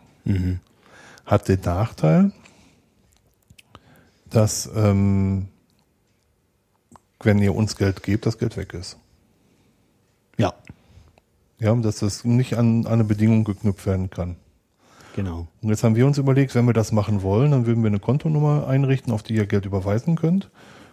Hat 1.24 1.48
den 1.48 1.60
Nachteil, 1.60 2.32
dass 4.30 4.70
ähm, 4.74 5.48
wenn 7.20 7.38
ihr 7.40 7.54
uns 7.54 7.76
Geld 7.76 8.02
gebt, 8.02 8.26
das 8.26 8.38
Geld 8.38 8.56
weg 8.56 8.74
ist. 8.74 8.98
Ja, 10.38 10.54
Ja, 11.58 11.74
dass 11.74 11.98
das 11.98 12.24
nicht 12.24 12.56
an, 12.56 12.86
an 12.86 12.92
eine 12.92 13.04
Bedingung 13.04 13.44
geknüpft 13.44 13.86
werden 13.86 14.10
kann. 14.10 14.36
Genau. 15.16 15.48
Und 15.62 15.70
jetzt 15.70 15.82
haben 15.82 15.96
wir 15.96 16.06
uns 16.06 16.18
überlegt, 16.18 16.54
wenn 16.54 16.66
wir 16.66 16.72
das 16.72 16.92
machen 16.92 17.22
wollen, 17.22 17.50
dann 17.50 17.66
würden 17.66 17.82
wir 17.82 17.88
eine 17.88 17.98
Kontonummer 17.98 18.68
einrichten, 18.68 19.12
auf 19.12 19.24
die 19.24 19.34
ihr 19.34 19.46
Geld 19.46 19.66
überweisen 19.66 20.14
könnt. 20.14 20.48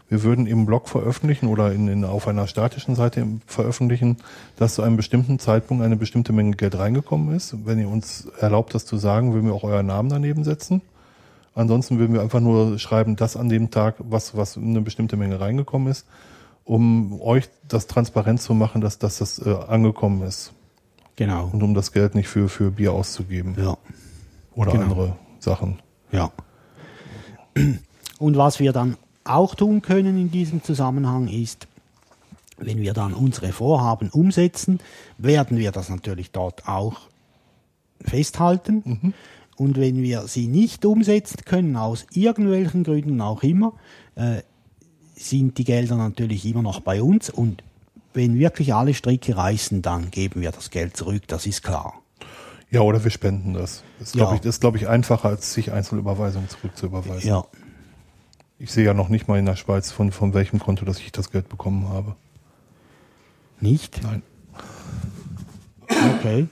Wir 0.10 0.24
würden 0.24 0.48
im 0.48 0.66
Blog 0.66 0.90
veröffentlichen 0.90 1.48
oder 1.48 1.72
in, 1.72 1.88
in, 1.88 2.04
auf 2.06 2.28
einer 2.28 2.48
statischen 2.48 2.96
Seite 2.96 3.26
veröffentlichen, 3.48 4.18
dass 4.58 4.76
zu 4.76 4.82
einem 4.84 4.98
bestimmten 4.98 5.40
Zeitpunkt 5.40 5.84
eine 5.84 5.96
bestimmte 5.96 6.34
Menge 6.34 6.56
Geld 6.56 6.78
reingekommen 6.78 7.36
ist. 7.36 7.66
Wenn 7.66 7.80
ihr 7.80 7.90
uns 7.90 8.28
erlaubt, 8.40 8.74
das 8.76 8.86
zu 8.86 8.98
sagen, 8.98 9.34
würden 9.34 9.48
wir 9.48 9.54
auch 9.54 9.64
euren 9.64 9.88
Namen 9.88 10.10
daneben 10.10 10.44
setzen. 10.44 10.82
Ansonsten 11.56 12.00
würden 12.00 12.14
wir 12.14 12.22
einfach 12.22 12.40
nur 12.40 12.80
schreiben, 12.80 13.16
dass 13.16 13.38
an 13.38 13.50
dem 13.50 13.72
Tag, 13.72 13.96
was, 14.00 14.36
was 14.36 14.58
eine 14.58 14.82
bestimmte 14.82 15.18
Menge 15.18 15.40
reingekommen 15.40 15.88
ist, 15.88 16.06
um 16.66 17.22
euch 17.22 17.50
das 17.68 17.88
transparent 17.88 18.42
zu 18.42 18.54
machen, 18.54 18.82
dass, 18.82 18.98
dass 18.98 19.18
das 19.20 19.40
äh, 19.40 19.54
angekommen 19.68 20.24
ist 20.24 20.54
Genau. 21.16 21.50
und 21.52 21.62
um 21.62 21.74
das 21.74 21.92
Geld 21.92 22.16
nicht 22.16 22.28
für, 22.28 22.50
für 22.50 22.72
Bier 22.72 22.94
auszugeben 22.94 23.56
Ja, 23.58 23.78
oder 24.56 24.72
Genau. 24.72 24.84
andere 24.84 25.16
Sachen. 25.40 25.80
ja. 26.12 26.32
Und 28.20 28.38
was 28.38 28.60
wir 28.60 28.74
dann 28.74 28.98
auch 29.26 29.56
tun 29.56 29.82
können 29.82 30.18
in 30.18 30.32
diesem 30.32 30.64
Zusammenhang 30.64 31.28
ist, 31.28 31.68
wenn 32.58 32.80
wir 32.82 32.94
dann 32.94 33.14
unsere 33.14 33.52
Vorhaben 33.52 34.10
umsetzen, 34.10 34.80
werden 35.18 35.58
wir 35.58 35.72
das 35.72 35.90
natürlich 35.90 36.32
dort 36.32 36.68
auch 36.68 37.02
festhalten. 38.02 39.14
Und 39.56 39.78
wenn 39.78 40.02
wir 40.02 40.28
sie 40.28 40.48
nicht 40.48 40.86
umsetzen 40.86 41.42
können, 41.46 41.76
aus 41.78 42.06
irgendwelchen 42.14 42.84
Gründen 42.84 43.22
auch 43.22 43.44
immer, 43.44 43.74
äh, 44.16 44.42
sind 45.16 45.58
die 45.58 45.64
Gelder 45.64 45.96
natürlich 45.96 46.46
immer 46.46 46.62
noch 46.62 46.80
bei 46.80 47.02
uns. 47.02 47.30
Und 47.30 47.64
wenn 48.14 48.38
wirklich 48.40 48.74
alle 48.74 48.94
Stricke 48.94 49.36
reißen, 49.38 49.82
dann 49.82 50.12
geben 50.12 50.42
wir 50.42 50.52
das 50.52 50.70
Geld 50.70 50.98
zurück, 50.98 51.24
das 51.28 51.46
ist 51.46 51.64
klar. 51.64 52.02
Ja, 52.74 52.82
oder 52.82 53.04
wir 53.04 53.12
spenden 53.12 53.54
das. 53.54 53.84
Das 54.00 54.10
ist, 54.10 54.16
Ja. 54.16 54.24
glaube 54.26 54.38
ich, 54.38 54.46
ist, 54.46 54.60
glaube 54.62 54.78
ich, 54.78 54.88
einfacher, 54.88 55.30
als 55.30 55.54
sich 55.54 55.72
Einzelüberweisungen 55.72 56.50
zurückzuüberweisen. 56.50 57.30
Ja, 57.30 57.44
Ich 58.58 58.72
sehe 58.72 58.84
ja 58.86 58.94
noch 58.94 59.10
nicht 59.10 59.28
mal 59.28 59.38
in 59.38 59.46
der 59.46 59.56
Schweiz, 59.56 59.92
von, 59.92 60.12
von 60.12 60.34
welchem 60.34 60.60
Konto, 60.60 60.84
dass 60.86 61.00
ich 61.00 61.12
das 61.12 61.30
Geld 61.32 61.50
bekommen 61.50 61.88
habe. 61.90 62.16
nicht? 63.60 64.02
Nein. 64.04 64.22
Okay. 66.18 66.48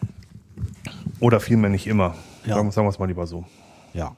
Oder 1.20 1.40
vielmehr 1.40 1.70
nicht 1.70 1.88
immer. 1.88 2.16
Ja. 2.46 2.56
Sagen, 2.56 2.72
sagen 2.72 2.86
wir 2.88 2.92
es 2.92 3.00
mal 3.00 3.06
lieber 3.08 3.28
so. 3.28 3.44
Ja. 3.94 4.16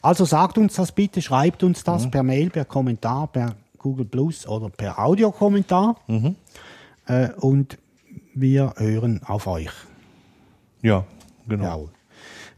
Also 0.00 0.24
sagt 0.24 0.58
uns 0.58 0.74
das 0.74 0.92
bitte, 0.92 1.22
schreibt 1.22 1.62
uns 1.62 1.84
das 1.84 2.10
per 2.10 2.22
Mail, 2.22 2.50
per 2.50 2.64
Kommentar, 2.64 3.28
per 3.28 3.54
Google 3.78 4.06
Plus 4.06 4.46
oder 4.46 4.68
per 4.70 4.98
Audiokommentar. 4.98 5.96
Äh, 7.06 7.28
und 7.38 7.78
wir 8.34 8.74
hören 8.78 9.20
auf 9.24 9.46
euch. 9.46 9.70
Ja, 10.82 11.04
genau. 11.46 11.90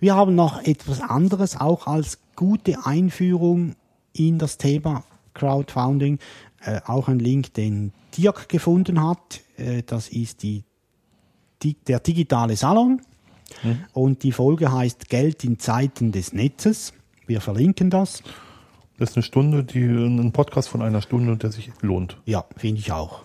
Wir 0.00 0.14
haben 0.14 0.34
noch 0.34 0.62
etwas 0.62 1.00
anderes, 1.00 1.60
auch 1.60 1.86
als 1.86 2.18
gute 2.36 2.84
Einführung 2.84 3.76
in 4.12 4.38
das 4.38 4.58
Thema 4.58 5.04
Crowdfunding. 5.34 6.18
Äh, 6.60 6.80
auch 6.86 7.08
ein 7.08 7.18
Link, 7.18 7.54
den 7.54 7.92
Dirk 8.16 8.48
gefunden 8.48 9.02
hat. 9.06 9.40
Äh, 9.56 9.82
das 9.82 10.08
ist 10.08 10.42
die, 10.42 10.64
die, 11.62 11.74
der 11.74 12.00
digitale 12.00 12.56
Salon. 12.56 13.00
Und 13.92 14.22
die 14.22 14.32
Folge 14.32 14.72
heißt 14.72 15.08
Geld 15.08 15.44
in 15.44 15.58
Zeiten 15.58 16.12
des 16.12 16.32
Netzes. 16.32 16.92
Wir 17.26 17.40
verlinken 17.40 17.90
das. 17.90 18.22
Das 18.98 19.10
ist 19.10 19.16
eine 19.16 19.22
Stunde, 19.22 19.64
die, 19.64 19.84
ein 19.84 20.32
Podcast 20.32 20.68
von 20.68 20.82
einer 20.82 21.02
Stunde, 21.02 21.36
der 21.36 21.50
sich 21.52 21.70
lohnt. 21.80 22.18
Ja, 22.26 22.44
finde 22.56 22.80
ich 22.80 22.92
auch. 22.92 23.22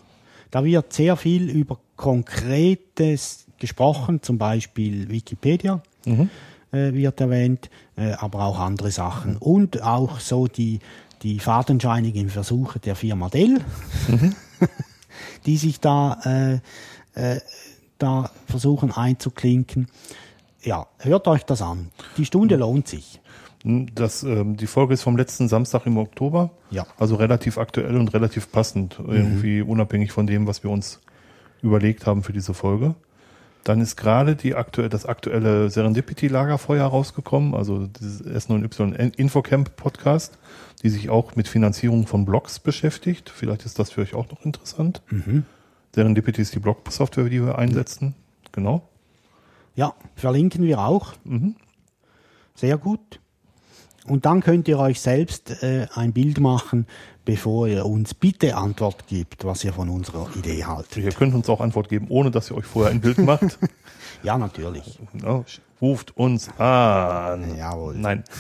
Da 0.52 0.64
wird 0.64 0.94
sehr 0.94 1.16
viel 1.16 1.50
über 1.50 1.80
Konkretes 1.96 3.46
gesprochen, 3.60 4.22
zum 4.22 4.38
Beispiel 4.38 5.10
Wikipedia 5.10 5.82
äh, 6.72 6.94
wird 6.94 7.20
erwähnt, 7.22 7.70
äh, 7.96 8.12
aber 8.14 8.46
auch 8.46 8.60
andere 8.60 8.92
Sachen. 8.92 9.38
Und 9.38 9.82
auch 9.82 10.20
so 10.20 10.48
die, 10.48 10.80
die 11.24 11.40
fadenscheinigen 11.40 12.30
Versuche 12.30 12.80
der 12.80 12.96
Firma 12.96 13.30
Dell, 13.30 13.62
die 15.46 15.58
sich 15.58 15.80
da, 15.80 16.20
äh, 17.16 17.34
äh, 17.36 17.40
da 17.98 18.32
versuchen 18.48 18.92
einzuklinken. 18.92 19.88
Ja, 20.62 20.88
hört 21.00 21.28
euch 21.28 21.44
das 21.44 21.62
an. 21.62 21.90
Die 22.18 22.26
Stunde 22.26 22.56
lohnt 22.56 22.88
sich. 22.88 23.22
Das, 23.64 24.24
ähm, 24.24 24.56
die 24.56 24.68
Folge 24.68 24.94
ist 24.94 25.04
vom 25.04 25.18
letzten 25.18 25.50
Samstag 25.50 25.86
im 25.86 25.98
Oktober. 25.98 26.52
Ja. 26.70 26.86
Also 26.98 27.16
relativ 27.16 27.58
aktuell 27.58 27.98
und 27.98 28.14
relativ 28.14 28.52
passend. 28.52 29.00
Irgendwie 29.00 29.62
unabhängig 29.62 30.14
von 30.14 30.28
dem, 30.28 30.48
was 30.48 30.64
wir 30.64 30.72
uns 30.72 31.02
überlegt 31.62 32.06
haben 32.06 32.24
für 32.24 32.32
diese 32.32 32.54
Folge. 32.54 32.96
Dann 33.70 33.82
ist 33.82 33.98
gerade 33.98 34.36
die 34.36 34.56
aktuell, 34.56 34.90
das 34.90 35.06
aktuelle 35.06 35.70
Serendipity-Lagerfeuer 35.70 36.88
rausgekommen, 36.88 37.54
also 37.54 37.86
dieses 37.86 38.26
S9Y 38.26 39.14
Infocamp 39.16 39.76
Podcast, 39.76 40.40
die 40.82 40.90
sich 40.90 41.12
auch 41.12 41.36
mit 41.36 41.48
Finanzierung 41.48 42.08
von 42.08 42.26
Blogs 42.26 42.58
beschäftigt. 42.58 43.30
Vielleicht 43.30 43.68
ist 43.68 43.78
das 43.78 43.92
für 43.92 44.02
euch 44.02 44.16
auch 44.16 44.28
noch 44.32 44.44
interessant. 44.44 45.04
Serendipity 45.94 46.42
ist 46.42 46.56
die 46.56 46.60
Blog-Software, 46.60 47.30
die 47.30 47.46
wir 47.46 47.60
einsetzen. 47.60 48.16
Genau. 48.54 48.90
Ja, 49.76 49.94
verlinken 50.16 50.64
wir 50.64 50.80
auch. 50.80 51.14
Sehr 52.56 52.80
gut. 52.80 53.20
Und 54.06 54.26
dann 54.26 54.42
könnt 54.42 54.68
ihr 54.68 54.80
euch 54.80 55.00
selbst 55.00 55.62
äh, 55.62 55.86
ein 55.94 56.12
Bild 56.12 56.40
machen, 56.40 56.88
bevor 57.30 57.68
ihr 57.68 57.86
uns 57.86 58.16
bitte 58.16 58.56
Antwort 58.56 59.06
gibt, 59.06 59.46
was 59.46 59.64
ihr 59.64 59.72
von 59.72 59.88
unserer 59.88 60.28
Idee 60.36 60.66
haltet. 60.66 60.98
Ihr 60.98 61.12
könnt 61.12 61.36
uns 61.36 61.48
auch 61.48 61.62
Antwort 61.62 61.88
geben, 61.88 62.08
ohne 62.10 62.32
dass 62.32 62.50
ihr 62.50 62.58
euch 62.58 62.66
vorher 62.66 62.92
ein 62.92 63.02
Bild 63.02 63.20
macht. 63.20 63.60
Ja, 64.22 64.38
natürlich. 64.38 65.00
Ja, 65.24 65.46
ruft 65.82 66.18
uns 66.18 66.50
an. 66.60 67.56
Jawohl. 67.58 67.96
Nein. 67.96 68.24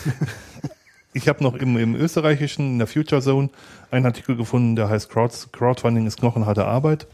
Ich 1.13 1.27
habe 1.27 1.43
noch 1.43 1.55
im, 1.55 1.75
im 1.77 1.95
österreichischen, 1.95 2.73
in 2.73 2.77
der 2.77 2.87
Future 2.87 3.21
Zone, 3.21 3.49
einen 3.89 4.05
Artikel 4.05 4.35
gefunden, 4.35 4.75
der 4.75 4.89
heißt 4.89 5.09
Crowdfunding 5.09 6.05
ist 6.05 6.19
knochenharte 6.19 6.65
Arbeit. 6.65 7.07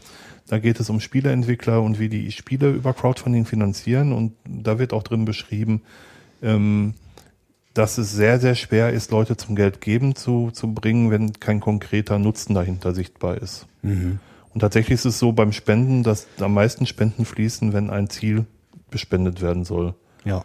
Da 0.48 0.58
geht 0.58 0.80
es 0.80 0.90
um 0.90 1.00
Spieleentwickler 1.00 1.80
und 1.80 1.98
wie 1.98 2.10
die 2.10 2.30
Spiele 2.30 2.70
über 2.70 2.92
Crowdfunding 2.92 3.46
finanzieren. 3.46 4.12
Und 4.12 4.32
da 4.44 4.78
wird 4.78 4.92
auch 4.92 5.02
drin 5.02 5.24
beschrieben, 5.24 5.80
ähm, 6.42 6.94
dass 7.76 7.98
es 7.98 8.12
sehr, 8.12 8.38
sehr 8.40 8.54
schwer 8.54 8.90
ist, 8.92 9.10
Leute 9.10 9.36
zum 9.36 9.54
Geld 9.56 9.80
geben 9.80 10.14
zu, 10.14 10.50
zu 10.52 10.72
bringen, 10.72 11.10
wenn 11.10 11.32
kein 11.34 11.60
konkreter 11.60 12.18
Nutzen 12.18 12.54
dahinter 12.54 12.94
sichtbar 12.94 13.36
ist. 13.38 13.66
Und 13.82 14.60
tatsächlich 14.60 14.94
ist 14.94 15.04
es 15.04 15.18
so 15.18 15.32
beim 15.32 15.52
Spenden, 15.52 16.02
dass 16.02 16.26
am 16.40 16.54
meisten 16.54 16.86
Spenden 16.86 17.24
fließen, 17.24 17.72
wenn 17.72 17.90
ein 17.90 18.08
Ziel 18.08 18.46
bespendet 18.90 19.42
werden 19.42 19.64
soll. 19.64 19.94
Ja. 20.24 20.44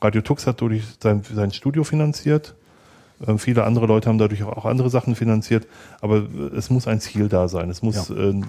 Radio 0.00 0.20
Tux 0.20 0.46
hat 0.46 0.60
dadurch 0.60 0.82
sein, 1.02 1.22
sein 1.32 1.50
Studio 1.52 1.82
finanziert. 1.82 2.54
Ähm, 3.26 3.38
viele 3.38 3.64
andere 3.64 3.86
Leute 3.86 4.08
haben 4.10 4.18
dadurch 4.18 4.42
auch 4.42 4.66
andere 4.66 4.90
Sachen 4.90 5.16
finanziert. 5.16 5.66
Aber 6.02 6.18
äh, 6.18 6.56
es 6.56 6.68
muss 6.68 6.86
ein 6.86 7.00
Ziel 7.00 7.28
da 7.28 7.48
sein. 7.48 7.70
Es 7.70 7.80
muss, 7.82 8.08
Ja. 8.08 8.14
äh, 8.14 8.40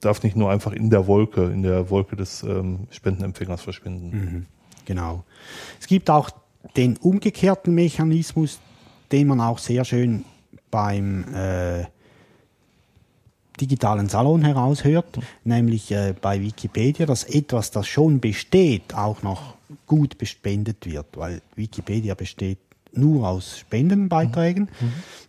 darf 0.00 0.22
nicht 0.22 0.36
nur 0.36 0.50
einfach 0.50 0.72
in 0.72 0.88
der 0.88 1.06
Wolke, 1.06 1.44
in 1.44 1.62
der 1.62 1.90
Wolke 1.90 2.16
des 2.16 2.42
ähm, 2.42 2.86
Spendenempfängers 2.90 3.60
verschwinden. 3.60 4.46
Genau. 4.86 5.22
Es 5.80 5.86
gibt 5.86 6.08
auch 6.08 6.30
den 6.76 6.96
umgekehrten 6.96 7.74
Mechanismus, 7.74 8.60
den 9.12 9.28
man 9.28 9.40
auch 9.40 9.58
sehr 9.58 9.84
schön 9.84 10.24
beim 10.70 11.24
äh, 11.34 11.84
digitalen 13.60 14.08
Salon 14.08 14.44
heraushört, 14.44 15.18
nämlich 15.44 15.90
äh, 15.90 16.14
bei 16.20 16.40
Wikipedia, 16.40 17.06
dass 17.06 17.24
etwas, 17.24 17.70
das 17.70 17.86
schon 17.86 18.20
besteht, 18.20 18.94
auch 18.94 19.22
noch 19.22 19.54
gut 19.86 20.18
bespendet 20.18 20.86
wird, 20.86 21.06
weil 21.16 21.40
Wikipedia 21.54 22.14
besteht 22.14 22.58
nur 22.92 23.28
aus 23.28 23.58
Spendenbeiträgen. 23.58 24.68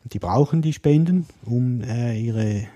Die 0.04 0.20
brauchen 0.20 0.62
die 0.62 0.74
Spenden, 0.74 1.26
um 1.46 1.82
äh, 1.82 2.18
ihre 2.18 2.68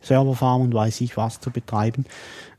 Serverfarm 0.00 0.62
und 0.62 0.74
weiß 0.74 1.00
ich 1.00 1.16
was 1.16 1.40
zu 1.40 1.50
betreiben. 1.50 2.06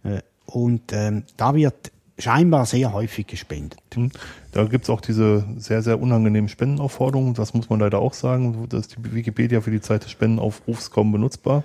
Äh, 0.03 0.21
und 0.45 0.93
ähm, 0.93 1.23
da 1.35 1.55
wird 1.55 1.91
scheinbar 2.18 2.65
sehr 2.65 2.93
häufig 2.93 3.28
gespendet. 3.28 3.80
Hm. 3.93 4.11
Da 4.51 4.63
gibt's 4.65 4.89
auch 4.89 5.01
diese 5.01 5.45
sehr, 5.57 5.82
sehr 5.82 5.99
unangenehmen 6.01 6.49
Spendenaufforderungen. 6.49 7.34
Das 7.36 7.53
muss 7.53 7.70
man 7.70 7.80
leider 7.80 7.99
auch 7.99 8.13
sagen. 8.13 8.68
Da 8.70 8.78
ist 8.80 8.95
die 8.97 9.13
Wikipedia 9.13 9.61
für 9.61 9.72
die 9.72 9.82
Zeit 9.82 10.03
des 10.03 10.11
Spendenaufrufs 10.11 10.89
kaum 10.91 11.11
benutzbar, 11.11 11.63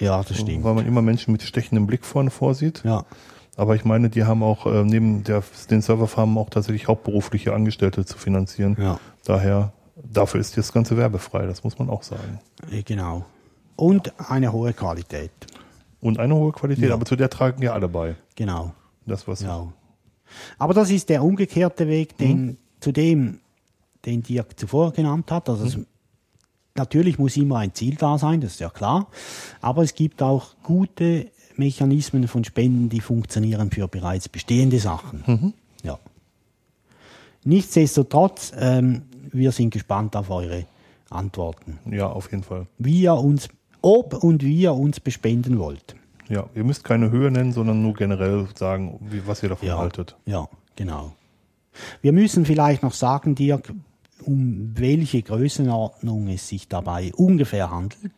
Ja, 0.00 0.22
das 0.22 0.38
stimmt. 0.40 0.64
weil 0.64 0.74
man 0.74 0.86
immer 0.86 1.02
Menschen 1.02 1.32
mit 1.32 1.42
stechendem 1.42 1.86
Blick 1.86 2.04
vorne 2.04 2.30
vorsieht. 2.30 2.82
Ja, 2.84 3.04
Aber 3.56 3.76
ich 3.76 3.84
meine, 3.84 4.10
die 4.10 4.24
haben 4.24 4.42
auch 4.42 4.66
äh, 4.66 4.82
neben 4.84 5.22
der, 5.22 5.42
den 5.70 5.80
Serverfarmen 5.80 6.36
auch 6.38 6.50
tatsächlich 6.50 6.88
hauptberufliche 6.88 7.54
Angestellte 7.54 8.04
zu 8.04 8.18
finanzieren. 8.18 8.76
ja, 8.80 8.98
Daher, 9.24 9.72
dafür 9.96 10.40
ist 10.40 10.56
das 10.56 10.72
Ganze 10.72 10.96
werbefrei, 10.96 11.46
das 11.46 11.62
muss 11.62 11.78
man 11.78 11.88
auch 11.88 12.02
sagen. 12.02 12.40
äh, 12.72 12.82
genau. 12.82 13.24
Und 13.76 14.12
eine 14.28 14.52
hohe 14.52 14.72
Qualität. 14.72 15.30
Und 16.00 16.18
eine 16.18 16.34
hohe 16.34 16.50
Qualität, 16.52 16.88
Ja. 16.88 16.94
aber 16.94 17.04
zu 17.06 17.14
der 17.16 17.30
tragen 17.30 17.62
ja 17.62 17.72
alle 17.72 17.88
bei. 17.88 18.16
Genau. 18.36 18.72
Das, 19.06 19.26
was 19.28 19.40
Ja. 19.42 19.66
Aber 20.58 20.74
das 20.74 20.90
ist 20.90 21.08
der 21.08 21.22
umgekehrte 21.22 21.88
Weg, 21.88 22.16
den, 22.18 22.58
zu 22.80 22.92
dem, 22.92 23.40
den 24.04 24.22
Dirk 24.22 24.58
zuvor 24.58 24.92
genannt 24.92 25.30
hat. 25.30 25.48
Also 25.48 25.64
es, 25.64 25.78
natürlich 26.74 27.18
muss 27.18 27.36
immer 27.36 27.58
ein 27.58 27.74
Ziel 27.74 27.96
da 27.96 28.18
sein, 28.18 28.40
das 28.40 28.52
ist 28.52 28.60
ja 28.60 28.70
klar. 28.70 29.08
Aber 29.60 29.82
es 29.82 29.94
gibt 29.94 30.22
auch 30.22 30.54
gute 30.62 31.30
Mechanismen 31.56 32.28
von 32.28 32.44
Spenden, 32.44 32.88
die 32.88 33.00
funktionieren 33.00 33.70
für 33.70 33.88
bereits 33.88 34.28
bestehende 34.28 34.78
Sachen. 34.78 35.54
Ja. 35.82 35.98
Nichtsdestotrotz, 37.44 38.52
ähm, 38.58 39.02
wir 39.30 39.52
sind 39.52 39.70
gespannt 39.70 40.16
auf 40.16 40.30
eure 40.30 40.66
Antworten. 41.10 41.78
ja, 41.90 42.08
auf 42.08 42.30
jeden 42.30 42.42
Fall. 42.42 42.66
Wie 42.78 43.02
ihr 43.02 43.14
uns, 43.14 43.48
ob 43.82 44.24
und 44.24 44.42
wie 44.42 44.62
ihr 44.62 44.74
uns 44.74 44.98
bespenden 44.98 45.58
wollt. 45.58 45.94
Ja, 46.28 46.46
ihr 46.54 46.64
müsst 46.64 46.84
keine 46.84 47.10
Höhe 47.10 47.30
nennen, 47.30 47.52
sondern 47.52 47.82
nur 47.82 47.94
generell 47.94 48.46
sagen, 48.54 48.98
was 49.26 49.42
ihr 49.42 49.50
davon 49.50 49.70
haltet. 49.76 50.16
Ja, 50.24 50.48
genau. 50.76 51.12
Wir 52.02 52.12
müssen 52.12 52.46
vielleicht 52.46 52.82
noch 52.82 52.94
sagen, 52.94 53.34
Dirk, 53.34 53.72
um 54.24 54.72
welche 54.76 55.22
Größenordnung 55.22 56.28
es 56.28 56.48
sich 56.48 56.68
dabei 56.68 57.12
ungefähr 57.14 57.70
handelt. 57.70 58.12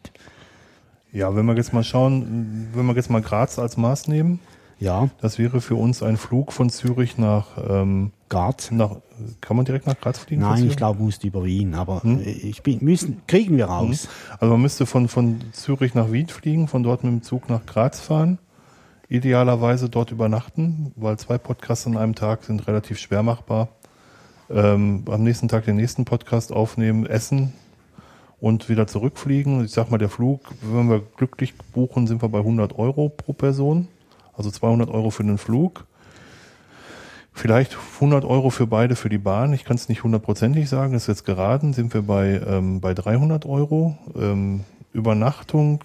Ja, 1.12 1.34
wenn 1.34 1.46
wir 1.46 1.56
jetzt 1.56 1.72
mal 1.72 1.82
schauen, 1.84 2.68
wenn 2.74 2.86
wir 2.86 2.94
jetzt 2.94 3.10
mal 3.10 3.22
Graz 3.22 3.58
als 3.58 3.76
Maß 3.76 4.08
nehmen, 4.08 4.40
Ja, 4.78 5.08
das 5.20 5.38
wäre 5.38 5.60
für 5.60 5.76
uns 5.76 6.02
ein 6.02 6.18
Flug 6.18 6.52
von 6.52 6.68
Zürich 6.68 7.16
nach, 7.16 7.56
ähm, 7.68 8.12
Graz. 8.28 8.70
nach 8.70 8.96
kann 9.40 9.56
man 9.56 9.64
direkt 9.64 9.86
nach 9.86 9.98
Graz 9.98 10.18
fliegen? 10.18 10.42
Nein, 10.42 10.66
ich 10.66 10.76
glaube, 10.76 11.02
musst 11.02 11.24
über 11.24 11.44
Wien, 11.44 11.74
aber 11.74 12.02
äh, 12.04 12.30
ich 12.30 12.62
bin, 12.62 12.78
müssen, 12.82 13.22
kriegen 13.26 13.56
wir 13.56 13.66
raus. 13.66 14.08
Also 14.38 14.52
man 14.52 14.62
müsste 14.62 14.86
von, 14.86 15.08
von 15.08 15.40
Zürich 15.52 15.94
nach 15.94 16.12
Wien 16.12 16.28
fliegen, 16.28 16.68
von 16.68 16.82
dort 16.82 17.04
mit 17.04 17.12
dem 17.12 17.22
Zug 17.22 17.48
nach 17.48 17.64
Graz 17.66 18.00
fahren, 18.00 18.38
idealerweise 19.08 19.88
dort 19.88 20.10
übernachten, 20.10 20.92
weil 20.96 21.18
zwei 21.18 21.38
Podcasts 21.38 21.86
an 21.86 21.96
einem 21.96 22.14
Tag 22.14 22.44
sind 22.44 22.66
relativ 22.66 22.98
schwer 22.98 23.22
machbar. 23.22 23.68
Ähm, 24.48 25.04
am 25.10 25.22
nächsten 25.22 25.48
Tag 25.48 25.64
den 25.64 25.76
nächsten 25.76 26.04
Podcast 26.04 26.52
aufnehmen, 26.52 27.06
essen 27.06 27.52
und 28.40 28.68
wieder 28.68 28.86
zurückfliegen. 28.86 29.64
Ich 29.64 29.72
sag 29.72 29.90
mal, 29.90 29.98
der 29.98 30.08
Flug, 30.08 30.40
wenn 30.60 30.88
wir 30.88 31.02
glücklich 31.16 31.54
buchen, 31.72 32.06
sind 32.06 32.22
wir 32.22 32.28
bei 32.28 32.38
100 32.38 32.78
Euro 32.78 33.08
pro 33.08 33.32
Person, 33.32 33.88
also 34.36 34.50
200 34.50 34.88
Euro 34.90 35.10
für 35.10 35.24
den 35.24 35.38
Flug. 35.38 35.86
Vielleicht 37.36 37.76
100 37.96 38.24
Euro 38.24 38.48
für 38.48 38.66
beide 38.66 38.96
für 38.96 39.10
die 39.10 39.18
Bahn. 39.18 39.52
Ich 39.52 39.66
kann 39.66 39.76
es 39.76 39.90
nicht 39.90 40.02
hundertprozentig 40.02 40.70
sagen. 40.70 40.94
Das 40.94 41.02
ist 41.02 41.08
jetzt 41.08 41.24
geraten. 41.26 41.74
Sind 41.74 41.92
wir 41.92 42.00
bei, 42.00 42.40
ähm, 42.46 42.80
bei 42.80 42.94
300 42.94 43.44
Euro. 43.44 43.98
Ähm, 44.18 44.64
Übernachtung. 44.94 45.84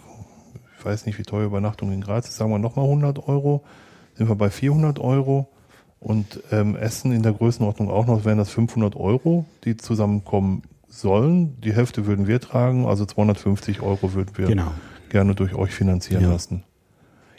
Ich 0.80 0.86
weiß 0.86 1.06
nicht, 1.06 1.20
wie 1.20 1.24
teuer 1.24 1.45
Übernachtung 1.45 1.91
in 1.91 1.99
Graz 1.99 2.30
ist. 2.30 2.38
Sagen 2.38 2.52
wir 2.52 2.58
nochmal 2.58 2.86
100 2.86 3.28
Euro. 3.28 3.64
Sind 4.16 4.30
wir 4.30 4.36
bei 4.36 4.49
400 4.49 4.99
Euro. 4.99 5.49
Und 5.99 6.41
ähm, 6.54 6.78
Essen 6.78 7.12
in 7.12 7.22
der 7.22 7.34
Größenordnung 7.34 7.91
auch 7.91 8.08
noch 8.08 8.24
wären 8.24 8.38
das 8.38 8.49
500 8.49 8.95
Euro, 8.95 9.45
die 9.66 9.76
zusammenkommen 9.76 10.64
sollen. 10.88 11.60
Die 11.60 11.74
Hälfte 11.74 12.06
würden 12.08 12.28
wir 12.28 12.39
tragen. 12.39 12.86
Also 12.86 13.06
250 13.06 13.82
Euro 13.82 14.14
würden 14.14 14.38
wir 14.38 14.47
Genau. 14.47 14.72
gerne 15.10 15.36
durch 15.36 15.54
euch 15.54 15.72
finanzieren 15.74 16.24
Ja. 16.24 16.30
lassen. 16.32 16.64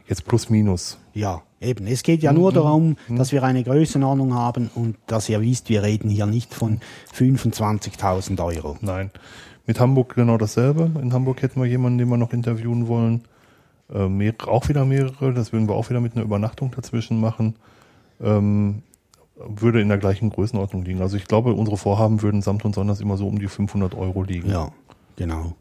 Jetzt 0.06 0.26
plus 0.26 0.50
minus. 0.50 0.98
Ja, 1.14 1.40
eben. 1.62 1.86
Es 1.86 2.02
geht 2.02 2.22
ja 2.22 2.32
nur 2.32 2.52
darum, 2.52 2.96
dass 3.08 3.32
wir 3.32 3.42
eine 3.42 3.62
Größenordnung 3.62 4.34
haben 4.34 4.70
und 4.74 4.96
dass 5.06 5.28
ihr 5.28 5.40
wisst, 5.40 5.68
wir 5.68 5.82
reden 5.82 6.10
hier 6.10 6.26
nicht 6.26 6.54
von 6.54 6.80
25.000 7.14 8.44
Euro. 8.44 8.76
Nein. 8.80 9.10
Mit 9.66 9.78
Hamburg 9.78 10.14
genau 10.14 10.38
dasselbe. 10.38 10.90
In 11.00 11.12
Hamburg 11.12 11.40
hätten 11.42 11.60
wir 11.60 11.68
jemanden, 11.68 11.98
den 11.98 12.08
wir 12.08 12.16
noch 12.16 12.32
interviewen 12.32 12.88
wollen. 12.88 13.22
Äh, 13.92 14.08
mehrere, 14.08 14.48
auch 14.48 14.68
wieder 14.68 14.84
mehrere. 14.84 15.32
Das 15.32 15.52
würden 15.52 15.68
wir 15.68 15.74
auch 15.74 15.88
wieder 15.88 16.00
mit 16.00 16.16
einer 16.16 16.24
Übernachtung 16.24 16.72
dazwischen 16.74 17.20
machen. 17.20 17.54
Ähm, 18.20 18.82
würde 19.36 19.80
in 19.80 19.88
der 19.88 19.98
gleichen 19.98 20.30
Größenordnung 20.30 20.84
liegen. 20.84 21.00
Also 21.00 21.16
ich 21.16 21.26
glaube, 21.26 21.54
unsere 21.54 21.76
Vorhaben 21.76 22.22
würden 22.22 22.42
samt 22.42 22.64
und 22.64 22.74
sonders 22.74 23.00
immer 23.00 23.16
so 23.16 23.26
um 23.26 23.38
die 23.38 23.48
500 23.48 23.94
Euro 23.94 24.22
liegen. 24.22 24.50
Ja, 24.50 24.70
genau. 25.16 25.54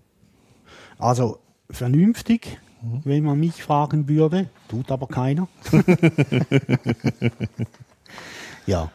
Also 0.98 1.40
vernünftig, 1.70 2.60
wenn 2.82 3.24
man 3.24 3.40
mich 3.40 3.64
fragen 3.64 4.08
würde, 4.08 4.50
tut 4.68 4.92
aber 4.92 5.08
keiner. 5.08 5.48
ja, 8.66 8.90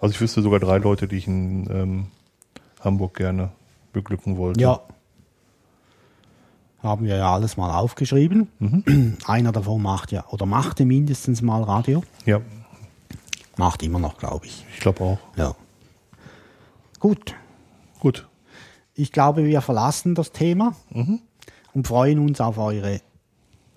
Also 0.00 0.14
ich 0.14 0.20
wüsste 0.20 0.42
sogar 0.42 0.60
drei 0.60 0.78
Leute, 0.78 1.08
die 1.08 1.16
ich 1.16 1.26
in 1.26 1.68
ähm, 1.70 2.06
Hamburg 2.80 3.14
gerne 3.16 3.50
beglücken 3.92 4.36
wollte. 4.36 4.60
ja, 4.60 4.80
Haben 6.82 7.06
wir 7.06 7.16
ja 7.16 7.32
alles 7.32 7.56
mal 7.56 7.76
aufgeschrieben. 7.76 8.48
Einer 9.26 9.52
davon 9.52 9.82
macht 9.82 10.12
ja, 10.12 10.26
oder 10.28 10.46
machte 10.46 10.84
mindestens 10.84 11.42
mal 11.42 11.62
Radio. 11.62 12.02
Ja, 12.24 12.40
Macht 13.58 13.82
immer 13.82 13.98
noch, 13.98 14.16
glaube 14.16 14.46
ich. 14.46 14.64
ich 14.72 14.80
glaube 14.80 15.04
auch. 15.04 15.18
Ja. 15.36 15.54
Gut. 16.98 17.34
Gut. 18.00 18.26
Ich 18.94 19.12
glaube, 19.12 19.44
wir 19.44 19.60
verlassen 19.60 20.14
das 20.14 20.32
Thema 20.32 20.74
und 21.74 21.86
freuen 21.86 22.18
uns 22.18 22.40
auf 22.40 22.56
eure 22.56 23.02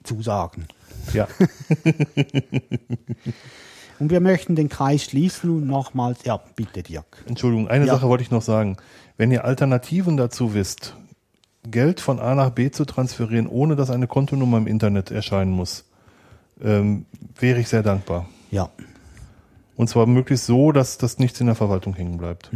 Zusagen. 0.06 0.66
Ja, 1.14 1.28
Und 4.00 4.10
wir 4.10 4.20
möchten 4.20 4.56
den 4.58 4.68
Kreis 4.68 5.04
schließen 5.06 5.50
und 5.50 5.68
nochmals, 5.68 6.26
ja, 6.26 6.38
bitte 6.56 6.84
Dirk. 6.84 7.24
Entschuldigung, 7.28 7.70
eine 7.70 7.86
Ja. 7.86 7.94
Sache 7.94 8.10
wollte 8.10 8.24
ich 8.24 8.32
noch 8.32 8.42
sagen. 8.42 8.76
Wenn 9.18 9.32
ihr 9.32 9.46
Alternativen 9.46 10.18
dazu 10.18 10.54
wisst, 10.54 10.98
Geld 11.64 12.02
von 12.02 12.20
A 12.20 12.36
nach 12.36 12.50
B 12.50 12.72
zu 12.72 12.84
transferieren, 12.84 13.48
ohne 13.48 13.76
dass 13.78 13.90
eine 13.90 14.08
Kontonummer 14.08 14.58
im 14.58 14.68
Internet 14.68 15.12
erscheinen 15.12 15.52
muss, 15.52 15.86
ähm, 16.62 17.06
wäre 17.40 17.60
ich 17.62 17.70
sehr 17.70 17.84
dankbar. 17.84 18.28
Ja, 18.52 18.70
Und 19.78 19.88
zwar 19.90 20.06
möglichst 20.08 20.46
so, 20.46 20.72
dass 20.74 20.98
das 20.98 21.18
nichts 21.18 21.40
in 21.40 21.48
der 21.48 21.56
Verwaltung 21.56 21.94
hängen 21.96 22.18
bleibt. 22.18 22.52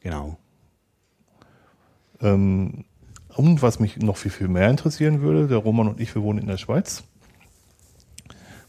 genau. 0.00 0.36
Ähm, 2.20 2.84
und 3.38 3.62
was 3.62 3.78
mich 3.78 3.96
noch 3.98 4.16
viel, 4.16 4.32
viel 4.32 4.48
mehr 4.48 4.68
interessieren 4.68 5.22
würde, 5.22 5.46
der 5.46 5.58
Roman 5.58 5.86
und 5.86 6.00
ich, 6.00 6.12
wir 6.14 6.22
wohnen 6.22 6.40
in 6.40 6.48
der 6.48 6.56
Schweiz. 6.56 7.04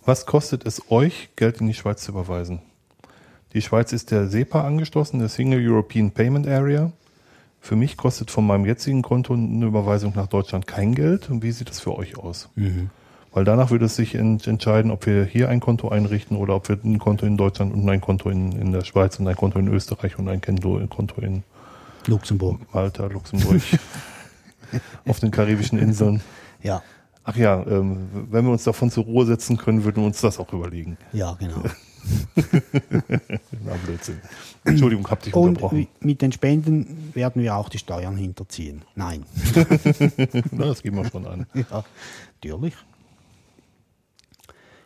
Was 0.06 0.28
kostet 0.28 0.64
es 0.64 0.92
euch, 0.92 1.30
Geld 1.36 1.60
in 1.60 1.68
die 1.68 1.74
Schweiz 1.74 2.04
zu 2.04 2.12
überweisen? 2.12 2.60
Die 3.54 3.64
Schweiz 3.64 3.92
ist 3.94 4.12
der 4.12 4.28
SEPA 4.28 4.62
angeschlossen, 4.62 5.20
der 5.20 5.30
Single 5.30 5.60
European 5.68 6.12
Payment 6.12 6.48
Area. 6.48 6.92
Für 7.60 7.76
mich 7.76 7.98
kostet 7.98 8.30
von 8.30 8.46
meinem 8.46 8.66
jetzigen 8.66 9.02
Konto 9.02 9.34
eine 9.34 9.66
Überweisung 9.66 10.14
nach 10.16 10.28
Deutschland 10.28 10.68
kein 10.68 10.94
Geld. 10.94 11.32
Und 11.32 11.42
wie 11.42 11.52
sieht 11.52 11.70
das 11.70 11.80
für 11.80 11.96
euch 11.98 12.20
aus? 12.20 12.50
Weil 13.34 13.46
danach 13.46 13.72
würde 13.72 13.86
es 13.86 13.96
sich 13.96 14.14
ent 14.14 14.46
entscheiden, 14.46 14.92
ob 14.92 15.08
wir 15.08 15.26
hier 15.26 15.50
ein 15.50 15.62
Konto 15.62 15.90
einrichten 15.90 16.38
oder 16.38 16.56
ob 16.56 16.70
wir 16.70 16.78
ein 16.84 17.00
Konto 17.00 17.26
in 17.26 17.38
Deutschland 17.38 17.74
und 17.74 17.90
ein 17.90 18.02
Konto 18.02 18.30
in, 18.30 18.52
in 18.52 18.72
der 18.72 18.86
Schweiz 18.86 19.20
und 19.20 19.28
ein 19.28 19.36
Konto 19.36 19.58
in 19.58 19.68
Österreich 19.68 20.20
und 20.20 20.30
ein 20.30 20.42
Konto 20.42 21.22
in 21.22 21.42
Luxemburg. 22.06 22.60
Malta, 22.72 23.08
Luxemburg, 23.08 23.62
auf 25.08 25.20
den 25.20 25.32
karibischen 25.32 25.80
Inseln. 25.80 26.22
Ja, 26.62 26.82
Ach 27.26 27.36
ja, 27.36 27.64
ähm, 27.68 28.08
wenn 28.32 28.46
wir 28.46 28.52
uns 28.52 28.64
davon 28.64 28.90
zur 28.90 29.04
Ruhe 29.04 29.24
setzen 29.26 29.58
können, 29.58 29.84
würden 29.84 29.98
wir 30.02 30.08
uns 30.08 30.20
das 30.20 30.40
auch 30.40 30.52
überlegen. 30.52 30.98
ja, 31.14 31.34
genau. 31.34 31.62
Na, 33.66 33.74
Blödsinn. 33.86 34.20
Entschuldigung, 34.64 35.08
hab 35.12 35.22
dich 35.22 35.34
Und 35.36 35.50
unterbrochen. 35.50 35.88
mit 36.00 36.22
den 36.24 36.32
Spenden 36.32 37.12
werden 37.14 37.44
wir 37.44 37.56
auch 37.56 37.70
die 37.70 37.78
Steuern 37.78 38.16
hinterziehen. 38.18 38.82
Nein. 38.96 39.26
Na, 40.52 40.66
das 40.66 40.82
geben 40.82 40.98
wir 40.98 41.10
schon 41.10 41.28
an. 41.28 41.46
Ja, 41.54 41.84
natürlich. 42.36 42.74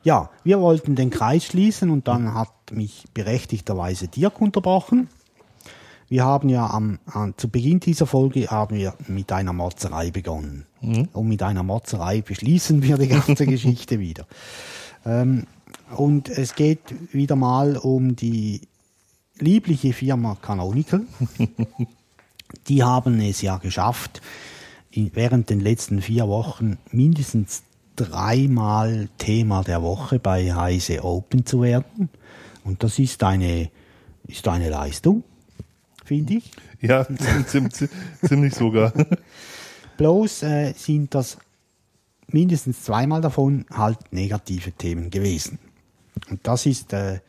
Ja, 0.03 0.29
wir 0.43 0.59
wollten 0.59 0.95
den 0.95 1.11
Kreis 1.11 1.45
schließen 1.45 1.89
und 1.91 2.07
dann 2.09 2.34
hat 2.34 2.49
mich 2.71 3.05
berechtigterweise 3.13 4.09
Dirk 4.09 4.41
unterbrochen. 4.41 5.07
Wir 6.10 6.26
haben 6.26 6.49
ja 6.49 6.70
am, 6.70 6.99
an, 7.06 7.34
zu 7.38 7.49
Beginn 7.49 7.80
dieser 7.80 8.06
Folge 8.06 8.47
haben 8.47 8.78
wir 8.78 8.95
mit 9.08 9.32
einer 9.32 9.54
Motzerei 9.54 10.12
begonnen. 10.12 10.66
Und 11.14 11.28
mit 11.28 11.41
einer 11.41 11.64
Motzerei 11.64 12.22
beschließen 12.22 12.84
wir 12.84 12.97
die 12.97 13.08
ganze 13.08 13.45
Geschichte 13.47 13.99
wieder. 13.99 14.28
Ähm, 15.06 15.47
und 15.95 16.30
es 16.30 16.56
geht 16.56 17.14
wieder 17.14 17.36
mal 17.36 17.78
um 17.78 18.16
die 18.16 18.62
liebliche 19.39 19.93
Firma 19.93 20.38
Canonical. 20.41 21.01
Die 22.68 22.84
haben 22.84 23.20
es 23.20 23.41
ja 23.41 23.58
geschafft, 23.58 24.22
während 24.91 25.49
den 25.49 25.60
letzten 25.60 26.01
vier 26.01 26.28
Wochen 26.28 26.78
mindestens 26.91 27.64
dreimal 27.95 29.10
Thema 29.18 29.64
der 29.64 29.82
Woche 29.82 30.20
bei 30.20 30.54
Heise 30.54 31.04
Open 31.04 31.45
zu 31.45 31.62
werden. 31.62 32.10
Und 32.64 32.84
das 32.84 32.99
ist 32.99 33.24
eine, 33.24 33.70
ist 34.28 34.47
eine 34.47 34.70
Leistung, 34.70 35.24
finde 36.04 36.36
ich. 36.36 36.51
Ja, 36.82 37.01
ziem- 37.47 37.70
ziem- 37.72 37.89
ziemlich 38.26 38.54
sogar. 38.56 38.93
Bloß 39.97 40.43
äh, 40.43 40.74
sind 40.76 41.14
das 41.16 41.38
mindestens 42.28 42.84
zweimal 42.84 43.22
davon 43.22 43.66
halt 43.72 43.99
negative 44.12 44.72
Themen 44.72 45.10
gewesen. 45.10 45.60
Und 46.30 46.39
das 46.47 46.66
ist 46.66 46.93
äh, 46.93 47.20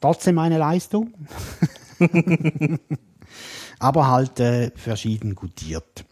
trotzdem 0.00 0.38
eine 0.38 0.58
Leistung, 0.58 1.12
aber 3.78 4.08
halt 4.08 4.40
äh, 4.40 4.70
verschieden 4.74 5.34
gutiert. 5.34 6.04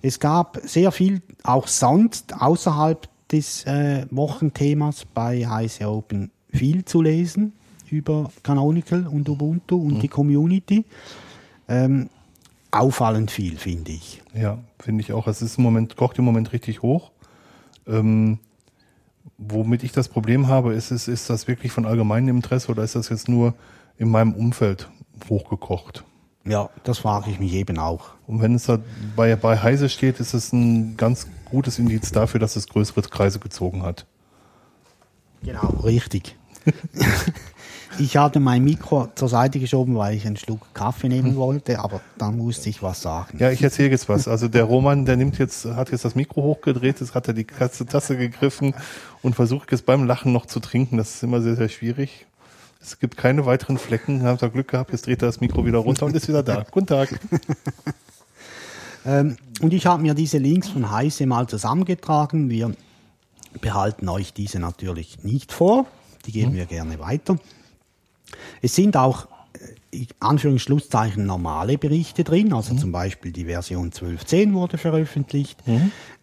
Es 0.00 0.18
gab 0.18 0.58
sehr 0.64 0.90
viel 0.90 1.22
auch 1.44 1.68
sonst 1.68 2.34
außerhalb 2.40 3.08
des 3.30 3.64
äh, 3.66 4.06
Wochenthemas 4.10 5.04
bei 5.14 5.46
Heise 5.46 5.88
Open 5.88 6.30
viel 6.52 6.84
zu 6.84 7.00
lesen 7.02 7.52
über 7.90 8.30
Canonical 8.42 9.06
und 9.06 9.28
Ubuntu 9.28 9.76
und 9.76 10.00
die 10.00 10.08
Community. 10.08 10.84
Ähm, 11.68 12.08
auffallend 12.70 13.30
viel, 13.30 13.56
finde 13.56 13.92
ich. 13.92 14.22
Ja, 14.34 14.58
finde 14.78 15.02
ich 15.02 15.12
auch. 15.12 15.26
Es 15.26 15.42
ist 15.42 15.58
im 15.58 15.64
Moment, 15.64 15.96
kocht 15.96 16.18
im 16.18 16.24
Moment 16.24 16.52
richtig 16.52 16.82
hoch. 16.82 17.10
Ähm, 17.86 18.38
womit 19.38 19.82
ich 19.82 19.92
das 19.92 20.08
Problem 20.08 20.48
habe, 20.48 20.74
ist, 20.74 20.90
ist, 20.90 21.08
ist 21.08 21.30
das 21.30 21.48
wirklich 21.48 21.72
von 21.72 21.86
allgemeinem 21.86 22.36
Interesse 22.36 22.70
oder 22.70 22.82
ist 22.82 22.94
das 22.94 23.08
jetzt 23.08 23.28
nur 23.28 23.54
in 23.98 24.08
meinem 24.08 24.34
Umfeld 24.34 24.88
hochgekocht? 25.28 26.04
Ja, 26.44 26.70
das 26.82 26.98
frage 26.98 27.30
ich 27.30 27.38
mich 27.38 27.52
eben 27.52 27.78
auch. 27.78 28.10
Und 28.26 28.42
wenn 28.42 28.54
es 28.54 28.64
da 28.64 28.78
bei, 29.14 29.36
bei 29.36 29.58
Heise 29.62 29.88
steht, 29.88 30.18
ist 30.18 30.34
es 30.34 30.52
ein 30.52 30.96
ganz 30.96 31.28
gutes 31.44 31.78
Indiz 31.78 32.10
dafür, 32.10 32.40
dass 32.40 32.56
es 32.56 32.66
größere 32.66 33.02
Kreise 33.02 33.38
gezogen 33.38 33.82
hat. 33.82 34.06
Genau, 35.44 35.68
richtig. 35.84 36.36
ich 37.98 38.16
hatte 38.16 38.40
mein 38.40 38.64
Mikro 38.64 39.08
zur 39.14 39.28
Seite 39.28 39.58
geschoben, 39.58 39.96
weil 39.96 40.16
ich 40.16 40.26
einen 40.26 40.36
Schluck 40.36 40.60
Kaffee 40.74 41.08
nehmen 41.08 41.36
wollte, 41.36 41.78
aber 41.78 42.00
dann 42.18 42.36
musste 42.36 42.68
ich 42.70 42.82
was 42.82 43.02
sagen. 43.02 43.38
Ja, 43.38 43.50
ich 43.50 43.62
erzähle 43.62 43.90
jetzt 43.90 44.08
was. 44.08 44.28
Also 44.28 44.48
der 44.48 44.64
Roman, 44.64 45.04
der 45.04 45.16
nimmt 45.16 45.38
jetzt, 45.38 45.64
hat 45.64 45.90
jetzt 45.90 46.04
das 46.04 46.14
Mikro 46.14 46.42
hochgedreht, 46.42 47.00
jetzt 47.00 47.14
hat 47.14 47.28
er 47.28 47.34
die 47.34 47.44
Katze 47.44 47.86
Tasse 47.86 48.16
gegriffen 48.16 48.74
und 49.22 49.34
versucht 49.34 49.72
jetzt 49.72 49.86
beim 49.86 50.04
Lachen 50.04 50.32
noch 50.32 50.46
zu 50.46 50.60
trinken. 50.60 50.96
Das 50.96 51.14
ist 51.14 51.22
immer 51.22 51.40
sehr, 51.40 51.56
sehr 51.56 51.68
schwierig. 51.68 52.26
Es 52.80 52.98
gibt 52.98 53.16
keine 53.16 53.46
weiteren 53.46 53.78
Flecken. 53.78 54.24
Habt 54.24 54.42
ihr 54.42 54.48
Glück 54.48 54.68
gehabt, 54.68 54.90
jetzt 54.92 55.06
dreht 55.06 55.22
er 55.22 55.26
das 55.26 55.40
Mikro 55.40 55.64
wieder 55.64 55.78
runter 55.78 56.06
und 56.06 56.16
ist 56.16 56.28
wieder 56.28 56.42
da. 56.42 56.64
Guten 56.70 56.86
Tag. 56.86 57.18
Ähm, 59.04 59.36
und 59.60 59.72
ich 59.72 59.86
habe 59.86 60.02
mir 60.02 60.14
diese 60.14 60.38
Links 60.38 60.68
von 60.68 60.90
Heise 60.90 61.26
mal 61.26 61.48
zusammengetragen. 61.48 62.50
Wir 62.50 62.72
behalten 63.60 64.08
euch 64.08 64.32
diese 64.32 64.58
natürlich 64.58 65.24
nicht 65.24 65.52
vor. 65.52 65.86
Die 66.26 66.32
geben 66.32 66.54
wir 66.54 66.66
gerne 66.66 67.00
weiter. 67.00 67.36
Es 68.60 68.74
sind 68.74 68.96
auch 68.96 69.28
äh, 69.92 70.06
Anführungsschlusszeichen 70.20 71.26
normale 71.26 71.78
Berichte 71.78 72.24
drin, 72.24 72.52
also 72.52 72.74
zum 72.74 72.92
Beispiel 72.92 73.32
die 73.32 73.44
Version 73.44 73.90
12.10 73.90 74.52
wurde 74.54 74.78
veröffentlicht, 74.78 75.58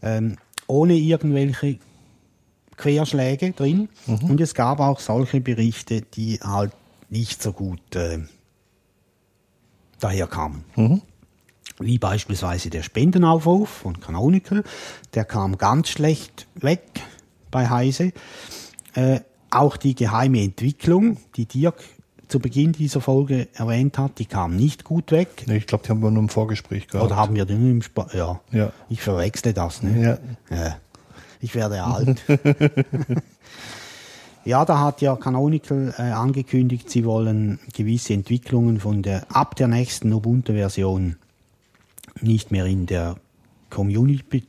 ähm, 0.02 0.38
ohne 0.68 0.96
irgendwelche 0.96 1.80
Querschläge 2.78 3.52
drin. 3.52 3.90
Und 4.30 4.42
es 4.42 4.54
gab 4.54 4.80
auch 4.80 5.00
solche 5.00 5.42
Berichte, 5.42 6.02
die 6.02 6.40
halt 6.42 6.72
nicht 7.10 7.42
so 7.44 7.52
gut 7.54 7.96
äh, 7.96 8.20
daherkamen. 10.00 10.64
Wie 11.80 11.98
beispielsweise 11.98 12.70
der 12.70 12.84
Spendenaufruf 12.84 13.70
von 13.70 14.00
Canonical, 14.00 14.64
der 15.14 15.26
kam 15.26 15.58
ganz 15.58 15.90
schlecht 15.90 16.48
weg 16.56 16.84
bei 17.52 17.70
Heise. 17.70 18.12
Äh, 18.96 19.22
auch 19.50 19.78
die 19.78 19.96
geheime 19.96 20.42
Entwicklung, 20.42 21.18
die 21.36 21.46
Dirk 21.46 21.84
zu 22.30 22.40
Beginn 22.40 22.72
dieser 22.72 23.02
Folge 23.02 23.48
erwähnt 23.54 23.98
hat, 23.98 24.20
die 24.20 24.26
kam 24.26 24.56
nicht 24.56 24.84
gut 24.84 25.12
weg. 25.12 25.44
Nee, 25.48 25.58
ich 25.58 25.68
glaube, 25.68 25.84
die 25.84 25.90
haben 25.90 26.02
wir 26.02 26.12
nur 26.12 26.24
im 26.24 26.30
Vorgespräch 26.30 26.88
gehabt. 26.88 27.06
Oder 27.06 27.16
haben 27.16 27.36
wir 27.36 27.46
den 27.46 27.70
im 27.70 27.82
Sp 27.82 28.06
Ja. 28.14 28.40
Ja. 28.52 28.72
Ich 28.88 29.02
verwechsle 29.02 29.54
das, 29.54 29.84
ne? 29.84 30.20
Ja. 30.50 30.56
Ja. 30.56 30.78
Ich 31.42 31.56
werde 31.56 31.84
alt. 31.84 32.24
ja, 34.46 34.64
da 34.64 34.80
hat 34.80 35.02
ja 35.02 35.16
Canonical 35.16 35.94
äh, 35.98 36.04
angekündigt, 36.04 36.90
sie 36.90 37.06
wollen 37.06 37.60
gewisse 37.74 38.14
Entwicklungen 38.14 38.80
von 38.80 39.02
der 39.02 39.26
ab 39.36 39.56
der 39.56 39.68
nächsten 39.68 40.14
Ubuntu-Version 40.14 41.16
nicht 42.22 42.52
mehr 42.52 42.66
in 42.66 42.86
der 42.86 43.16
Community 43.70 44.44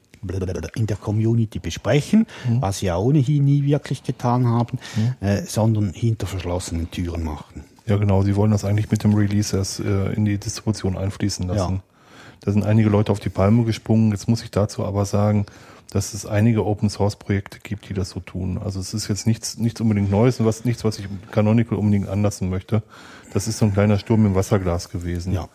in 0.74 0.86
der 0.86 0.96
Community 0.96 1.58
besprechen, 1.58 2.26
was 2.60 2.80
sie 2.80 2.86
ja 2.86 2.98
ohnehin 2.98 3.44
nie 3.44 3.64
wirklich 3.64 4.02
getan 4.02 4.46
haben, 4.46 4.78
äh, 5.20 5.42
sondern 5.44 5.94
hinter 5.94 6.26
verschlossenen 6.26 6.90
Türen 6.90 7.24
machen. 7.24 7.64
Ja, 7.90 7.96
genau. 7.96 8.22
Sie 8.22 8.36
wollen 8.36 8.52
das 8.52 8.64
eigentlich 8.64 8.90
mit 8.90 9.02
dem 9.02 9.14
Release 9.14 9.56
erst 9.56 9.80
äh, 9.80 10.12
in 10.12 10.24
die 10.24 10.38
Distribution 10.38 10.96
einfließen 10.96 11.48
lassen. 11.48 11.74
Ja. 11.74 11.82
Da 12.42 12.52
sind 12.52 12.64
einige 12.64 12.88
Leute 12.88 13.10
auf 13.10 13.20
die 13.20 13.28
Palme 13.28 13.64
gesprungen. 13.64 14.12
Jetzt 14.12 14.28
muss 14.28 14.42
ich 14.42 14.50
dazu 14.50 14.84
aber 14.84 15.04
sagen, 15.04 15.44
dass 15.90 16.14
es 16.14 16.24
einige 16.24 16.64
Open 16.64 16.88
Source 16.88 17.16
Projekte 17.16 17.58
gibt, 17.58 17.88
die 17.88 17.94
das 17.94 18.10
so 18.10 18.20
tun. 18.20 18.58
Also 18.64 18.78
es 18.78 18.94
ist 18.94 19.08
jetzt 19.08 19.26
nichts, 19.26 19.58
nichts 19.58 19.80
unbedingt 19.80 20.10
Neues 20.10 20.38
und 20.38 20.46
was, 20.46 20.64
nichts, 20.64 20.84
was 20.84 21.00
ich 21.00 21.08
Canonical 21.32 21.76
unbedingt 21.76 22.08
anlassen 22.08 22.48
möchte. 22.48 22.82
Das 23.32 23.48
ist 23.48 23.58
so 23.58 23.66
ein 23.66 23.74
kleiner 23.74 23.98
Sturm 23.98 24.24
im 24.24 24.36
Wasserglas 24.36 24.88
gewesen. 24.88 25.32
Ja. 25.32 25.48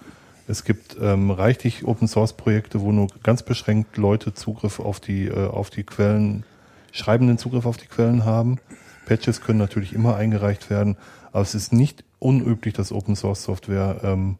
Es 0.47 0.65
gibt 0.65 0.97
ähm, 1.01 1.31
reichlich 1.31 1.85
Open 1.85 2.09
Source 2.09 2.33
Projekte, 2.33 2.81
wo 2.81 2.91
nur 2.91 3.07
ganz 3.23 3.43
beschränkt 3.43 3.95
Leute 3.95 4.33
Zugriff 4.33 4.79
auf 4.81 4.99
die, 4.99 5.27
äh, 5.27 5.47
auf 5.47 5.69
die 5.69 5.83
Quellen, 5.83 6.43
schreibenden 6.91 7.37
Zugriff 7.37 7.65
auf 7.65 7.77
die 7.77 7.87
Quellen 7.87 8.25
haben. 8.25 8.59
Patches 9.05 9.39
können 9.39 9.59
natürlich 9.59 9.93
immer 9.93 10.17
eingereicht 10.17 10.69
werden, 10.69 10.97
aber 11.31 11.41
es 11.41 11.55
ist 11.55 11.71
nicht 11.71 12.03
unüblich, 12.25 12.73
dass 12.73 12.91
Open 12.91 13.15
Source 13.15 13.43
Software 13.43 13.99
ähm, 14.03 14.37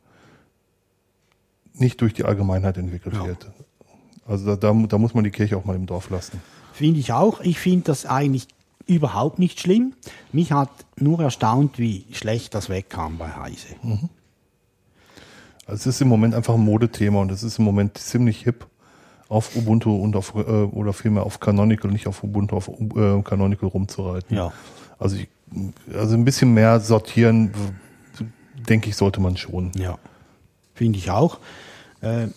nicht 1.73 2.01
durch 2.01 2.13
die 2.13 2.25
Allgemeinheit 2.25 2.77
entwickelt 2.77 3.15
Ja. 3.15 3.25
wird. 3.25 3.51
Also 4.27 4.55
da, 4.55 4.55
da, 4.55 4.73
da 4.87 4.97
muss 4.97 5.13
man 5.13 5.23
die 5.23 5.31
Kirche 5.31 5.55
auch 5.57 5.65
mal 5.65 5.75
im 5.75 5.85
Dorf 5.85 6.09
lassen. 6.09 6.41
Finde 6.73 6.99
ich 6.99 7.13
auch. 7.13 7.41
Ich 7.41 7.59
finde 7.59 7.85
das 7.85 8.05
eigentlich 8.05 8.47
überhaupt 8.87 9.39
nicht 9.39 9.59
schlimm. 9.59 9.93
Mich 10.31 10.51
hat 10.51 10.69
nur 10.97 11.19
erstaunt, 11.21 11.77
wie 11.79 12.05
schlecht 12.11 12.53
das 12.55 12.69
wegkam 12.69 13.17
bei 13.17 13.29
Heise. 13.29 13.67
Also 15.67 15.89
es 15.89 15.95
ist 15.95 16.01
im 16.01 16.07
Moment 16.07 16.33
einfach 16.35 16.53
ein 16.55 16.63
Modethema 16.63 17.21
und 17.21 17.31
es 17.31 17.43
ist 17.43 17.59
im 17.59 17.65
Moment 17.65 17.97
ziemlich 17.97 18.43
hip 18.43 18.67
auf 19.29 19.55
Ubuntu 19.55 19.95
und 19.95 20.15
auf 20.15 20.35
äh, 20.35 20.39
oder 20.39 20.93
vielmehr 20.93 21.23
auf 21.23 21.39
Canonical, 21.39 21.91
nicht 21.91 22.07
auf 22.07 22.23
Ubuntu, 22.23 22.55
auf 22.57 22.67
äh, 22.69 23.21
Canonical 23.23 23.69
rumzureiten. 23.69 24.37
Ja. 24.37 24.51
Also 24.99 25.15
ich, 25.17 25.27
also 25.93 26.15
ein 26.15 26.25
bisschen 26.25 26.53
mehr 26.53 26.79
sortieren, 26.79 27.51
denke 28.67 28.89
ich, 28.89 28.95
sollte 28.95 29.21
man 29.21 29.37
schon. 29.37 29.71
Ja, 29.75 29.97
finde 30.73 30.99
ich 30.99 31.11
auch. 31.11 31.39
Äh, 32.01 32.27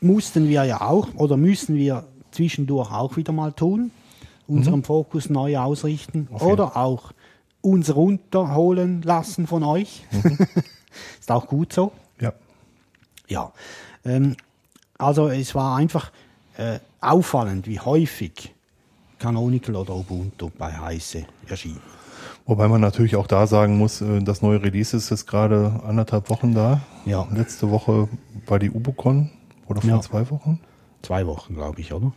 mussten 0.00 0.48
wir 0.48 0.64
ja 0.64 0.80
auch 0.80 1.14
oder 1.14 1.36
müssen 1.36 1.76
wir 1.76 2.04
zwischendurch 2.32 2.90
auch 2.90 3.16
wieder 3.16 3.32
mal 3.32 3.52
tun, 3.52 3.90
unseren 4.46 4.82
Fokus 4.82 5.30
neu 5.30 5.58
ausrichten 5.58 6.28
jeden 6.30 6.42
oder 6.42 6.76
auch 6.76 7.12
uns 7.60 7.94
runterholen 7.94 9.02
lassen 9.02 9.46
von 9.46 9.62
euch. 9.62 10.04
Ist 11.20 11.30
auch 11.30 11.46
gut 11.46 11.72
so. 11.72 11.92
Ja. 12.20 12.32
Ja. 13.28 13.52
Ähm, 14.04 14.36
also 14.98 15.28
es 15.28 15.54
war 15.54 15.76
einfach 15.76 16.10
äh, 16.56 16.80
auffallend, 17.00 17.66
wie 17.66 17.78
häufig 17.80 18.52
Canonical 19.18 19.76
oder 19.76 19.94
Ubuntu 19.94 20.50
bei 20.58 20.76
Heise 20.76 21.24
erschien. 21.46 21.80
Wobei 22.44 22.66
man 22.68 22.80
natürlich 22.80 23.14
auch 23.16 23.26
da 23.26 23.46
sagen 23.46 23.78
muss, 23.78 24.00
äh, 24.00 24.20
das 24.22 24.42
neue 24.42 24.62
Release 24.62 24.96
ist 24.96 25.10
jetzt 25.10 25.26
gerade 25.26 25.80
anderthalb 25.86 26.28
Wochen 26.30 26.54
da. 26.54 26.80
Ja. 27.04 27.26
Letzte 27.32 27.70
Woche 27.70 28.08
war 28.46 28.58
die 28.58 28.70
Ubucon 28.70 29.30
oder 29.68 29.80
vor 29.80 29.90
Ja. 29.90 30.00
zwei 30.00 30.28
Wochen. 30.30 30.60
Zwei 31.02 31.26
Wochen, 31.26 31.54
glaube 31.54 31.80
ich, 31.80 31.92
oder? 31.92 32.12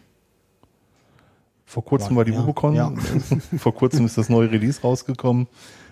Vor 1.66 1.84
kurzem 1.84 2.16
war 2.16 2.26
die 2.26 2.32
Ja, 2.34 2.40
Ubucon. 2.42 2.74
ja. 2.76 2.92
Vor 3.58 3.74
kurzem 3.74 4.06
ist 4.06 4.18
das 4.18 4.30
neue 4.30 4.52
Release 4.52 4.82
rausgekommen. 4.82 5.48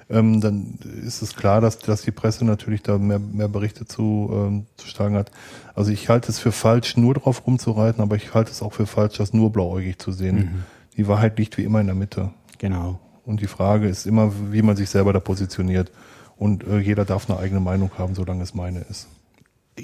Ähm, 0.09 0.39
dann 0.41 0.77
ist 1.03 1.21
es 1.23 1.35
klar, 1.35 1.61
dass, 1.61 1.79
dass 1.79 2.01
die 2.03 2.11
Presse 2.11 2.45
natürlich 2.45 2.83
da 2.83 2.97
mehr, 2.99 3.17
mehr 3.19 3.47
Berichte 3.47 3.85
zu, 3.85 4.29
ähm, 4.31 4.65
zu 4.77 4.87
schlagen 4.87 5.15
hat. 5.15 5.31
Also 5.73 5.91
ich 5.91 6.09
halte 6.09 6.29
es 6.29 6.37
für 6.39 6.51
falsch, 6.51 6.97
nur 6.97 7.15
drauf 7.15 7.47
rumzureiten, 7.47 8.03
aber 8.03 8.15
ich 8.17 8.33
halte 8.35 8.51
es 8.51 8.61
auch 8.61 8.73
für 8.73 8.85
falsch, 8.85 9.17
das 9.17 9.33
nur 9.33 9.51
blauäugig 9.51 9.97
zu 9.97 10.11
sehen. 10.11 10.35
Mhm. 10.35 10.63
Die 10.97 11.07
Wahrheit 11.07 11.39
liegt 11.39 11.57
wie 11.57 11.63
immer 11.63 11.79
in 11.81 11.87
der 11.87 11.95
Mitte. 11.95 12.31
Genau. 12.59 12.99
Und 13.25 13.41
die 13.41 13.47
Frage 13.47 13.87
ist 13.87 14.05
immer, 14.05 14.31
wie 14.51 14.61
man 14.61 14.75
sich 14.75 14.89
selber 14.89 15.13
da 15.13 15.19
positioniert. 15.19 15.91
Und 16.37 16.65
äh, 16.65 16.79
jeder 16.79 17.05
darf 17.05 17.29
eine 17.29 17.39
eigene 17.39 17.59
Meinung 17.59 17.91
haben, 17.97 18.15
solange 18.15 18.43
es 18.43 18.53
meine 18.53 18.79
ist. 18.81 19.07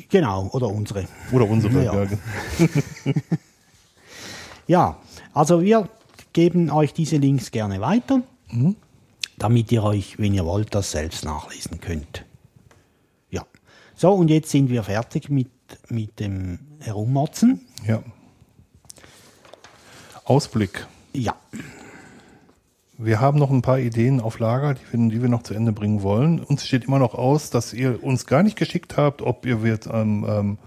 Genau, 0.09 0.49
oder 0.51 0.67
unsere. 0.67 1.05
Oder 1.31 1.45
unsere. 1.47 1.83
Ja. 1.83 2.03
Ja. 2.03 2.07
Ja, 4.67 4.97
also 5.33 5.63
wir 5.63 5.89
geben 6.31 6.69
euch 6.69 6.93
diese 6.93 7.17
Links 7.17 7.49
gerne 7.49 7.81
weiter, 7.81 8.21
damit 9.39 9.71
ihr 9.71 9.81
euch, 9.81 10.19
wenn 10.19 10.35
ihr 10.35 10.45
wollt, 10.45 10.75
das 10.75 10.91
selbst 10.91 11.25
nachlesen 11.25 11.81
könnt. 11.81 12.23
Ja. 13.31 13.47
So, 13.95 14.11
und 14.13 14.29
jetzt 14.29 14.51
sind 14.51 14.69
wir 14.69 14.83
fertig 14.83 15.31
mit, 15.31 15.49
mit 15.89 16.19
dem 16.19 16.59
Herummotzen. 16.81 17.61
ja. 17.87 18.03
Ausblick. 20.25 20.85
Ja. 21.13 21.35
Wir 23.01 23.21
haben 23.21 23.39
noch 23.39 23.49
ein 23.49 23.61
paar 23.61 23.79
Ideen 23.79 24.19
auf 24.19 24.39
Lager, 24.39 24.73
die 24.73 24.81
wir, 24.91 25.09
die 25.09 25.21
wir 25.21 25.29
noch 25.29 25.43
zu 25.43 25.53
Ende 25.53 25.71
bringen 25.71 26.03
wollen. 26.03 26.43
Uns 26.43 26.67
steht 26.67 26.83
immer 26.83 26.99
noch 26.99 27.15
aus, 27.15 27.49
dass 27.49 27.73
ihr 27.73 28.03
uns 28.03 28.25
gar 28.25 28.43
nicht 28.43 28.57
geschickt 28.57 28.97
habt, 28.97 29.21
ob 29.21 29.45
ihr 29.45 29.57
jetzt 29.63 29.89
am 29.89 30.25
ähm, 30.27 30.57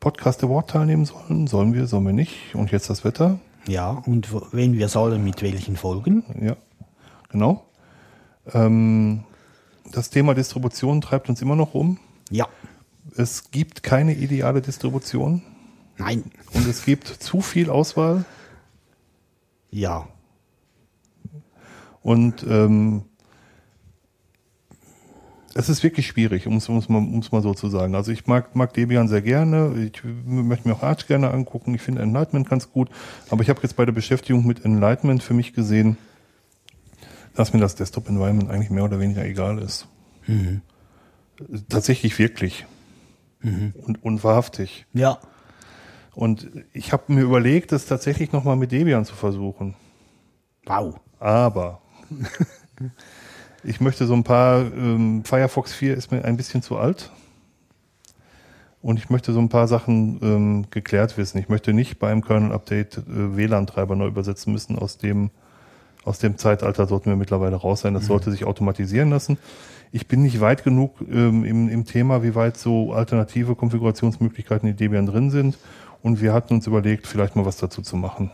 Podcast 0.00 0.42
Award 0.42 0.70
teilnehmen 0.70 1.04
sollen. 1.04 1.46
Sollen 1.46 1.74
wir, 1.74 1.86
sollen 1.86 2.06
wir 2.06 2.14
nicht? 2.14 2.54
Und 2.54 2.72
jetzt 2.72 2.88
das 2.88 3.04
Wetter. 3.04 3.40
Ja, 3.66 3.90
und 3.90 4.30
wenn 4.54 4.72
wir 4.72 4.88
sollen, 4.88 5.22
mit 5.22 5.42
welchen 5.42 5.76
Folgen? 5.76 6.24
Ja, 6.40 6.56
genau. 7.28 7.66
Ähm, 8.54 9.24
das 9.92 10.08
Thema 10.08 10.32
Distribution 10.32 11.02
treibt 11.02 11.28
uns 11.28 11.42
immer 11.42 11.56
noch 11.56 11.74
um. 11.74 11.98
Ja. 12.30 12.48
Es 13.18 13.50
gibt 13.50 13.82
keine 13.82 14.14
ideale 14.14 14.62
Distribution 14.62 15.42
Nein. 15.98 16.24
und 16.54 16.66
es 16.66 16.86
gibt 16.86 17.06
zu 17.06 17.42
viel 17.42 17.68
Auswahl. 17.68 18.24
Ja. 19.70 20.08
Und 22.04 22.44
ähm, 22.46 23.02
es 25.54 25.70
ist 25.70 25.82
wirklich 25.82 26.06
schwierig, 26.06 26.46
um 26.46 26.58
es 26.58 26.68
mal, 26.68 26.98
um's 26.98 27.32
mal 27.32 27.40
so 27.40 27.54
zu 27.54 27.68
sagen. 27.68 27.94
Also 27.94 28.12
ich 28.12 28.26
mag, 28.26 28.54
mag 28.54 28.74
Debian 28.74 29.08
sehr 29.08 29.22
gerne, 29.22 29.90
ich 29.90 30.02
möchte 30.04 30.68
mir 30.68 30.74
auch 30.74 30.82
Arch 30.82 31.06
gerne 31.06 31.30
angucken, 31.30 31.74
ich 31.74 31.80
finde 31.80 32.02
Enlightenment 32.02 32.48
ganz 32.48 32.70
gut, 32.70 32.90
aber 33.30 33.40
ich 33.40 33.48
habe 33.48 33.62
jetzt 33.62 33.76
bei 33.76 33.86
der 33.86 33.92
Beschäftigung 33.92 34.46
mit 34.46 34.66
Enlightenment 34.66 35.22
für 35.22 35.32
mich 35.32 35.54
gesehen, 35.54 35.96
dass 37.34 37.54
mir 37.54 37.60
das 37.60 37.74
Desktop-Environment 37.74 38.50
eigentlich 38.50 38.70
mehr 38.70 38.84
oder 38.84 39.00
weniger 39.00 39.24
egal 39.24 39.58
ist. 39.58 39.88
Tatsächlich 41.70 42.18
wirklich. 42.18 42.66
Und, 43.42 44.02
und 44.02 44.24
wahrhaftig. 44.24 44.86
Ja. 44.92 45.18
Und 46.14 46.50
ich 46.74 46.92
habe 46.92 47.12
mir 47.12 47.22
überlegt, 47.22 47.72
es 47.72 47.86
tatsächlich 47.86 48.32
nochmal 48.32 48.56
mit 48.56 48.72
Debian 48.72 49.06
zu 49.06 49.14
versuchen. 49.14 49.74
Wow. 50.66 51.00
Aber 51.18 51.80
ich 53.64 53.80
möchte 53.80 54.06
so 54.06 54.14
ein 54.14 54.24
paar, 54.24 54.60
ähm, 54.60 55.24
Firefox 55.24 55.72
4 55.72 55.96
ist 55.96 56.10
mir 56.10 56.24
ein 56.24 56.36
bisschen 56.36 56.62
zu 56.62 56.76
alt. 56.76 57.10
Und 58.84 58.98
ich 58.98 59.08
möchte 59.08 59.32
so 59.32 59.38
ein 59.38 59.48
paar 59.48 59.66
Sachen 59.66 60.20
ähm, 60.22 60.66
geklärt 60.70 61.16
wissen. 61.16 61.38
Ich 61.38 61.48
möchte 61.48 61.72
nicht 61.72 61.98
beim 61.98 62.22
Kernel-Update 62.22 62.98
äh, 62.98 63.34
WLAN-Treiber 63.34 63.96
neu 63.96 64.08
übersetzen 64.08 64.52
müssen. 64.52 64.78
Aus 64.78 64.98
dem, 64.98 65.30
aus 66.04 66.18
dem 66.18 66.36
Zeitalter 66.36 66.86
sollten 66.86 67.08
wir 67.08 67.16
mittlerweile 67.16 67.56
raus 67.56 67.80
sein. 67.80 67.94
Das 67.94 68.04
sollte 68.04 68.30
sich 68.30 68.44
automatisieren 68.44 69.08
lassen. 69.08 69.38
Ich 69.90 70.06
bin 70.06 70.22
nicht 70.22 70.42
weit 70.42 70.64
genug 70.64 71.00
ähm, 71.00 71.44
im, 71.44 71.70
im 71.70 71.86
Thema, 71.86 72.22
wie 72.22 72.34
weit 72.34 72.58
so 72.58 72.92
alternative 72.92 73.54
Konfigurationsmöglichkeiten 73.54 74.68
in 74.68 74.76
Debian 74.76 75.06
drin 75.06 75.30
sind. 75.30 75.56
Und 76.02 76.20
wir 76.20 76.34
hatten 76.34 76.52
uns 76.52 76.66
überlegt, 76.66 77.06
vielleicht 77.06 77.36
mal 77.36 77.46
was 77.46 77.56
dazu 77.56 77.80
zu 77.80 77.96
machen. 77.96 78.30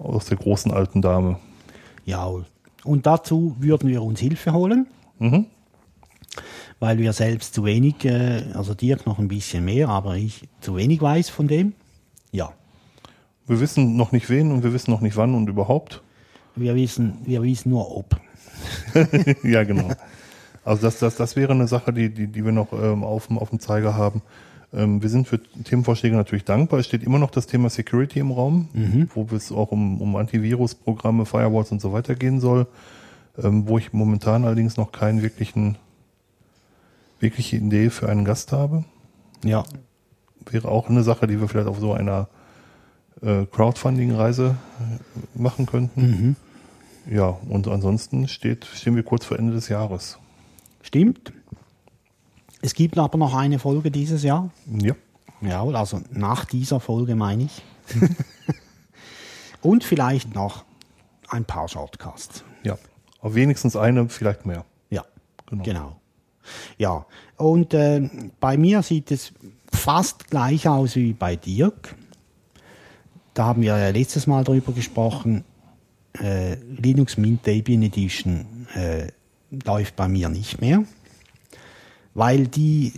Aus 0.00 0.26
der 0.26 0.38
großen 0.38 0.72
alten 0.72 1.02
Dame. 1.02 1.38
Jawohl. 2.06 2.46
Und 2.84 3.04
dazu 3.04 3.56
würden 3.58 3.90
wir 3.90 4.02
uns 4.02 4.20
Hilfe 4.20 4.52
holen, 4.54 4.86
Mhm. 5.18 5.46
weil 6.78 6.98
wir 6.98 7.12
selbst 7.12 7.52
zu 7.54 7.64
wenig, 7.64 8.04
äh, 8.04 8.44
also 8.54 8.74
Dirk 8.74 9.06
noch 9.06 9.18
ein 9.18 9.28
bisschen 9.28 9.64
mehr, 9.64 9.88
aber 9.88 10.16
ich 10.16 10.48
zu 10.60 10.76
wenig 10.76 11.02
weiß 11.02 11.28
von 11.28 11.48
dem. 11.48 11.74
Ja. 12.32 12.52
Wir 13.46 13.60
wissen 13.60 13.96
noch 13.96 14.12
nicht 14.12 14.30
wen 14.30 14.50
und 14.52 14.62
wir 14.62 14.72
wissen 14.72 14.90
noch 14.90 15.00
nicht 15.00 15.16
wann 15.16 15.34
und 15.34 15.48
überhaupt. 15.48 16.02
Wir 16.54 16.74
wissen, 16.74 17.18
wir 17.24 17.42
wissen 17.42 17.70
nur 17.70 17.94
ob. 17.96 18.18
ja, 19.42 19.64
genau. 19.64 19.90
Also 20.64 20.82
das, 20.82 20.98
das, 20.98 21.16
das 21.16 21.36
wäre 21.36 21.52
eine 21.52 21.68
Sache, 21.68 21.92
die, 21.92 22.12
die, 22.12 22.26
die 22.28 22.44
wir 22.44 22.52
noch 22.52 22.72
ähm, 22.72 23.04
auf, 23.04 23.30
auf 23.30 23.50
dem 23.50 23.60
Zeiger 23.60 23.94
haben. 23.94 24.22
Ähm, 24.72 25.02
wir 25.02 25.08
sind 25.08 25.28
für 25.28 25.42
Themenvorschläge 25.42 26.16
natürlich 26.16 26.44
dankbar. 26.44 26.80
Es 26.80 26.86
steht 26.86 27.02
immer 27.02 27.18
noch 27.18 27.30
das 27.30 27.46
Thema 27.46 27.70
Security 27.70 28.18
im 28.18 28.30
Raum, 28.30 28.68
wo 29.14 29.26
es 29.34 29.52
auch 29.52 29.72
um, 29.72 30.00
um 30.00 30.16
Antivirusprogramme, 30.16 31.26
Firewalls 31.26 31.72
und 31.72 31.80
so 31.80 31.92
weiter 31.92 32.14
gehen 32.14 32.40
soll, 32.40 32.66
ähm, 33.42 33.68
wo 33.68 33.78
ich 33.78 33.92
momentan 33.92 34.44
allerdings 34.44 34.76
noch 34.76 34.92
keinen 34.92 35.22
wirklichen, 35.22 35.76
wirkliche 37.20 37.56
Idee 37.56 37.90
für 37.90 38.08
einen 38.08 38.24
Gast 38.24 38.52
habe. 38.52 38.84
Ja. 39.44 39.64
Wäre 40.48 40.68
auch 40.68 40.88
eine 40.88 41.02
Sache, 41.02 41.26
die 41.26 41.40
wir 41.40 41.48
vielleicht 41.48 41.68
auf 41.68 41.80
so 41.80 41.92
einer 41.92 42.28
äh, 43.22 43.46
Crowdfunding-Reise 43.46 44.56
machen 45.34 45.66
könnten. 45.66 46.36
Ja, 47.10 47.36
und 47.48 47.68
ansonsten 47.68 48.28
steht, 48.28 48.64
stehen 48.64 48.96
wir 48.96 49.02
kurz 49.02 49.24
vor 49.24 49.38
Ende 49.38 49.52
des 49.52 49.68
Jahres. 49.68 50.18
Stimmt. 50.82 51.32
Es 52.66 52.74
gibt 52.74 52.98
aber 52.98 53.16
noch 53.16 53.32
eine 53.32 53.60
Folge 53.60 53.92
dieses 53.92 54.24
Jahr. 54.24 54.50
Ja. 54.66 54.96
Jawohl, 55.40 55.76
also 55.76 56.00
nach 56.10 56.44
dieser 56.46 56.80
Folge 56.80 57.14
meine 57.14 57.44
ich. 57.44 57.62
Und 59.62 59.84
vielleicht 59.84 60.34
noch 60.34 60.64
ein 61.28 61.44
paar 61.44 61.68
Shortcasts. 61.68 62.42
Ja. 62.64 62.76
Aber 63.20 63.36
wenigstens 63.36 63.76
eine, 63.76 64.08
vielleicht 64.08 64.46
mehr. 64.46 64.64
Ja, 64.90 65.04
Genau. 65.48 65.62
genau. 65.62 66.00
Ja, 66.76 67.06
und 67.36 67.72
äh, 67.74 68.08
bei 68.40 68.56
mir 68.56 68.82
sieht 68.82 69.10
es 69.12 69.32
fast 69.72 70.28
gleich 70.28 70.68
aus 70.68 70.96
wie 70.96 71.12
bei 71.12 71.36
Dirk. 71.36 71.94
Da 73.34 73.44
haben 73.44 73.62
wir 73.62 73.78
ja 73.78 73.90
letztes 73.90 74.26
Mal 74.26 74.42
drüber 74.42 74.72
gesprochen. 74.72 75.44
Äh, 76.20 76.54
Linux 76.54 77.16
Mint 77.16 77.46
Debian 77.46 77.82
Edition 77.82 78.66
äh, 78.74 79.06
läuft 79.64 79.94
bei 79.94 80.08
mir 80.08 80.28
nicht 80.28 80.60
mehr, 80.60 80.82
weil 82.16 82.48
die 82.48 82.94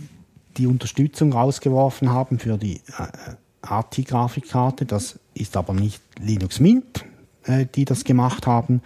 die 0.57 0.65
Unterstützung 0.65 1.33
rausgeworfen 1.33 2.09
haben 2.09 2.39
für 2.39 2.57
die 2.57 2.81
äh, 2.97 3.35
AT-Grafikkarte. 3.61 4.85
Das 4.85 5.19
ist 5.33 5.55
aber 5.55 5.73
nicht 5.73 6.01
Linux 6.19 6.59
Mint, 6.59 7.05
äh, 7.43 7.65
die 7.75 7.85
das 7.85 8.03
gemacht 8.03 8.47
haben, 8.47 8.81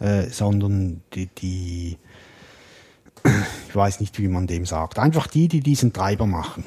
äh, 0.00 0.28
sondern 0.30 1.00
die, 1.14 1.26
die, 1.26 1.96
ich 3.68 3.74
weiß 3.74 4.00
nicht, 4.00 4.18
wie 4.18 4.28
man 4.28 4.46
dem 4.46 4.66
sagt, 4.66 4.98
einfach 4.98 5.28
die, 5.28 5.48
die 5.48 5.60
diesen 5.60 5.92
Treiber 5.92 6.26
machen, 6.26 6.64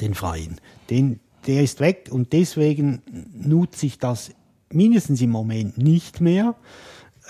den 0.00 0.14
freien. 0.14 0.60
Den, 0.88 1.20
der 1.46 1.62
ist 1.62 1.80
weg 1.80 2.08
und 2.10 2.32
deswegen 2.32 3.02
nutze 3.32 3.86
ich 3.86 3.98
das 3.98 4.30
mindestens 4.72 5.20
im 5.20 5.30
Moment 5.30 5.78
nicht 5.78 6.20
mehr 6.20 6.54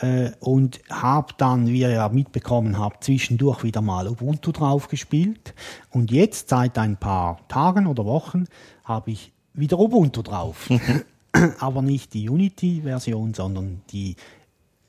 äh, 0.00 0.30
und 0.40 0.80
habe 0.90 1.34
dann, 1.36 1.66
wie 1.66 1.80
ihr 1.80 1.90
ja 1.90 2.08
mitbekommen 2.08 2.78
habt, 2.78 3.04
zwischendurch 3.04 3.62
wieder 3.64 3.82
mal 3.82 4.08
Ubuntu 4.08 4.52
drauf 4.52 4.88
gespielt. 4.88 5.54
Und 5.90 6.10
jetzt, 6.10 6.48
seit 6.48 6.78
ein 6.78 6.96
paar 6.96 7.46
Tagen 7.48 7.86
oder 7.86 8.04
Wochen, 8.04 8.46
habe 8.84 9.10
ich 9.10 9.32
wieder 9.52 9.78
Ubuntu 9.78 10.22
drauf. 10.22 10.68
Aber 11.58 11.82
nicht 11.82 12.14
die 12.14 12.28
Unity-Version, 12.28 13.34
sondern 13.34 13.82
die 13.90 14.16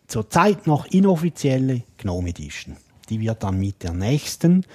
zurzeit 0.07 0.67
noch 0.67 0.85
inoffizielle 0.85 1.83
GNOME 1.97 2.29
Edition. 2.29 2.77
Die 3.09 3.19
wird 3.19 3.43
dann 3.43 3.59
mit 3.59 3.83
der 3.83 3.93
nächsten, 3.93 4.65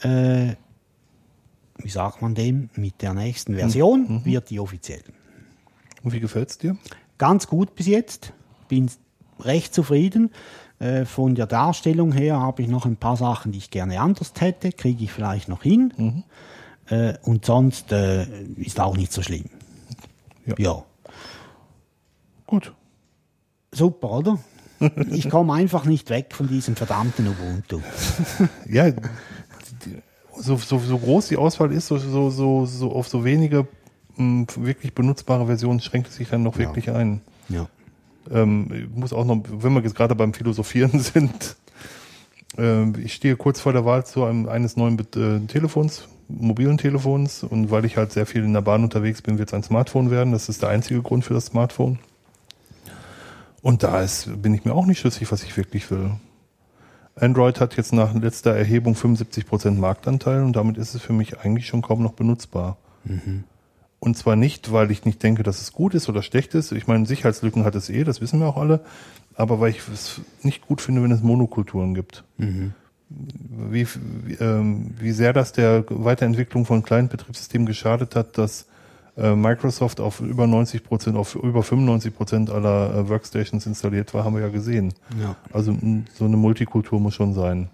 äh, 0.00 0.54
wie 1.78 1.88
sagt 1.88 2.22
man 2.22 2.34
dem, 2.34 2.70
mit 2.74 3.02
der 3.02 3.14
nächsten 3.14 3.54
Version 3.54 4.24
wird 4.24 4.50
die 4.50 4.60
offiziell. 4.60 5.02
Und 6.02 6.12
wie 6.12 6.20
gefällt's 6.20 6.58
dir? 6.58 6.76
Ganz 7.18 7.46
gut 7.46 7.74
bis 7.74 7.86
jetzt. 7.86 8.32
Bin 8.68 8.88
recht 9.40 9.74
zufrieden. 9.74 10.30
Äh, 10.78 11.04
von 11.04 11.34
der 11.34 11.46
Darstellung 11.46 12.12
her 12.12 12.38
habe 12.40 12.62
ich 12.62 12.68
noch 12.68 12.86
ein 12.86 12.96
paar 12.96 13.16
Sachen, 13.16 13.52
die 13.52 13.58
ich 13.58 13.70
gerne 13.70 14.00
anders 14.00 14.32
hätte, 14.38 14.70
kriege 14.72 15.04
ich 15.04 15.12
vielleicht 15.12 15.48
noch 15.48 15.62
hin. 15.62 16.24
Äh, 16.86 17.14
und 17.22 17.44
sonst 17.44 17.92
äh, 17.92 18.26
ist 18.56 18.78
auch 18.80 18.96
nicht 18.96 19.12
so 19.12 19.22
schlimm. 19.22 19.46
Ja. 20.46 20.54
ja. 20.58 20.82
Gut. 22.46 22.72
Super, 23.72 24.10
oder? 24.10 24.38
Ich 25.10 25.28
komme 25.28 25.52
einfach 25.54 25.84
nicht 25.84 26.08
weg 26.08 26.32
von 26.34 26.46
diesem 26.48 26.76
verdammten 26.76 27.26
Ubuntu. 27.28 27.80
Ja, 28.68 28.90
so, 30.36 30.56
so, 30.56 30.78
so 30.78 30.98
groß 30.98 31.28
die 31.28 31.36
Auswahl 31.36 31.72
ist, 31.72 31.88
so, 31.88 31.98
so, 31.98 32.30
so, 32.30 32.64
so 32.64 32.92
auf 32.92 33.08
so 33.08 33.24
wenige 33.24 33.66
mh, 34.16 34.46
wirklich 34.56 34.94
benutzbare 34.94 35.46
Versionen 35.46 35.80
schränkt 35.80 36.08
es 36.08 36.14
sich 36.16 36.28
dann 36.28 36.44
noch 36.44 36.54
Ja. 36.56 36.66
wirklich 36.68 36.90
ein. 36.90 37.20
Ja. 37.48 37.66
Ähm, 38.32 38.68
ich 38.72 38.98
muss 38.98 39.12
auch 39.12 39.24
noch, 39.24 39.42
wenn 39.48 39.72
wir 39.74 39.82
jetzt 39.82 39.94
gerade 39.94 40.14
beim 40.14 40.32
Philosophieren 40.32 41.00
sind, 41.00 41.56
ähm, 42.56 42.94
ich 43.02 43.14
stehe 43.14 43.36
kurz 43.36 43.60
vor 43.60 43.72
der 43.72 43.84
Wahl 43.84 44.04
zu 44.06 44.24
einem 44.24 44.48
eines 44.48 44.76
neuen 44.76 44.98
äh, 44.98 45.46
Telefons, 45.46 46.08
mobilen 46.28 46.78
Telefons 46.78 47.42
und 47.42 47.70
weil 47.70 47.84
ich 47.84 47.96
halt 47.96 48.12
sehr 48.12 48.26
viel 48.26 48.44
in 48.44 48.52
der 48.52 48.60
Bahn 48.60 48.84
unterwegs 48.84 49.22
bin, 49.22 49.38
wird 49.38 49.48
es 49.48 49.54
ein 49.54 49.62
Smartphone 49.62 50.10
werden. 50.10 50.32
Das 50.32 50.48
ist 50.48 50.62
der 50.62 50.70
einzige 50.70 51.02
Grund 51.02 51.24
für 51.24 51.34
das 51.34 51.46
Smartphone. 51.46 51.98
Und 53.62 53.82
da 53.82 54.00
ist, 54.02 54.42
bin 54.42 54.54
ich 54.54 54.64
mir 54.64 54.74
auch 54.74 54.86
nicht 54.86 55.00
schlüssig, 55.00 55.30
was 55.32 55.42
ich 55.42 55.56
wirklich 55.56 55.90
will. 55.90 56.12
Android 57.16 57.60
hat 57.60 57.76
jetzt 57.76 57.92
nach 57.92 58.14
letzter 58.14 58.54
Erhebung 58.54 58.94
75% 58.94 59.72
Marktanteil 59.72 60.42
und 60.42 60.54
damit 60.54 60.78
ist 60.78 60.94
es 60.94 61.02
für 61.02 61.12
mich 61.12 61.40
eigentlich 61.40 61.66
schon 61.66 61.82
kaum 61.82 62.02
noch 62.02 62.12
benutzbar. 62.12 62.76
Und 64.00 64.16
zwar 64.16 64.36
nicht, 64.36 64.72
weil 64.72 64.90
ich 64.90 65.04
nicht 65.04 65.22
denke, 65.22 65.42
dass 65.42 65.60
es 65.60 65.72
gut 65.72 65.94
ist 65.94 66.08
oder 66.08 66.22
schlecht 66.22 66.54
ist. 66.54 66.72
Ich 66.72 66.86
meine, 66.86 67.06
Sicherheitslücken 67.06 67.64
hat 67.64 67.74
es 67.74 67.90
eh, 67.90 68.04
das 68.04 68.20
wissen 68.20 68.38
wir 68.38 68.46
auch 68.46 68.56
alle. 68.56 68.80
Aber 69.34 69.60
weil 69.60 69.70
ich 69.70 69.80
es 69.92 70.20
nicht 70.42 70.66
gut 70.66 70.80
finde, 70.80 71.02
wenn 71.02 71.10
es 71.10 71.22
Monokulturen 71.22 71.94
gibt. 71.94 72.24
Wie, 73.10 73.86
wie, 74.24 74.34
ähm, 74.34 74.94
wie 74.98 75.12
sehr 75.12 75.32
das 75.32 75.52
der 75.52 75.84
Weiterentwicklung 75.88 76.64
von 76.64 76.82
kleinen 76.82 77.08
Betriebssystemen 77.08 77.66
geschadet 77.66 78.14
hat, 78.14 78.36
dass 78.36 78.66
äh, 79.16 79.34
Microsoft 79.34 80.00
auf 80.00 80.20
über 80.20 80.46
90 80.46 80.84
Prozent, 80.84 81.16
auf 81.16 81.34
über 81.34 81.62
95 81.62 82.14
Prozent 82.14 82.50
aller 82.50 82.94
äh, 82.94 83.08
Workstations 83.08 83.66
installiert 83.66 84.14
war, 84.14 84.24
haben 84.24 84.34
wir 84.34 84.42
ja 84.42 84.48
gesehen. 84.48 84.94
Ja. 85.20 85.34
Also 85.52 85.76
so 86.14 86.24
eine 86.24 86.36
Multikultur 86.36 87.00
muss 87.00 87.14
schon 87.14 87.34
sein. 87.34 87.68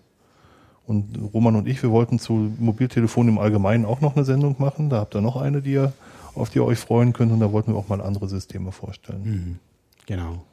Und 0.86 1.18
Roman 1.32 1.56
und 1.56 1.68
ich, 1.68 1.82
wir 1.82 1.90
wollten 1.90 2.18
zu 2.18 2.52
Mobiltelefon 2.58 3.28
im 3.28 3.38
Allgemeinen 3.38 3.84
auch 3.84 4.00
noch 4.00 4.16
eine 4.16 4.24
Sendung 4.24 4.56
machen. 4.58 4.90
Da 4.90 5.00
habt 5.00 5.14
ihr 5.14 5.20
noch 5.20 5.36
eine, 5.36 5.62
die 5.62 5.72
ihr, 5.72 5.92
auf 6.34 6.50
die 6.50 6.58
ihr 6.58 6.64
euch 6.64 6.78
freuen 6.78 7.12
könnt. 7.12 7.32
Und 7.32 7.40
da 7.40 7.52
wollten 7.52 7.72
wir 7.72 7.78
auch 7.78 7.88
mal 7.88 8.00
andere 8.00 8.28
Systeme 8.28 8.72
vorstellen. 8.72 9.60
Genau. 10.06 10.44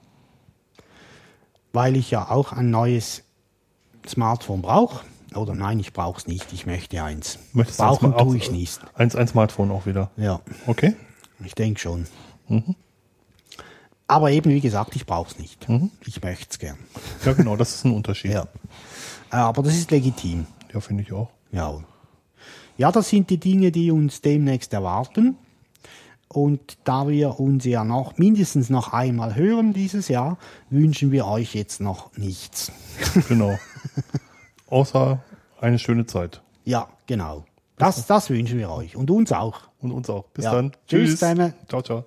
Weil 1.73 1.95
ich 1.95 2.11
ja 2.11 2.29
auch 2.29 2.51
ein 2.51 2.69
neues 2.69 3.23
Smartphone 4.07 4.61
brauche. 4.61 5.05
Oder 5.35 5.55
nein, 5.55 5.79
ich 5.79 5.93
brauche 5.93 6.19
es 6.19 6.27
nicht. 6.27 6.51
Ich 6.51 6.65
möchte 6.65 7.01
eins. 7.01 7.39
Möchtest 7.53 7.79
du 7.79 7.83
Brauchen 7.83 8.17
tue 8.17 8.35
ich 8.37 8.51
nicht. 8.51 8.79
Eins, 8.95 9.15
ein 9.15 9.27
Smartphone 9.27 9.71
auch 9.71 9.85
wieder. 9.85 10.11
Ja, 10.17 10.41
Okay? 10.67 10.95
ich 11.45 11.55
denke 11.55 11.79
schon. 11.79 12.05
Aber 14.07 14.31
eben, 14.31 14.51
wie 14.51 14.59
gesagt, 14.59 14.95
ich 14.97 15.05
brauche 15.05 15.31
es 15.31 15.39
nicht. 15.39 15.65
Ich 16.05 16.21
möchte 16.21 16.47
es 16.49 16.59
gern. 16.59 16.77
Ja, 17.25 17.31
genau, 17.33 17.55
das 17.55 17.75
ist 17.75 17.85
ein 17.85 17.93
Unterschied. 17.93 18.31
Ja. 18.41 18.47
Aber 19.29 19.63
das 19.63 19.75
ist 19.77 19.91
legitim. 19.91 20.45
ja 20.73 20.81
finde 20.81 21.03
ich 21.03 21.13
auch. 21.13 21.29
Ja. 21.53 21.73
Ja, 22.77 22.91
das 22.91 23.07
sind 23.07 23.29
die 23.29 23.37
Dinge, 23.37 23.71
die 23.71 23.89
uns 23.89 24.19
demnächst 24.19 24.73
erwarten. 24.73 25.37
Und 26.33 26.77
da 26.85 27.07
wir 27.09 27.39
uns 27.39 27.65
ja 27.65 27.83
noch 27.83 28.17
mindestens 28.17 28.69
noch 28.69 28.93
einmal 28.93 29.35
hören 29.35 29.73
dieses 29.73 30.07
Jahr, 30.07 30.37
wünschen 30.69 31.11
wir 31.11 31.27
euch 31.27 31.53
jetzt 31.55 31.81
noch 31.81 32.15
nichts. 32.17 32.71
Genau. 33.27 33.57
Außer 34.67 35.21
eine 35.59 35.79
schöne 35.79 36.05
Zeit. 36.05 36.41
Ja, 36.63 36.87
genau. 37.07 37.45
Das, 37.77 38.05
das 38.05 38.29
wünschen 38.29 38.59
wir 38.59 38.69
euch 38.69 38.95
und 38.95 39.09
uns 39.09 39.31
auch. 39.31 39.61
Und 39.79 39.91
uns 39.91 40.09
auch. 40.09 40.25
Bis 40.29 40.45
Ja. 40.45 40.53
dann. 40.53 40.71
Tschüss 40.87 41.11
zusammen. 41.19 41.53
Ciao, 41.67 41.81
ciao. 41.81 42.05